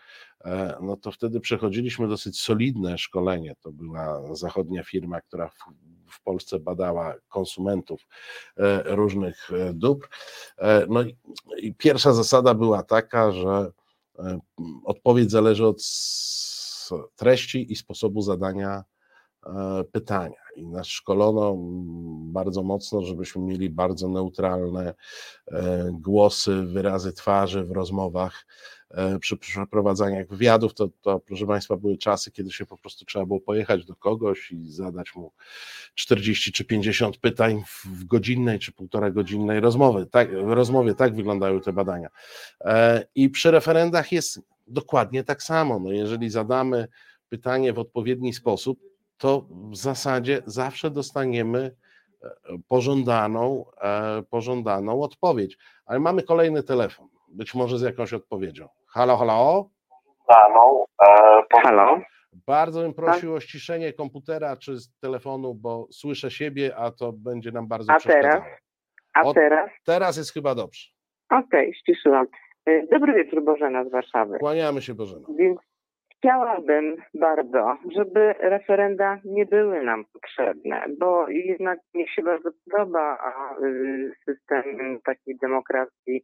e, 0.46 0.78
no 0.82 0.98
to 0.98 1.12
wtedy 1.12 1.40
przechodziliśmy 1.40 2.08
dosyć 2.08 2.42
solidne 2.42 2.98
szkolenie. 2.98 3.56
To 3.62 3.72
była 3.72 4.36
zachodnia 4.36 4.84
firma, 4.84 5.22
która 5.22 5.50
w, 6.10 6.24
Polsce 6.24 6.60
badała 6.60 7.16
konsumentów 7.28 8.08
różnych 8.86 9.50
dóbr. 9.74 10.08
No 10.90 11.04
i 11.58 11.74
pierwsza 11.74 12.14
zasada 12.14 12.54
była 12.54 12.84
taka, 12.84 13.32
że 13.32 13.72
odpowiedź 14.84 15.32
zależy 15.32 15.68
od 15.68 15.84
treści 17.16 17.72
i 17.72 17.76
sposobu 17.76 18.22
zadania 18.22 18.84
E, 19.46 19.84
pytania. 19.92 20.44
I 20.56 20.68
nas 20.68 20.88
szkolono 20.88 21.56
bardzo 22.32 22.64
mocno, 22.64 23.02
żebyśmy 23.02 23.42
mieli 23.42 23.70
bardzo 23.70 24.10
neutralne 24.10 24.94
e, 25.52 25.90
głosy, 25.92 26.64
wyrazy 26.64 27.14
twarzy 27.14 27.64
w 27.64 27.72
rozmowach 27.72 28.46
e, 28.46 28.83
przy 29.20 29.38
przeprowadzaniach 29.38 30.28
wywiadów. 30.28 30.74
To, 30.74 30.90
to, 31.02 31.20
proszę 31.20 31.48
Państwa, 31.48 31.78
były 31.78 31.98
czasy, 31.98 32.32
kiedy 32.32 32.52
się 32.52 32.66
po 32.66 32.78
prostu 32.78 33.06
trzeba 33.06 33.26
było 33.26 33.40
pojechać 33.40 33.86
do 33.86 33.96
kogoś 33.96 34.52
i 34.52 34.72
zadać 34.72 35.16
mu 35.16 35.32
40 35.96 36.52
czy 36.52 36.66
50 36.66 37.18
pytań 37.18 37.64
w 37.86 38.06
godzinnej 38.06 38.60
czy 38.60 38.72
półtora 38.72 39.12
godzinnej 39.12 39.60
rozmowy. 39.60 40.06
Tak, 40.06 40.30
rozmowie 40.32 40.96
tak 40.96 41.16
wyglądały 41.16 41.62
te 41.62 41.74
badania. 41.74 42.10
I 43.16 43.30
przy 43.30 43.52
referendach 43.52 44.12
jest 44.12 44.42
dokładnie 44.68 45.24
tak 45.24 45.44
samo. 45.44 45.80
No 45.80 45.92
jeżeli 45.92 46.30
zadamy 46.30 46.88
pytanie 47.30 47.74
w 47.74 47.80
odpowiedni 47.80 48.34
sposób, 48.34 48.80
to 49.18 49.48
w 49.72 49.78
zasadzie 49.78 50.42
zawsze 50.46 50.92
dostaniemy 50.92 51.76
e, 52.22 52.30
pożądaną, 52.68 53.66
e, 53.82 54.24
pożądaną 54.30 55.02
odpowiedź. 55.02 55.58
Ale 55.86 56.00
mamy 56.00 56.24
kolejny 56.24 56.64
telefon, 56.64 57.08
być 57.28 57.54
może 57.54 57.80
z 57.80 57.82
jakąś 57.82 58.14
odpowiedzią. 58.14 58.68
Halo, 58.96 59.18
halo? 59.18 59.70
Halo, 60.28 60.86
e, 61.02 61.60
halo. 61.64 62.02
Bardzo 62.48 62.82
bym 62.82 62.94
tak. 62.94 63.06
prosił 63.06 63.34
o 63.34 63.40
ściszenie 63.40 63.94
komputera 63.94 64.58
czy 64.58 64.78
z 64.78 65.00
telefonu, 65.00 65.56
bo 65.56 65.88
słyszę 65.92 66.32
siebie, 66.32 66.76
a 66.78 66.92
to 66.92 67.14
będzie 67.14 67.52
nam 67.52 67.68
bardzo 67.68 67.94
a 67.94 68.00
Teraz? 68.00 68.44
A 69.14 69.34
teraz? 69.34 69.72
Teraz 69.86 70.18
jest 70.18 70.34
chyba 70.34 70.56
dobrze. 70.56 70.90
Okej, 71.30 71.46
okay, 71.48 71.74
ściszyłam. 71.74 72.26
Dobry 72.92 73.14
wieczór 73.14 73.44
Bożena 73.44 73.84
z 73.86 73.92
Warszawy. 73.92 74.38
Kłaniamy 74.40 74.82
się 74.82 74.94
Bożena. 74.94 75.28
Więc 75.38 75.60
Chciałabym 76.24 76.96
bardzo, 77.14 77.78
żeby 77.96 78.34
referenda 78.40 79.20
nie 79.26 79.46
były 79.46 79.84
nam 79.84 80.06
potrzebne, 80.14 80.86
bo 81.00 81.30
jednak 81.30 81.80
mi 81.94 82.08
się 82.08 82.22
bardzo 82.22 82.50
podoba 82.66 83.18
y, 83.64 84.12
system 84.26 84.64
takiej 85.06 85.38
demokracji 85.38 86.24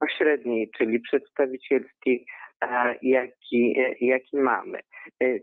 pośredniej, 0.00 0.70
czyli 0.76 1.00
przedstawicielskiej, 1.00 2.26
jaki, 3.02 3.76
jaki 4.00 4.36
mamy. 4.36 4.80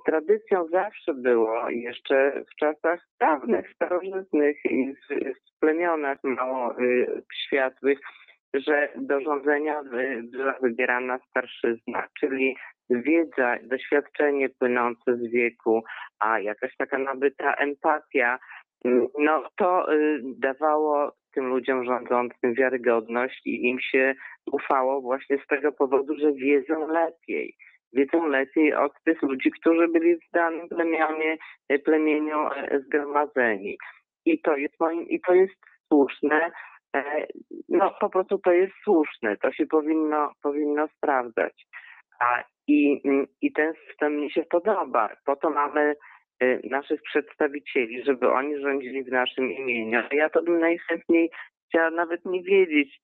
Tradycją 0.06 0.68
zawsze 0.68 1.14
było 1.14 1.70
jeszcze 1.70 2.44
w 2.52 2.56
czasach 2.56 3.00
dawnych, 3.20 3.74
starożytnych 3.76 4.58
i 4.66 4.94
w 5.10 5.60
plemionach 5.60 6.18
mało 6.24 6.76
światłych, 7.34 8.00
że 8.54 8.90
do 8.96 9.22
rządzenia 9.22 9.84
była 10.24 10.56
wybierana 10.62 11.20
starszyzna, 11.30 12.08
czyli 12.20 12.56
wiedza, 12.90 13.58
doświadczenie 13.64 14.50
płynące 14.50 15.18
z 15.18 15.32
wieku, 15.32 15.84
a 16.20 16.40
jakaś 16.40 16.76
taka 16.78 16.98
nabyta 16.98 17.54
empatia, 17.54 18.40
mm, 18.86 19.08
no 19.20 19.44
to 19.58 19.94
y, 19.94 20.22
dawało 20.24 21.12
tym 21.32 21.46
ludziom 21.46 21.86
rządzącym 21.86 22.54
wiarygodność 22.54 23.42
i 23.46 23.68
im 23.70 23.80
się 23.80 24.14
ufało 24.52 25.02
właśnie 25.02 25.38
z 25.38 25.48
tego 25.48 25.72
powodu, 25.72 26.16
że 26.20 26.34
wiedzą 26.34 26.88
lepiej. 26.88 27.56
Wiedzą 27.94 28.28
lepiej 28.28 28.74
od 28.74 28.92
tych 29.06 29.22
ludzi, 29.22 29.52
którzy 29.52 29.88
byli 29.88 30.16
w 30.16 30.32
danym 30.34 30.70
plemionie, 30.70 31.38
y, 31.72 31.80
plemieniu 31.80 32.48
e, 32.48 32.80
zgromadzeni. 32.80 33.78
I 34.26 34.42
to 34.42 34.58
jest 34.58 34.80
moim, 34.80 35.10
i 35.10 35.22
to 35.22 35.34
jest 35.34 35.56
słuszne, 35.88 36.52
E, 36.96 37.28
no 37.70 37.92
po 38.00 38.10
prostu 38.10 38.38
to 38.38 38.52
jest 38.52 38.74
słuszne, 38.84 39.38
to 39.38 39.52
się 39.52 39.66
powinno, 39.66 40.32
powinno 40.42 40.88
sprawdzać. 40.88 41.68
A, 42.20 42.44
i, 42.68 43.02
I 43.42 43.54
ten 43.54 43.74
system 43.88 44.16
mi 44.16 44.32
się 44.32 44.44
podoba. 44.44 45.10
Po 45.26 45.36
to 45.36 45.50
mamy 45.50 45.96
naszych 46.64 47.02
przedstawicieli, 47.02 48.04
żeby 48.04 48.32
oni 48.32 48.62
rządzili 48.62 49.04
w 49.04 49.12
naszym 49.12 49.52
imieniu. 49.52 50.02
Ja 50.12 50.30
to 50.30 50.44
bym 50.44 50.60
najchętniej 50.60 51.30
chciała 51.68 51.90
nawet 51.90 52.26
nie 52.26 52.44
wiedzieć, 52.44 53.02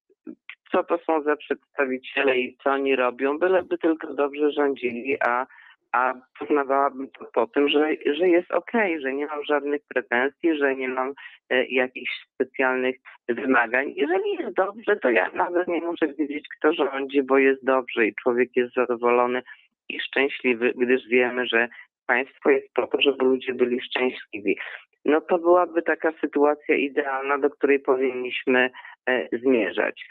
co 0.72 0.84
to 0.84 0.98
są 0.98 1.22
za 1.22 1.36
przedstawiciele 1.36 2.38
i 2.38 2.58
co 2.64 2.70
oni 2.70 2.96
robią, 2.96 3.40
byleby 3.40 3.78
tylko 3.78 4.14
dobrze 4.14 4.52
rządzili, 4.52 5.18
a 5.28 5.46
a 5.92 6.14
poznawałabym 6.40 7.10
to 7.20 7.26
po 7.34 7.48
tym, 7.48 7.70
że, 7.70 7.90
że 8.06 8.30
jest 8.30 8.52
okej, 8.52 8.92
okay, 8.92 9.02
że 9.02 9.14
nie 9.14 9.26
mam 9.26 9.44
żadnych 9.44 9.82
pretensji, 9.88 10.58
że 10.58 10.76
nie 10.76 10.88
mam 10.88 11.14
e, 11.50 11.66
jakichś 11.66 12.12
specjalnych 12.34 12.96
wymagań. 13.30 13.94
Jeżeli 13.96 14.32
jest 14.40 14.56
dobrze, 14.56 14.96
to 14.96 15.10
ja 15.10 15.30
nawet 15.34 15.68
nie 15.68 15.82
muszę 15.82 16.08
wiedzieć, 16.08 16.46
kto 16.58 16.74
rządzi, 16.74 17.24
bo 17.24 17.38
jest 17.38 17.66
dobrze 17.66 18.08
i 18.08 18.16
człowiek 18.16 18.50
jest 18.56 18.74
zadowolony 18.74 19.44
i 19.90 20.00
szczęśliwy, 20.00 20.74
gdyż 20.78 21.08
wiemy, 21.08 21.46
że 21.46 21.68
państwo 22.08 22.50
jest 22.50 22.74
po 22.74 22.88
to, 22.88 23.02
żeby 23.02 23.26
ludzie 23.26 23.54
byli 23.54 23.82
szczęśliwi. 23.82 24.58
No 25.06 25.22
to 25.22 25.38
byłaby 25.38 25.82
taka 25.82 26.12
sytuacja 26.22 26.76
idealna, 26.76 27.38
do 27.38 27.50
której 27.50 27.80
powinniśmy 27.80 28.70
e, 29.10 29.38
zmierzać. 29.38 30.06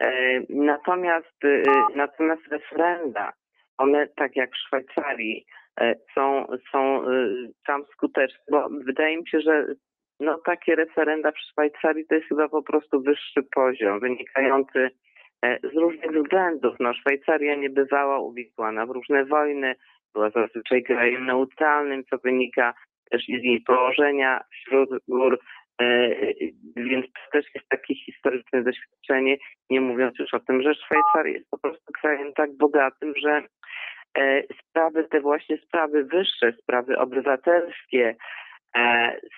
E, 0.00 0.40
natomiast, 0.48 1.44
e, 1.44 1.62
natomiast 1.94 2.42
referenda, 2.48 3.32
one 3.78 4.06
tak 4.16 4.36
jak 4.36 4.50
w 4.50 4.66
Szwajcarii 4.66 5.46
są, 6.14 6.46
są 6.72 7.04
tam 7.66 7.84
skuteczne, 7.92 8.38
bo 8.50 8.68
wydaje 8.84 9.16
mi 9.16 9.28
się, 9.28 9.40
że 9.40 9.66
no 10.20 10.38
takie 10.44 10.74
referenda 10.74 11.32
w 11.32 11.38
Szwajcarii 11.38 12.06
to 12.06 12.14
jest 12.14 12.28
chyba 12.28 12.48
po 12.48 12.62
prostu 12.62 13.02
wyższy 13.02 13.42
poziom, 13.54 14.00
wynikający 14.00 14.90
z 15.42 15.76
różnych 15.76 16.10
względów. 16.10 16.76
No, 16.80 16.94
Szwajcaria 16.94 17.54
nie 17.54 17.70
bywała 17.70 18.18
uwikłana 18.18 18.86
w 18.86 18.90
różne 18.90 19.24
wojny, 19.24 19.74
była 20.16 20.30
zazwyczaj 20.30 20.82
krajem 20.82 21.26
neutralnym, 21.26 22.04
co 22.10 22.18
wynika 22.18 22.74
też 23.10 23.24
z 23.24 23.44
jej 23.44 23.60
położenia 23.60 24.40
wśród 24.52 24.88
gór, 25.08 25.38
więc 26.76 27.06
to 27.06 27.20
też 27.32 27.46
jest 27.54 27.68
takie 27.68 27.94
historyczne 27.94 28.62
doświadczenie, 28.62 29.36
nie 29.70 29.80
mówiąc 29.80 30.18
już 30.18 30.34
o 30.34 30.40
tym, 30.40 30.62
że 30.62 30.74
Szwajcaria 30.74 31.32
jest 31.32 31.50
po 31.50 31.58
prostu 31.58 31.92
krajem 31.92 32.32
tak 32.32 32.56
bogatym, 32.56 33.12
że 33.16 33.42
E, 34.18 34.42
sprawy, 34.60 35.04
te 35.04 35.20
właśnie 35.20 35.58
sprawy 35.58 36.04
wyższe, 36.04 36.52
sprawy 36.62 36.98
obywatelskie 36.98 38.08
e, 38.08 38.14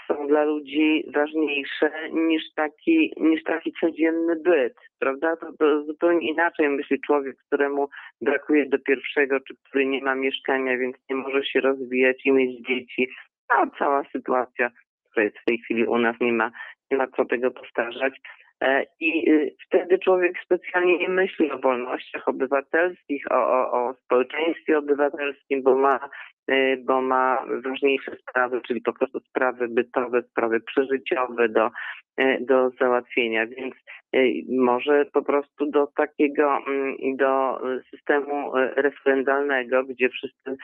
są 0.07 0.27
dla 0.27 0.45
ludzi 0.45 1.05
ważniejsze 1.15 1.91
niż 2.13 2.43
taki, 2.55 3.13
niż 3.17 3.43
taki 3.43 3.73
codzienny 3.81 4.37
byt, 4.37 4.75
prawda? 4.99 5.37
To, 5.37 5.53
to 5.59 5.85
zupełnie 5.85 6.31
inaczej 6.31 6.69
myśli 6.69 7.01
człowiek, 7.01 7.37
któremu 7.47 7.89
brakuje 8.21 8.67
do 8.67 8.79
pierwszego, 8.79 9.41
czy 9.41 9.55
który 9.57 9.87
nie 9.87 10.03
ma 10.03 10.15
mieszkania, 10.15 10.79
więc 10.79 10.97
nie 11.11 11.17
może 11.17 11.45
się 11.45 11.61
rozwijać 11.61 12.27
i 12.27 12.33
mieć 12.33 12.67
dzieci. 12.67 13.09
A 13.49 13.67
cała 13.79 14.05
sytuacja, 14.13 14.71
która 15.11 15.25
jest 15.25 15.39
w 15.39 15.45
tej 15.45 15.59
chwili 15.59 15.87
u 15.87 15.99
nas, 15.99 16.17
nie 16.21 16.33
ma, 16.33 16.51
nie 16.91 16.97
ma 16.97 17.07
co 17.07 17.25
tego 17.25 17.51
powtarzać. 17.51 18.21
E, 18.61 18.85
I 19.01 19.31
y, 19.31 19.55
wtedy 19.67 19.99
człowiek 19.99 20.33
specjalnie 20.45 20.99
nie 20.99 21.09
myśli 21.09 21.51
o 21.51 21.59
wolnościach 21.59 22.29
obywatelskich, 22.29 23.33
o, 23.33 23.35
o, 23.35 23.73
o 23.73 23.95
społeczeństwie 23.95 24.79
obywatelskim, 24.79 25.63
bo 25.63 25.77
ma, 25.77 26.09
bo 26.85 27.03
ma 27.03 27.45
ważniejsze 27.65 28.17
sprawy, 28.17 28.61
czyli 28.67 28.81
po 28.81 28.93
prostu 28.93 29.21
sprawy 29.21 29.69
bytowe, 29.69 30.23
sprawy 30.23 30.61
przeżyciowe 30.61 31.49
do, 31.49 31.71
y, 32.21 32.39
do 32.41 32.71
załatwienia. 32.71 33.47
Więc 33.47 33.75
może 34.49 35.05
po 35.13 35.23
prostu 35.23 35.71
do 35.71 35.87
takiego, 35.87 36.59
mm, 36.67 36.97
do 37.17 37.61
systemu 37.91 38.53
referendalnego, 38.77 39.85
gdzie 39.85 40.09
wszyscy 40.09 40.57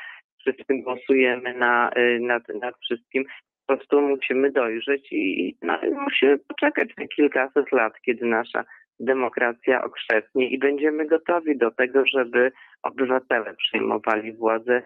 wszyscy 0.45 0.74
głosujemy 0.82 1.55
na, 1.55 1.91
nad, 2.20 2.43
nad 2.61 2.74
wszystkim, 2.78 3.24
po 3.66 3.76
prostu 3.76 4.01
musimy 4.01 4.51
dojrzeć 4.51 5.09
i 5.12 5.57
no, 5.62 5.78
musimy 5.93 6.39
poczekać 6.39 6.89
kilkaset 7.16 7.72
lat, 7.72 7.93
kiedy 8.05 8.26
nasza 8.26 8.64
demokracja 9.01 9.85
okrzepnie 9.85 10.49
i 10.49 10.59
będziemy 10.59 11.07
gotowi 11.07 11.59
do 11.59 11.70
tego, 11.70 12.07
żeby 12.07 12.53
obywatele 12.82 13.55
przejmowali 13.55 14.32
władzę 14.32 14.82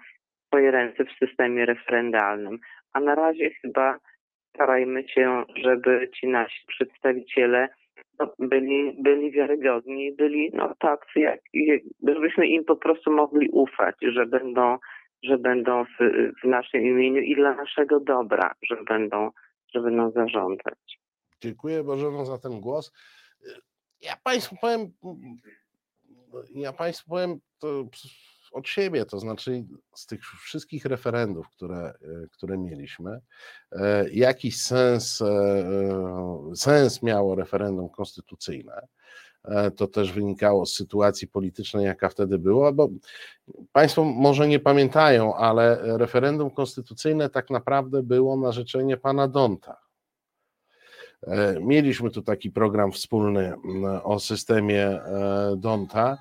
swoje 0.48 0.70
ręce 0.70 1.04
w 1.04 1.26
systemie 1.26 1.66
referendalnym. 1.66 2.58
A 2.92 3.00
na 3.00 3.14
razie 3.14 3.50
chyba 3.50 3.98
starajmy 4.54 5.08
się, 5.08 5.44
żeby 5.56 6.10
ci 6.20 6.26
nasi 6.26 6.66
przedstawiciele 6.66 7.68
no, 8.18 8.34
byli, 8.38 9.02
byli 9.02 9.30
wiarygodni, 9.30 10.12
byli 10.12 10.50
no, 10.54 10.74
tacy, 10.78 11.20
jak, 11.20 11.40
żebyśmy 12.08 12.46
im 12.46 12.64
po 12.64 12.76
prostu 12.76 13.10
mogli 13.10 13.48
ufać, 13.48 13.94
że 14.02 14.26
będą 14.26 14.78
że 15.22 15.38
będą 15.38 15.84
w, 15.84 15.98
w 16.42 16.48
naszym 16.48 16.80
imieniu 16.80 17.20
i 17.20 17.36
dla 17.36 17.54
naszego 17.54 18.00
dobra, 18.00 18.54
że 18.70 18.76
będą, 18.88 19.30
że 19.74 19.80
będą 19.80 20.10
zarządzać. 20.10 21.00
Dziękuję 21.40 21.84
Bożeno 21.84 22.24
za 22.24 22.38
ten 22.38 22.60
głos. 22.60 22.92
Ja 24.00 24.16
Państwu 24.24 24.56
powiem, 24.60 24.92
ja 26.54 26.72
Państwu 26.72 27.10
powiem 27.10 27.40
od 28.52 28.68
siebie, 28.68 29.04
to 29.04 29.18
znaczy 29.18 29.64
z 29.94 30.06
tych 30.06 30.20
wszystkich 30.24 30.84
referendów, 30.84 31.48
które, 31.48 31.94
które 32.32 32.58
mieliśmy, 32.58 33.20
e, 33.72 34.10
jakiś 34.10 34.62
sens, 34.62 35.22
e, 35.22 36.52
sens 36.54 37.02
miało 37.02 37.34
referendum 37.34 37.88
konstytucyjne. 37.88 38.88
E, 39.44 39.70
to 39.70 39.86
też 39.86 40.12
wynikało 40.12 40.66
z 40.66 40.74
sytuacji 40.74 41.28
politycznej, 41.28 41.86
jaka 41.86 42.08
wtedy 42.08 42.38
była, 42.38 42.72
bo 42.72 42.88
Państwo 43.72 44.04
może 44.04 44.48
nie 44.48 44.60
pamiętają, 44.60 45.34
ale 45.34 45.78
referendum 45.98 46.50
konstytucyjne 46.50 47.30
tak 47.30 47.50
naprawdę 47.50 48.02
było 48.02 48.36
na 48.36 48.52
życzenie 48.52 48.96
pana 48.96 49.28
Donta. 49.28 49.76
E, 51.26 51.60
mieliśmy 51.60 52.10
tu 52.10 52.22
taki 52.22 52.50
program 52.50 52.92
wspólny 52.92 53.54
o 54.02 54.20
systemie 54.20 54.84
e, 54.86 55.56
Donta 55.56 56.18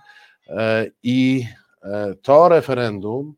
i 1.04 1.46
to 2.22 2.50
referendum, 2.50 3.34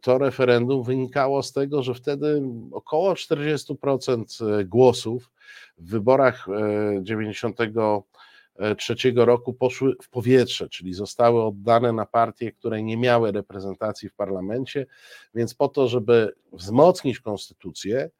to 0.00 0.18
referendum 0.18 0.82
wynikało 0.82 1.42
z 1.42 1.52
tego, 1.52 1.82
że 1.82 1.94
wtedy 1.94 2.42
około 2.72 3.14
40% 3.14 4.64
głosów 4.64 5.30
w 5.78 5.90
wyborach 5.90 6.46
90 7.02 7.58
trzeciego 8.78 9.24
roku 9.24 9.54
poszły 9.54 9.96
w 10.02 10.08
powietrze, 10.08 10.68
czyli 10.68 10.94
zostały 10.94 11.44
oddane 11.44 11.92
na 11.92 12.06
partie, 12.06 12.52
które 12.52 12.82
nie 12.82 12.96
miały 12.96 13.32
reprezentacji 13.32 14.08
w 14.08 14.14
parlamencie, 14.14 14.86
więc 15.34 15.54
po 15.54 15.68
to, 15.68 15.88
żeby 15.88 16.34
wzmocnić 16.52 17.20
konstytucję, 17.20 18.10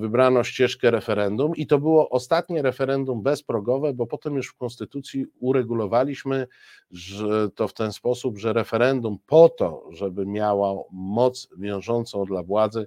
wybrano 0.00 0.44
ścieżkę 0.44 0.90
referendum 0.90 1.56
i 1.56 1.66
to 1.66 1.78
było 1.78 2.10
ostatnie 2.10 2.62
referendum 2.62 3.22
bezprogowe, 3.22 3.92
bo 3.92 4.06
potem 4.06 4.34
już 4.34 4.48
w 4.48 4.56
konstytucji 4.56 5.26
uregulowaliśmy 5.40 6.46
że 6.90 7.50
to 7.50 7.68
w 7.68 7.74
ten 7.74 7.92
sposób, 7.92 8.38
że 8.38 8.52
referendum 8.52 9.18
po 9.26 9.48
to, 9.48 9.88
żeby 9.90 10.26
miało 10.26 10.88
moc 10.92 11.48
wiążącą 11.58 12.24
dla 12.24 12.42
władzy, 12.42 12.86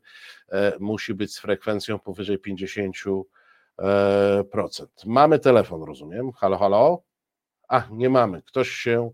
e, 0.51 0.73
musi 0.79 1.13
być 1.13 1.33
z 1.33 1.39
frekwencją 1.39 1.99
powyżej 1.99 2.37
50 2.37 2.95
E, 3.81 4.43
procent. 4.43 5.05
Mamy 5.05 5.39
telefon, 5.39 5.83
rozumiem. 5.83 6.31
Halo, 6.31 6.57
halo? 6.57 7.03
A, 7.67 7.87
nie 7.91 8.09
mamy. 8.09 8.41
Ktoś 8.41 8.69
się, 8.69 9.11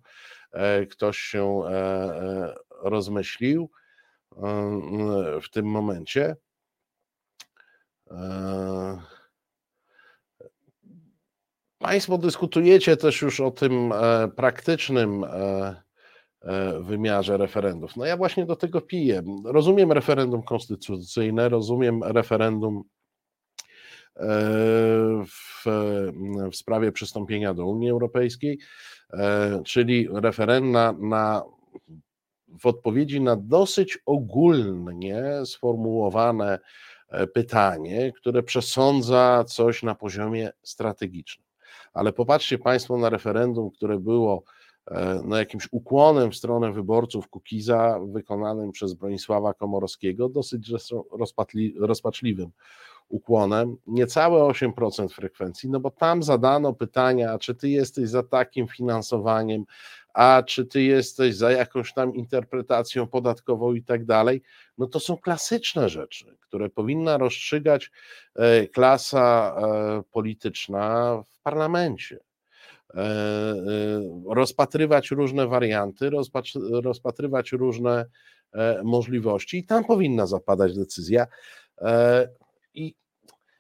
e, 0.51 0.85
ktoś 0.85 1.17
się 1.17 1.61
e, 1.65 2.55
rozmyślił 2.69 3.69
w 5.41 5.49
tym 5.51 5.65
momencie. 5.65 6.35
Państwo 11.79 12.17
dyskutujecie 12.17 12.97
też 12.97 13.21
już 13.21 13.39
o 13.39 13.51
tym 13.51 13.93
praktycznym 14.35 15.25
wymiarze 16.79 17.37
referendów. 17.37 17.95
No 17.95 18.05
ja 18.05 18.17
właśnie 18.17 18.45
do 18.45 18.55
tego 18.55 18.81
piję. 18.81 19.23
Rozumiem 19.45 19.91
referendum 19.91 20.43
konstytucyjne, 20.43 21.49
rozumiem 21.49 22.03
referendum 22.03 22.83
w, 25.25 25.63
w 26.51 26.55
sprawie 26.55 26.91
przystąpienia 26.91 27.53
do 27.53 27.65
Unii 27.65 27.89
Europejskiej, 27.89 28.59
czyli 29.65 30.07
referenda 30.11 30.93
na 30.99 31.43
w 32.59 32.65
odpowiedzi 32.65 33.21
na 33.21 33.35
dosyć 33.35 33.99
ogólnie 34.05 35.23
sformułowane 35.45 36.53
e, 36.53 36.59
pytanie, 37.33 38.11
które 38.15 38.43
przesądza 38.43 39.43
coś 39.47 39.83
na 39.83 39.95
poziomie 39.95 40.51
strategicznym. 40.63 41.47
Ale 41.93 42.13
popatrzcie 42.13 42.57
Państwo 42.57 42.97
na 42.97 43.09
referendum, 43.09 43.71
które 43.71 43.99
było 43.99 44.43
e, 44.87 45.21
no, 45.25 45.37
jakimś 45.37 45.67
ukłonem 45.71 46.31
w 46.31 46.35
stronę 46.35 46.71
wyborców 46.71 47.27
Kukiza, 47.27 47.99
wykonanym 48.07 48.71
przez 48.71 48.93
Bronisława 48.93 49.53
Komorowskiego, 49.53 50.29
dosyć 50.29 50.71
rozpaczliwym 51.79 52.51
ukłonem, 53.09 53.77
niecałe 53.87 54.41
8% 54.41 55.09
frekwencji, 55.09 55.69
no 55.69 55.79
bo 55.79 55.91
tam 55.91 56.23
zadano 56.23 56.73
pytania, 56.73 57.37
czy 57.37 57.55
ty 57.55 57.69
jesteś 57.69 58.09
za 58.09 58.23
takim 58.23 58.67
finansowaniem, 58.67 59.65
a 60.17 60.43
czy 60.43 60.65
ty 60.65 60.83
jesteś 60.83 61.35
za 61.35 61.51
jakąś 61.51 61.93
tam 61.93 62.15
interpretacją 62.15 63.07
podatkową 63.07 63.73
i 63.73 63.83
tak 63.83 64.05
dalej, 64.05 64.41
no 64.77 64.87
to 64.87 64.99
są 64.99 65.17
klasyczne 65.17 65.89
rzeczy, 65.89 66.37
które 66.39 66.69
powinna 66.69 67.17
rozstrzygać 67.17 67.91
e, 68.35 68.67
klasa 68.67 69.55
e, 69.57 70.03
polityczna 70.11 71.17
w 71.27 71.41
parlamencie. 71.43 72.19
E, 72.93 73.15
rozpatrywać 74.29 75.11
różne 75.11 75.47
warianty, 75.47 76.09
rozpatrywać 76.83 77.51
różne 77.51 78.05
możliwości 78.83 79.57
i 79.57 79.65
tam 79.65 79.85
powinna 79.85 80.27
zapadać 80.27 80.75
decyzja. 80.75 81.27
I 82.73 82.95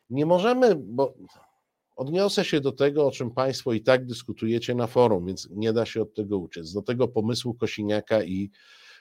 nie 0.09 0.25
możemy, 0.25 0.75
bo 0.75 1.13
Odniosę 1.97 2.45
się 2.45 2.61
do 2.61 2.71
tego, 2.71 3.07
o 3.07 3.11
czym 3.11 3.31
Państwo 3.31 3.73
i 3.73 3.81
tak 3.81 4.05
dyskutujecie 4.05 4.75
na 4.75 4.87
forum, 4.87 5.25
więc 5.25 5.49
nie 5.51 5.73
da 5.73 5.85
się 5.85 6.01
od 6.01 6.13
tego 6.13 6.37
uciec, 6.37 6.73
do 6.73 6.81
tego 6.81 7.07
pomysłu 7.07 7.53
Kosiniaka 7.53 8.23
i 8.23 8.51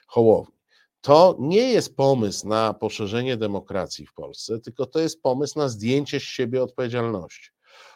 Hołowni. 0.07 0.55
To 1.01 1.35
nie 1.39 1.71
jest 1.71 1.95
pomysł 1.95 2.47
na 2.47 2.73
poszerzenie 2.73 3.37
demokracji 3.37 4.05
w 4.05 4.13
Polsce, 4.13 4.59
tylko 4.59 4.85
to 4.85 4.99
jest 4.99 5.21
pomysł 5.21 5.59
na 5.59 5.69
zdjęcie 5.69 6.19
z 6.19 6.23
siebie 6.23 6.63
odpowiedzialności. 6.63 7.49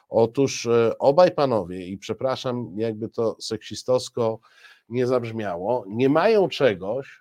Otóż 0.09 0.65
e, 0.65 0.97
obaj 0.99 1.31
panowie, 1.31 1.87
i 1.87 1.97
przepraszam, 1.97 2.73
jakby 2.77 3.09
to 3.09 3.35
seksistowsko 3.39 4.39
nie 4.89 5.07
zabrzmiało, 5.07 5.85
nie 5.87 6.09
mają 6.09 6.49
czegoś, 6.49 7.19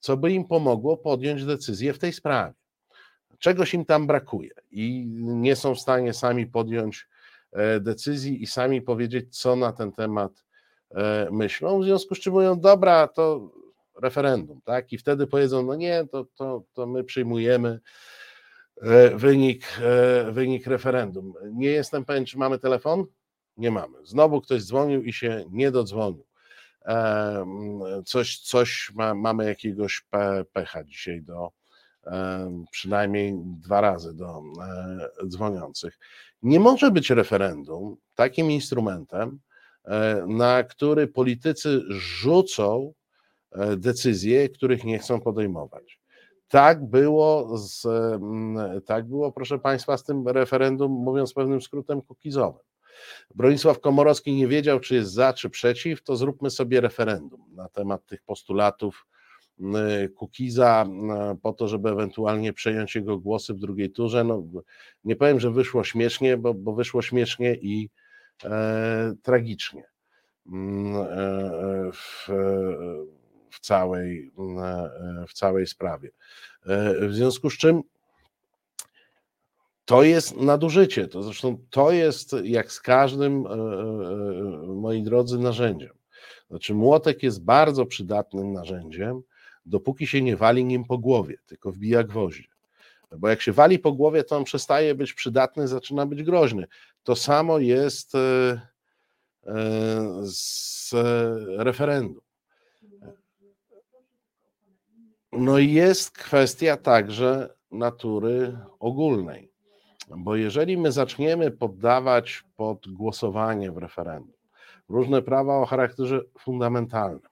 co 0.00 0.16
by 0.16 0.32
im 0.32 0.44
pomogło 0.44 0.96
podjąć 0.96 1.44
decyzję 1.44 1.92
w 1.92 1.98
tej 1.98 2.12
sprawie 2.12 2.61
czegoś 3.42 3.74
im 3.74 3.84
tam 3.84 4.06
brakuje 4.06 4.50
i 4.70 5.06
nie 5.18 5.56
są 5.56 5.74
w 5.74 5.80
stanie 5.80 6.12
sami 6.12 6.46
podjąć 6.46 7.08
e, 7.52 7.80
decyzji 7.80 8.42
i 8.42 8.46
sami 8.46 8.82
powiedzieć, 8.82 9.40
co 9.40 9.56
na 9.56 9.72
ten 9.72 9.92
temat 9.92 10.44
e, 10.90 11.28
myślą, 11.30 11.80
w 11.80 11.84
związku 11.84 12.14
z 12.14 12.20
czym 12.20 12.32
mówią, 12.32 12.60
dobra, 12.60 13.08
to 13.08 13.52
referendum, 14.02 14.60
tak? 14.64 14.92
I 14.92 14.98
wtedy 14.98 15.26
powiedzą, 15.26 15.62
no 15.62 15.74
nie, 15.74 16.04
to, 16.10 16.26
to, 16.34 16.62
to 16.72 16.86
my 16.86 17.04
przyjmujemy 17.04 17.80
e, 18.82 19.16
wynik, 19.16 19.66
wynik 20.30 20.66
referendum. 20.66 21.34
Nie 21.52 21.68
jestem 21.68 22.04
pewien, 22.04 22.24
czy 22.24 22.38
mamy 22.38 22.58
telefon? 22.58 23.04
Nie 23.56 23.70
mamy. 23.70 23.98
Znowu 24.04 24.40
ktoś 24.40 24.62
dzwonił 24.62 25.02
i 25.02 25.12
się 25.12 25.44
nie 25.50 25.70
dodzwonił. 25.70 26.26
Coś, 28.04 28.38
coś 28.38 28.92
ma, 28.94 29.14
mamy 29.14 29.44
jakiegoś 29.44 30.06
pecha 30.52 30.84
dzisiaj 30.84 31.22
do, 31.22 31.52
przynajmniej 32.70 33.34
dwa 33.44 33.80
razy 33.80 34.14
do 34.14 34.42
e, 35.22 35.26
dzwoniących. 35.26 35.98
Nie 36.42 36.60
może 36.60 36.90
być 36.90 37.10
referendum 37.10 37.96
takim 38.14 38.50
instrumentem, 38.50 39.38
e, 39.84 40.24
na 40.28 40.62
który 40.62 41.06
politycy 41.06 41.80
rzucą 41.88 42.92
e, 43.52 43.76
decyzje, 43.76 44.48
których 44.48 44.84
nie 44.84 44.98
chcą 44.98 45.20
podejmować. 45.20 46.00
Tak 46.48 46.84
było, 46.84 47.58
z, 47.58 47.86
tak 48.86 49.08
było, 49.08 49.32
proszę 49.32 49.58
Państwa, 49.58 49.96
z 49.96 50.04
tym 50.04 50.28
referendum, 50.28 50.92
mówiąc 50.92 51.34
pewnym 51.34 51.62
skrótem, 51.62 52.02
kukizowym. 52.02 52.62
Bronisław 53.34 53.80
Komorowski 53.80 54.34
nie 54.34 54.48
wiedział, 54.48 54.80
czy 54.80 54.94
jest 54.94 55.12
za, 55.12 55.32
czy 55.32 55.50
przeciw, 55.50 56.02
to 56.02 56.16
zróbmy 56.16 56.50
sobie 56.50 56.80
referendum 56.80 57.44
na 57.54 57.68
temat 57.68 58.06
tych 58.06 58.22
postulatów 58.22 59.06
Kukiza 60.16 60.86
po 61.42 61.52
to, 61.52 61.68
żeby 61.68 61.90
ewentualnie 61.90 62.52
przejąć 62.52 62.94
jego 62.94 63.18
głosy 63.18 63.54
w 63.54 63.58
drugiej 63.58 63.90
turze. 63.90 64.24
No, 64.24 64.42
nie 65.04 65.16
powiem, 65.16 65.40
że 65.40 65.50
wyszło 65.50 65.84
śmiesznie, 65.84 66.36
bo, 66.36 66.54
bo 66.54 66.74
wyszło 66.74 67.02
śmiesznie 67.02 67.54
i 67.54 67.90
e, 68.44 69.14
tragicznie 69.22 69.82
e, 69.82 69.90
w, 71.92 72.28
w, 73.50 73.60
całej, 73.60 74.32
e, 74.58 75.26
w 75.28 75.32
całej 75.32 75.66
sprawie. 75.66 76.10
E, 76.66 77.08
w 77.08 77.14
związku 77.14 77.50
z 77.50 77.58
czym 77.58 77.82
to 79.84 80.02
jest 80.02 80.36
nadużycie. 80.36 81.08
To 81.08 81.22
zresztą 81.22 81.58
to 81.70 81.92
jest 81.92 82.36
jak 82.42 82.72
z 82.72 82.80
każdym, 82.80 83.44
moi 84.66 85.02
drodzy, 85.02 85.38
narzędziem. 85.38 85.92
Znaczy, 86.50 86.74
młotek 86.74 87.22
jest 87.22 87.44
bardzo 87.44 87.86
przydatnym 87.86 88.52
narzędziem, 88.52 89.22
dopóki 89.66 90.06
się 90.06 90.22
nie 90.22 90.36
wali 90.36 90.64
nim 90.64 90.84
po 90.84 90.98
głowie, 90.98 91.38
tylko 91.46 91.72
wbija 91.72 92.04
gwoździe. 92.04 92.48
Bo 93.18 93.28
jak 93.28 93.42
się 93.42 93.52
wali 93.52 93.78
po 93.78 93.92
głowie, 93.92 94.24
to 94.24 94.36
on 94.36 94.44
przestaje 94.44 94.94
być 94.94 95.12
przydatny, 95.12 95.68
zaczyna 95.68 96.06
być 96.06 96.22
groźny. 96.22 96.66
To 97.02 97.16
samo 97.16 97.58
jest 97.58 98.14
e, 98.14 98.18
e, 99.46 99.52
z 100.22 100.90
referendum. 101.58 102.20
No 105.32 105.58
i 105.58 105.72
jest 105.72 106.10
kwestia 106.10 106.76
także 106.76 107.54
natury 107.70 108.58
ogólnej, 108.78 109.52
bo 110.16 110.36
jeżeli 110.36 110.78
my 110.78 110.92
zaczniemy 110.92 111.50
poddawać 111.50 112.44
pod 112.56 112.88
głosowanie 112.88 113.72
w 113.72 113.76
referendum 113.76 114.42
różne 114.88 115.22
prawa 115.22 115.58
o 115.58 115.66
charakterze 115.66 116.20
fundamentalnym, 116.38 117.31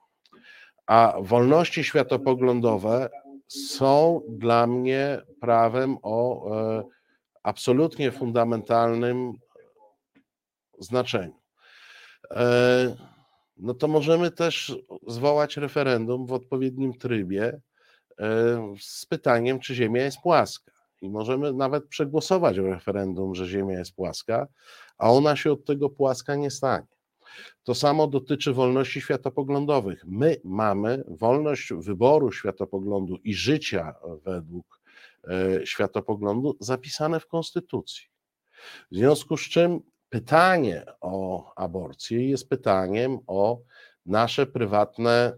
a 0.91 1.15
wolności 1.21 1.85
światopoglądowe 1.85 3.11
są 3.49 4.23
dla 4.29 4.67
mnie 4.67 5.23
prawem 5.41 5.97
o 6.03 6.51
e, 6.57 6.85
absolutnie 7.43 8.13
fundamentalnym 8.13 9.33
znaczeniu. 10.79 11.41
E, 12.31 12.97
no 13.57 13.75
to 13.75 13.89
możemy 13.89 14.31
też 14.31 14.77
zwołać 15.07 15.57
referendum 15.57 16.27
w 16.27 16.33
odpowiednim 16.33 16.95
trybie 16.95 17.61
e, 18.21 18.75
z 18.81 19.07
pytaniem, 19.07 19.61
czy 19.61 19.75
Ziemia 19.75 20.03
jest 20.03 20.21
płaska. 20.21 20.73
I 21.01 21.11
możemy 21.11 21.53
nawet 21.53 21.87
przegłosować 21.87 22.61
w 22.61 22.67
referendum, 22.67 23.35
że 23.35 23.47
Ziemia 23.47 23.79
jest 23.79 23.95
płaska, 23.95 24.47
a 24.99 25.11
ona 25.11 25.37
się 25.37 25.53
od 25.53 25.65
tego 25.65 25.91
płaska 25.91 26.35
nie 26.35 26.51
stanie. 26.51 27.00
To 27.63 27.75
samo 27.75 28.07
dotyczy 28.07 28.53
wolności 28.53 29.01
światopoglądowych. 29.01 30.05
My 30.07 30.37
mamy 30.45 31.05
wolność 31.09 31.73
wyboru 31.73 32.33
światopoglądu 32.33 33.17
i 33.25 33.35
życia 33.35 33.95
według 34.25 34.81
e, 35.29 35.67
światopoglądu 35.67 36.57
zapisane 36.61 37.21
w 37.21 37.27
Konstytucji. 37.27 38.07
W 38.91 38.97
związku 38.97 39.37
z 39.37 39.41
czym 39.41 39.81
pytanie 40.09 40.85
o 41.01 41.45
aborcję 41.55 42.29
jest 42.29 42.49
pytaniem 42.49 43.19
o 43.27 43.61
nasze 44.07 44.47
prywatne 44.47 45.11
e, 45.11 45.37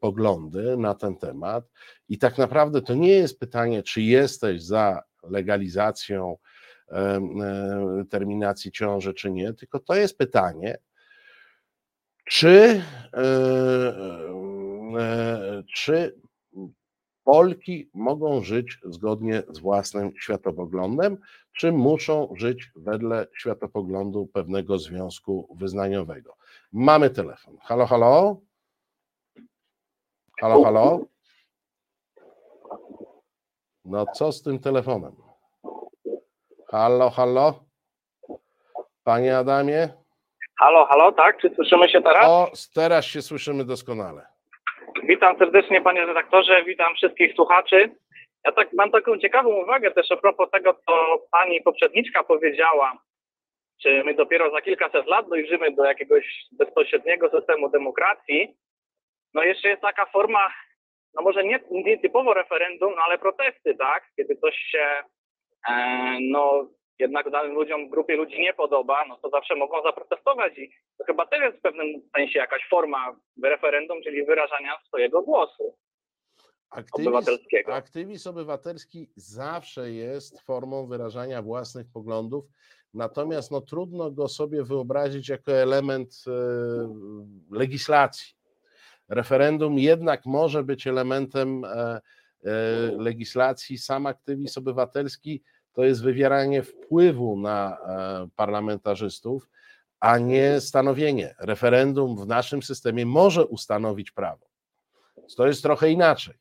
poglądy 0.00 0.76
na 0.76 0.94
ten 0.94 1.16
temat. 1.16 1.64
I 2.08 2.18
tak 2.18 2.38
naprawdę 2.38 2.82
to 2.82 2.94
nie 2.94 3.12
jest 3.12 3.38
pytanie, 3.38 3.82
czy 3.82 4.02
jesteś 4.02 4.62
za 4.62 5.02
legalizacją 5.22 6.36
terminacji 8.10 8.72
ciąży, 8.72 9.14
czy 9.14 9.30
nie, 9.30 9.52
tylko 9.52 9.80
to 9.80 9.94
jest 9.94 10.18
pytanie, 10.18 10.78
czy, 12.26 12.82
e, 13.14 13.22
e, 14.98 15.62
czy 15.74 16.20
Polki 17.24 17.90
mogą 17.94 18.42
żyć 18.42 18.78
zgodnie 18.84 19.42
z 19.48 19.58
własnym 19.58 20.12
światopoglądem, 20.20 21.18
czy 21.52 21.72
muszą 21.72 22.34
żyć 22.36 22.70
wedle 22.76 23.26
światopoglądu 23.38 24.26
pewnego 24.26 24.78
związku 24.78 25.56
wyznaniowego. 25.58 26.36
Mamy 26.72 27.10
telefon. 27.10 27.56
Halo, 27.62 27.86
halo? 27.86 28.40
Halo, 30.40 30.64
halo? 30.64 31.00
No 33.84 34.06
co 34.14 34.32
z 34.32 34.42
tym 34.42 34.58
telefonem? 34.58 35.25
Halo, 36.76 37.10
halo? 37.10 37.54
Panie 39.04 39.36
Adamie? 39.36 39.88
Halo, 40.60 40.86
halo, 40.86 41.12
tak? 41.12 41.40
Czy 41.40 41.50
słyszymy 41.54 41.88
się 41.88 42.02
teraz? 42.02 42.26
O, 42.28 42.50
teraz 42.74 43.04
się 43.04 43.22
słyszymy 43.22 43.64
doskonale. 43.64 44.26
Witam 45.02 45.38
serdecznie 45.38 45.80
panie 45.80 46.06
redaktorze, 46.06 46.64
witam 46.64 46.94
wszystkich 46.94 47.34
słuchaczy. 47.34 47.96
Ja 48.44 48.52
tak 48.52 48.72
mam 48.72 48.90
taką 48.90 49.18
ciekawą 49.18 49.50
uwagę 49.50 49.90
też 49.90 50.10
a 50.10 50.16
propos 50.16 50.50
tego, 50.50 50.74
co 50.74 51.18
pani 51.30 51.62
poprzedniczka 51.62 52.24
powiedziała. 52.24 52.98
Czy 53.82 54.04
my 54.04 54.14
dopiero 54.14 54.50
za 54.50 54.60
kilkaset 54.60 55.06
lat 55.06 55.28
dojrzymy 55.28 55.70
do 55.70 55.84
jakiegoś 55.84 56.24
bezpośredniego 56.52 57.30
systemu 57.30 57.68
demokracji? 57.68 58.56
No 59.34 59.42
jeszcze 59.42 59.68
jest 59.68 59.82
taka 59.82 60.06
forma, 60.06 60.52
no 61.14 61.22
może 61.22 61.44
nie, 61.44 61.60
nie 61.70 61.98
typowo 61.98 62.34
referendum, 62.34 62.92
no 62.96 63.02
ale 63.02 63.18
protesty, 63.18 63.74
tak? 63.74 64.04
Kiedy 64.16 64.36
coś 64.36 64.56
się 64.56 65.02
no 66.20 66.68
jednak 66.98 67.30
danym 67.30 67.54
ludziom, 67.54 67.88
grupie 67.88 68.16
ludzi 68.16 68.40
nie 68.40 68.54
podoba, 68.54 69.04
no 69.08 69.18
to 69.22 69.30
zawsze 69.30 69.56
mogą 69.56 69.82
zaprotestować 69.82 70.58
i 70.58 70.70
to 70.98 71.04
chyba 71.04 71.26
też 71.26 71.40
jest 71.40 71.58
w 71.58 71.60
pewnym 71.60 71.86
sensie 72.16 72.38
jakaś 72.38 72.68
forma 72.70 73.16
referendum, 73.42 74.02
czyli 74.02 74.24
wyrażania 74.24 74.78
swojego 74.86 75.22
głosu 75.22 75.76
Aktywizm, 76.70 77.08
obywatelskiego. 77.08 77.74
aktywizm 77.74 78.28
obywatelski 78.28 79.10
zawsze 79.16 79.90
jest 79.90 80.40
formą 80.40 80.86
wyrażania 80.86 81.42
własnych 81.42 81.86
poglądów, 81.92 82.44
natomiast 82.94 83.50
no, 83.50 83.60
trudno 83.60 84.10
go 84.10 84.28
sobie 84.28 84.64
wyobrazić 84.64 85.28
jako 85.28 85.52
element 85.52 86.24
e, 86.26 86.30
legislacji. 87.50 88.34
Referendum 89.08 89.78
jednak 89.78 90.26
może 90.26 90.62
być 90.62 90.86
elementem 90.86 91.64
e, 91.64 91.68
e, 91.68 92.00
legislacji. 92.98 93.78
Sam 93.78 94.06
aktywizm 94.06 94.60
obywatelski 94.60 95.42
to 95.76 95.84
jest 95.84 96.04
wywieranie 96.04 96.62
wpływu 96.62 97.36
na 97.36 97.78
e, 97.88 98.28
parlamentarzystów, 98.36 99.48
a 100.00 100.18
nie 100.18 100.60
stanowienie. 100.60 101.34
Referendum 101.40 102.16
w 102.16 102.26
naszym 102.26 102.62
systemie 102.62 103.06
może 103.06 103.46
ustanowić 103.46 104.10
prawo. 104.10 104.46
To 105.36 105.46
jest 105.46 105.62
trochę 105.62 105.90
inaczej. 105.90 106.34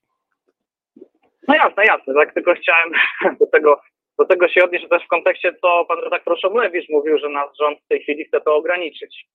No 1.48 1.56
jasne, 1.56 1.86
jasne, 1.86 2.14
tak 2.14 2.34
tylko 2.34 2.54
chciałem 2.54 2.92
do 3.40 3.48
tego, 3.48 3.82
do 4.20 4.26
tego 4.26 4.48
się 4.48 4.64
odnieść 4.64 4.90
też 4.90 5.04
w 5.06 5.08
kontekście, 5.08 5.54
co 5.62 5.86
pan 5.86 6.00
redaktor 6.00 6.40
Szomlewicz 6.40 6.90
mówił, 6.90 7.18
że 7.18 7.30
nasz 7.30 7.58
rząd 7.60 7.80
w 7.80 7.88
tej 7.88 8.04
chwili 8.04 8.26
chce 8.26 8.42
to 8.42 8.56
ograniczyć. 8.56 9.26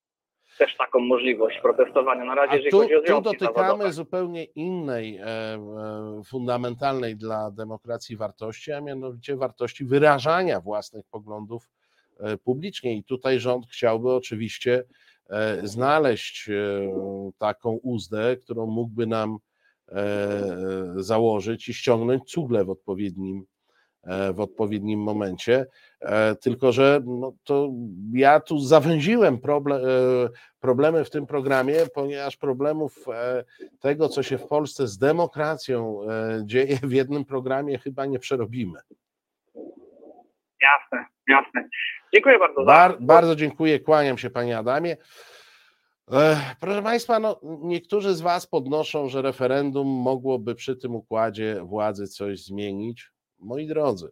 Też 0.60 0.76
taką 0.76 0.98
możliwość 1.00 1.58
protestowania. 1.62 2.24
Na 2.24 2.34
razie, 2.34 2.52
A 2.52 2.54
jeżeli 2.54 2.70
tu, 2.70 2.78
chodzi 2.78 2.94
o 2.94 3.00
tu 3.00 3.06
związki 3.06 3.24
dotykamy 3.38 3.66
zawodowe. 3.68 3.92
zupełnie 3.92 4.44
innej, 4.44 5.16
e, 5.16 5.24
e, 5.26 5.58
fundamentalnej 6.26 7.16
dla 7.16 7.50
demokracji 7.50 8.16
wartości, 8.16 8.72
a 8.72 8.80
mianowicie 8.80 9.36
wartości 9.36 9.84
wyrażania 9.84 10.60
własnych 10.60 11.04
poglądów 11.10 11.68
e, 12.18 12.36
publicznie. 12.36 12.96
I 12.96 13.04
tutaj 13.04 13.40
rząd 13.40 13.66
chciałby 13.66 14.12
oczywiście 14.12 14.84
e, 15.30 15.66
znaleźć 15.66 16.48
e, 16.48 16.52
taką 17.38 17.70
uzdę, 17.82 18.36
którą 18.36 18.66
mógłby 18.66 19.06
nam 19.06 19.38
e, 19.88 20.02
założyć 20.96 21.68
i 21.68 21.74
ściągnąć 21.74 22.24
cugle 22.30 22.64
w 22.64 22.70
odpowiednim, 22.70 23.44
w 24.34 24.40
odpowiednim 24.40 25.00
momencie. 25.00 25.66
E, 26.00 26.34
Tylko, 26.34 26.72
że 26.72 27.00
no 27.04 27.32
to 27.44 27.70
ja 28.12 28.40
tu 28.40 28.58
zawęziłem 28.58 29.38
problem, 29.38 29.80
problemy 30.60 31.04
w 31.04 31.10
tym 31.10 31.26
programie, 31.26 31.76
ponieważ 31.94 32.36
problemów 32.36 33.08
e, 33.08 33.44
tego, 33.80 34.08
co 34.08 34.22
się 34.22 34.38
w 34.38 34.46
Polsce 34.46 34.86
z 34.88 34.98
demokracją 34.98 36.00
e, 36.02 36.40
dzieje, 36.44 36.76
w 36.82 36.92
jednym 36.92 37.24
programie 37.24 37.78
chyba 37.78 38.06
nie 38.06 38.18
przerobimy. 38.18 38.78
Jasne, 40.62 41.06
jasne. 41.28 41.68
Dziękuję 42.14 42.38
bardzo. 42.38 42.64
Bar, 42.64 42.96
bardzo 43.00 43.36
dziękuję, 43.36 43.80
kłaniam 43.80 44.18
się 44.18 44.30
Panie 44.30 44.58
Adamie. 44.58 44.96
E, 46.12 46.36
Proszę 46.60 46.82
Państwa, 46.82 47.18
no, 47.18 47.40
niektórzy 47.42 48.14
z 48.14 48.20
Was 48.20 48.46
podnoszą, 48.46 49.08
że 49.08 49.22
referendum 49.22 49.88
mogłoby 49.88 50.54
przy 50.54 50.76
tym 50.76 50.94
układzie 50.94 51.60
władzy 51.64 52.08
coś 52.08 52.44
zmienić. 52.44 53.10
Moi 53.40 53.66
drodzy, 53.66 54.10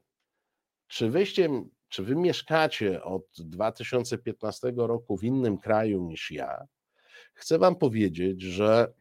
czy 0.87 1.11
wyście, 1.11 1.49
czy 1.89 2.03
Wy 2.03 2.17
mieszkacie 2.17 3.03
od 3.03 3.27
2015 3.39 4.73
roku 4.77 5.17
w 5.17 5.25
innym 5.25 5.59
kraju 5.59 6.03
niż 6.03 6.31
ja? 6.31 6.67
Chcę 7.35 7.59
Wam 7.59 7.77
powiedzieć, 7.77 8.43
że 8.43 8.93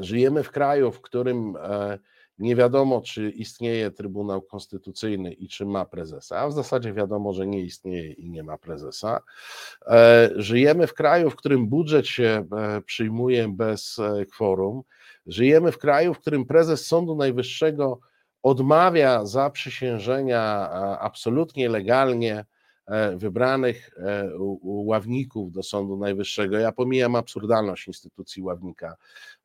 żyjemy 0.00 0.42
w 0.42 0.50
kraju, 0.50 0.92
w 0.92 1.00
którym 1.00 1.56
e, 1.56 1.98
nie 2.38 2.56
wiadomo, 2.56 3.00
czy 3.00 3.30
istnieje 3.30 3.90
Trybunał 3.90 4.42
Konstytucyjny 4.42 5.32
i 5.32 5.48
czy 5.48 5.66
ma 5.66 5.84
prezesa, 5.84 6.38
a 6.38 6.48
w 6.48 6.52
zasadzie 6.52 6.92
wiadomo, 6.92 7.32
że 7.32 7.46
nie 7.46 7.60
istnieje 7.60 8.12
i 8.12 8.30
nie 8.30 8.42
ma 8.42 8.58
prezesa. 8.58 9.20
E, 9.86 10.30
Żyjemy 10.36 10.86
w 10.86 10.94
kraju, 10.94 11.30
w 11.30 11.36
którym 11.36 11.68
budżet 11.68 12.06
się 12.06 12.46
e, 12.52 12.80
przyjmuje 12.80 13.48
bez 13.48 13.98
e, 13.98 14.26
kworum. 14.26 14.82
Żyjemy 15.26 15.72
w 15.72 15.78
kraju, 15.78 16.14
w 16.14 16.18
którym 16.18 16.46
prezes 16.46 16.86
Sądu 16.86 17.16
Najwyższego 17.16 18.00
odmawia 18.46 19.24
zaprzysiężenia 19.24 20.40
a, 20.40 20.98
absolutnie 20.98 21.68
legalnie 21.68 22.44
e, 22.86 23.16
wybranych 23.16 23.90
e, 23.98 24.30
ławników 24.62 25.52
do 25.52 25.62
Sądu 25.62 25.96
Najwyższego. 25.96 26.58
Ja 26.58 26.72
pomijam 26.72 27.14
absurdalność 27.16 27.86
instytucji 27.86 28.42
ławnika 28.42 28.96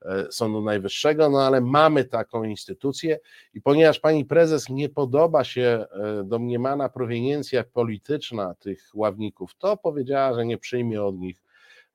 e, 0.01 0.31
Sądu 0.31 0.61
Najwyższego, 0.61 1.29
no 1.29 1.41
ale 1.45 1.61
mamy 1.61 2.05
taką 2.05 2.43
instytucję 2.43 3.19
i 3.53 3.61
ponieważ 3.61 3.99
pani 3.99 4.25
prezes 4.25 4.69
nie 4.69 4.89
podoba 4.89 5.43
się 5.43 5.61
e, 5.61 6.23
domniemana 6.23 6.89
proweniencja 6.89 7.63
polityczna 7.63 8.55
tych 8.59 8.89
ławników, 8.93 9.55
to 9.57 9.77
powiedziała, 9.77 10.35
że 10.35 10.45
nie 10.45 10.57
przyjmie 10.57 11.03
od 11.03 11.15
nich 11.15 11.43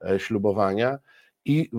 e, 0.05 0.21
ślubowania 0.21 0.99
i 1.45 1.71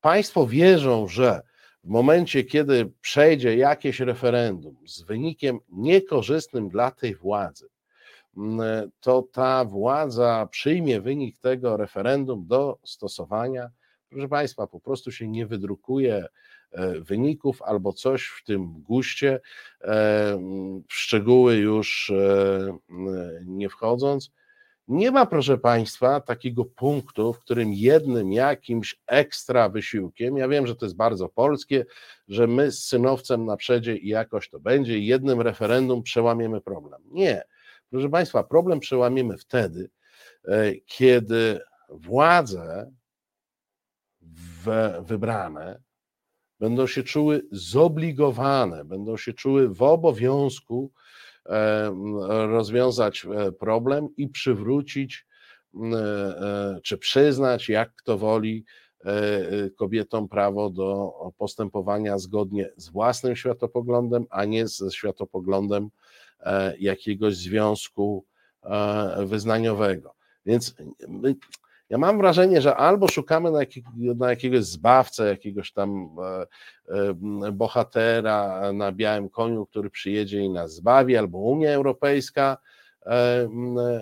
państwo 0.00 0.46
wierzą, 0.46 1.08
że 1.08 1.51
w 1.84 1.88
momencie, 1.88 2.44
kiedy 2.44 2.92
przejdzie 3.00 3.56
jakieś 3.56 4.00
referendum 4.00 4.76
z 4.86 5.02
wynikiem 5.02 5.58
niekorzystnym 5.68 6.68
dla 6.68 6.90
tej 6.90 7.14
władzy, 7.14 7.68
to 9.00 9.22
ta 9.32 9.64
władza 9.64 10.48
przyjmie 10.50 11.00
wynik 11.00 11.38
tego 11.38 11.76
referendum 11.76 12.46
do 12.46 12.78
stosowania. 12.84 13.70
Proszę 14.08 14.28
Państwa, 14.28 14.66
po 14.66 14.80
prostu 14.80 15.12
się 15.12 15.28
nie 15.28 15.46
wydrukuje 15.46 16.26
e, 16.72 17.00
wyników 17.00 17.62
albo 17.62 17.92
coś 17.92 18.26
w 18.26 18.44
tym 18.44 18.82
guście, 18.82 19.40
e, 19.80 20.38
w 20.88 20.94
szczegóły 20.94 21.56
już 21.56 22.10
e, 22.10 22.78
nie 23.46 23.68
wchodząc. 23.68 24.30
Nie 24.92 25.10
ma, 25.10 25.26
proszę 25.26 25.58
Państwa, 25.58 26.20
takiego 26.20 26.64
punktu, 26.64 27.32
w 27.32 27.38
którym 27.38 27.72
jednym 27.72 28.32
jakimś 28.32 29.00
ekstra 29.06 29.68
wysiłkiem, 29.68 30.36
ja 30.36 30.48
wiem, 30.48 30.66
że 30.66 30.76
to 30.76 30.86
jest 30.86 30.96
bardzo 30.96 31.28
polskie, 31.28 31.86
że 32.28 32.46
my 32.46 32.72
z 32.72 32.84
synowcem 32.84 33.44
na 33.44 33.56
przedzie 33.56 33.96
i 33.96 34.08
jakoś 34.08 34.50
to 34.50 34.60
będzie, 34.60 34.98
jednym 34.98 35.40
referendum 35.40 36.02
przełamiemy 36.02 36.60
problem. 36.60 37.02
Nie. 37.06 37.42
Proszę 37.90 38.08
Państwa, 38.08 38.42
problem 38.44 38.80
przełamiemy 38.80 39.38
wtedy, 39.38 39.90
e, 40.48 40.74
kiedy 40.74 41.60
władze 41.88 42.92
wybrane 45.02 45.80
będą 46.60 46.86
się 46.86 47.02
czuły 47.02 47.42
zobligowane, 47.52 48.84
będą 48.84 49.16
się 49.16 49.32
czuły 49.32 49.68
w 49.68 49.82
obowiązku 49.82 50.92
rozwiązać 52.28 53.26
e, 53.26 53.52
problem 53.52 54.08
i 54.16 54.28
przywrócić, 54.28 55.26
e, 55.74 56.80
czy 56.82 56.98
przyznać, 56.98 57.68
jak 57.68 57.94
kto 57.94 58.18
woli, 58.18 58.64
e, 59.04 59.08
e, 59.08 59.70
kobietom 59.70 60.28
prawo 60.28 60.70
do 60.70 61.12
postępowania 61.38 62.18
zgodnie 62.18 62.70
z 62.76 62.88
własnym 62.88 63.36
światopoglądem, 63.36 64.26
a 64.30 64.44
nie 64.44 64.68
ze 64.68 64.90
światopoglądem 64.90 65.90
e, 66.40 66.76
jakiegoś 66.78 67.36
związku 67.36 68.24
e, 68.62 69.26
wyznaniowego. 69.26 70.14
Więc 70.46 70.74
ja 71.92 71.98
mam 71.98 72.18
wrażenie, 72.18 72.60
że 72.60 72.76
albo 72.76 73.08
szukamy 73.08 73.50
na, 73.50 73.60
jakiego, 73.60 73.88
na 74.16 74.30
jakiegoś 74.30 74.64
zbawcę, 74.64 75.28
jakiegoś 75.28 75.72
tam 75.72 76.16
e, 76.22 76.46
e, 77.46 77.52
bohatera 77.52 78.72
na 78.72 78.92
białym 78.92 79.28
koniu, 79.28 79.66
który 79.66 79.90
przyjedzie 79.90 80.40
i 80.40 80.50
nas 80.50 80.74
zbawi, 80.74 81.16
albo 81.16 81.38
Unia 81.38 81.70
Europejska 81.70 82.56
e, 83.06 83.48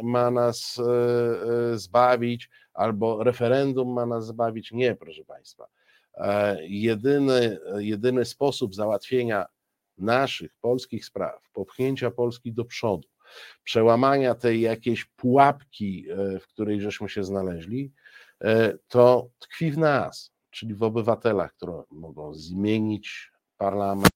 ma 0.03 0.31
nas 0.31 0.81
zbawić, 1.75 2.51
albo 2.75 3.25
referendum 3.25 3.93
ma 3.93 4.07
nas 4.07 4.27
zbawić. 4.27 4.73
Nie, 4.73 4.97
proszę 4.97 5.25
Państwa. 5.25 5.67
Jedyny, 6.61 7.59
jedyny 7.79 8.25
sposób 8.25 8.75
załatwienia 8.75 9.47
naszych 9.99 10.55
polskich 10.61 11.05
spraw, 11.05 11.51
popchnięcia 11.53 12.11
Polski 12.11 12.53
do 12.53 12.65
przodu, 12.65 13.09
przełamania 13.65 14.35
tej 14.35 14.61
jakiejś 14.61 15.05
pułapki, 15.05 16.07
e, 16.11 16.39
w 16.39 16.47
której 16.47 16.81
żeśmy 16.81 17.09
się 17.09 17.25
znaleźli, 17.25 17.93
e, 18.41 18.79
to 18.89 19.31
tkwi 19.39 19.71
w 19.71 19.79
nas, 19.79 20.33
czyli 20.51 20.75
w 20.75 20.83
obywatelach, 20.83 21.55
które 21.55 21.83
mogą 21.91 22.35
zmienić 22.35 23.33
parlament, 23.57 24.13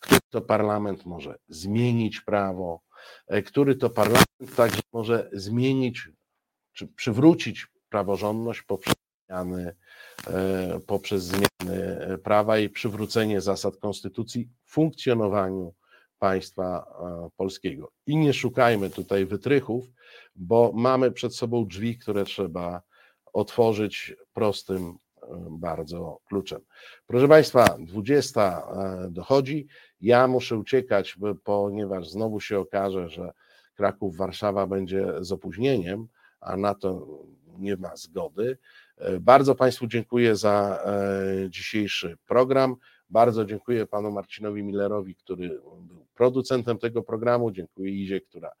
który 0.00 0.20
to 0.30 0.40
parlament 0.40 1.06
może 1.06 1.38
zmienić 1.48 2.20
prawo, 2.20 2.80
e, 3.26 3.42
który 3.42 3.76
to 3.76 3.90
parlament 3.90 4.56
także 4.56 4.80
może 4.92 5.30
zmienić 5.32 6.08
czy 6.72 6.86
przywrócić 6.86 7.66
praworządność 7.88 8.62
poprzez 8.62 8.94
zmiany, 9.28 9.76
poprzez 10.86 11.22
zmiany 11.22 12.18
prawa 12.18 12.58
i 12.58 12.68
przywrócenie 12.68 13.40
zasad 13.40 13.76
konstytucji 13.76 14.48
funkcjonowaniu 14.64 15.74
państwa 16.22 16.86
e, 17.00 17.28
polskiego. 17.36 17.92
I 18.06 18.16
nie 18.16 18.32
szukajmy 18.32 18.90
tutaj 18.90 19.26
wytrychów, 19.26 19.84
bo 20.36 20.72
mamy 20.74 21.12
przed 21.12 21.36
sobą 21.36 21.66
drzwi, 21.66 21.98
które 21.98 22.24
trzeba 22.24 22.82
otworzyć 23.32 24.16
prostym 24.32 24.82
e, 24.82 25.26
bardzo 25.50 26.18
kluczem. 26.24 26.60
Proszę 27.06 27.28
Państwa, 27.28 27.76
20 27.78 28.62
dochodzi. 29.10 29.66
Ja 30.00 30.28
muszę 30.28 30.56
uciekać, 30.56 31.18
ponieważ 31.44 32.10
znowu 32.10 32.40
się 32.40 32.58
okaże, 32.58 33.08
że 33.08 33.32
Kraków, 33.74 34.16
Warszawa 34.16 34.66
będzie 34.66 35.06
z 35.20 35.32
opóźnieniem, 35.32 36.08
a 36.40 36.56
na 36.56 36.74
to 36.74 37.06
nie 37.58 37.76
ma 37.76 37.96
zgody. 37.96 38.58
E, 38.96 39.20
bardzo 39.20 39.54
Państwu 39.54 39.86
dziękuję 39.86 40.36
za 40.36 40.84
e, 40.84 41.50
dzisiejszy 41.50 42.16
program. 42.26 42.76
Bardzo 43.10 43.44
dziękuję 43.44 43.86
panu 43.86 44.10
Marcinowi 44.10 44.62
Millerowi, 44.62 45.14
który 45.14 45.48
był 45.80 46.01
producentem 46.22 46.78
tego 46.78 47.02
programu. 47.02 47.50
Dziękuję 47.50 47.90
Izie, 47.90 48.20
która 48.20 48.52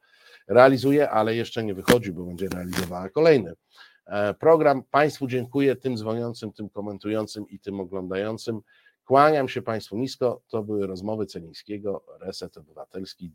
realizuje, 0.48 1.10
ale 1.10 1.34
jeszcze 1.36 1.64
nie 1.64 1.74
wychodzi, 1.74 2.12
bo 2.12 2.24
będzie 2.24 2.48
realizowała 2.48 3.08
kolejny 3.08 3.52
e, 4.06 4.34
program. 4.34 4.82
Państwu 4.90 5.26
dziękuję, 5.26 5.76
tym 5.76 5.96
dzwoniącym, 5.96 6.52
tym 6.52 6.68
komentującym 6.70 7.48
i 7.48 7.58
tym 7.58 7.80
oglądającym. 7.80 8.60
Kłaniam 9.04 9.48
się 9.48 9.62
Państwu 9.62 9.96
nisko. 9.96 10.42
To 10.48 10.62
były 10.62 10.86
rozmowy 10.86 11.26
Celińskiego, 11.26 12.04
Reset 12.20 12.56
Obywatelski. 12.56 13.30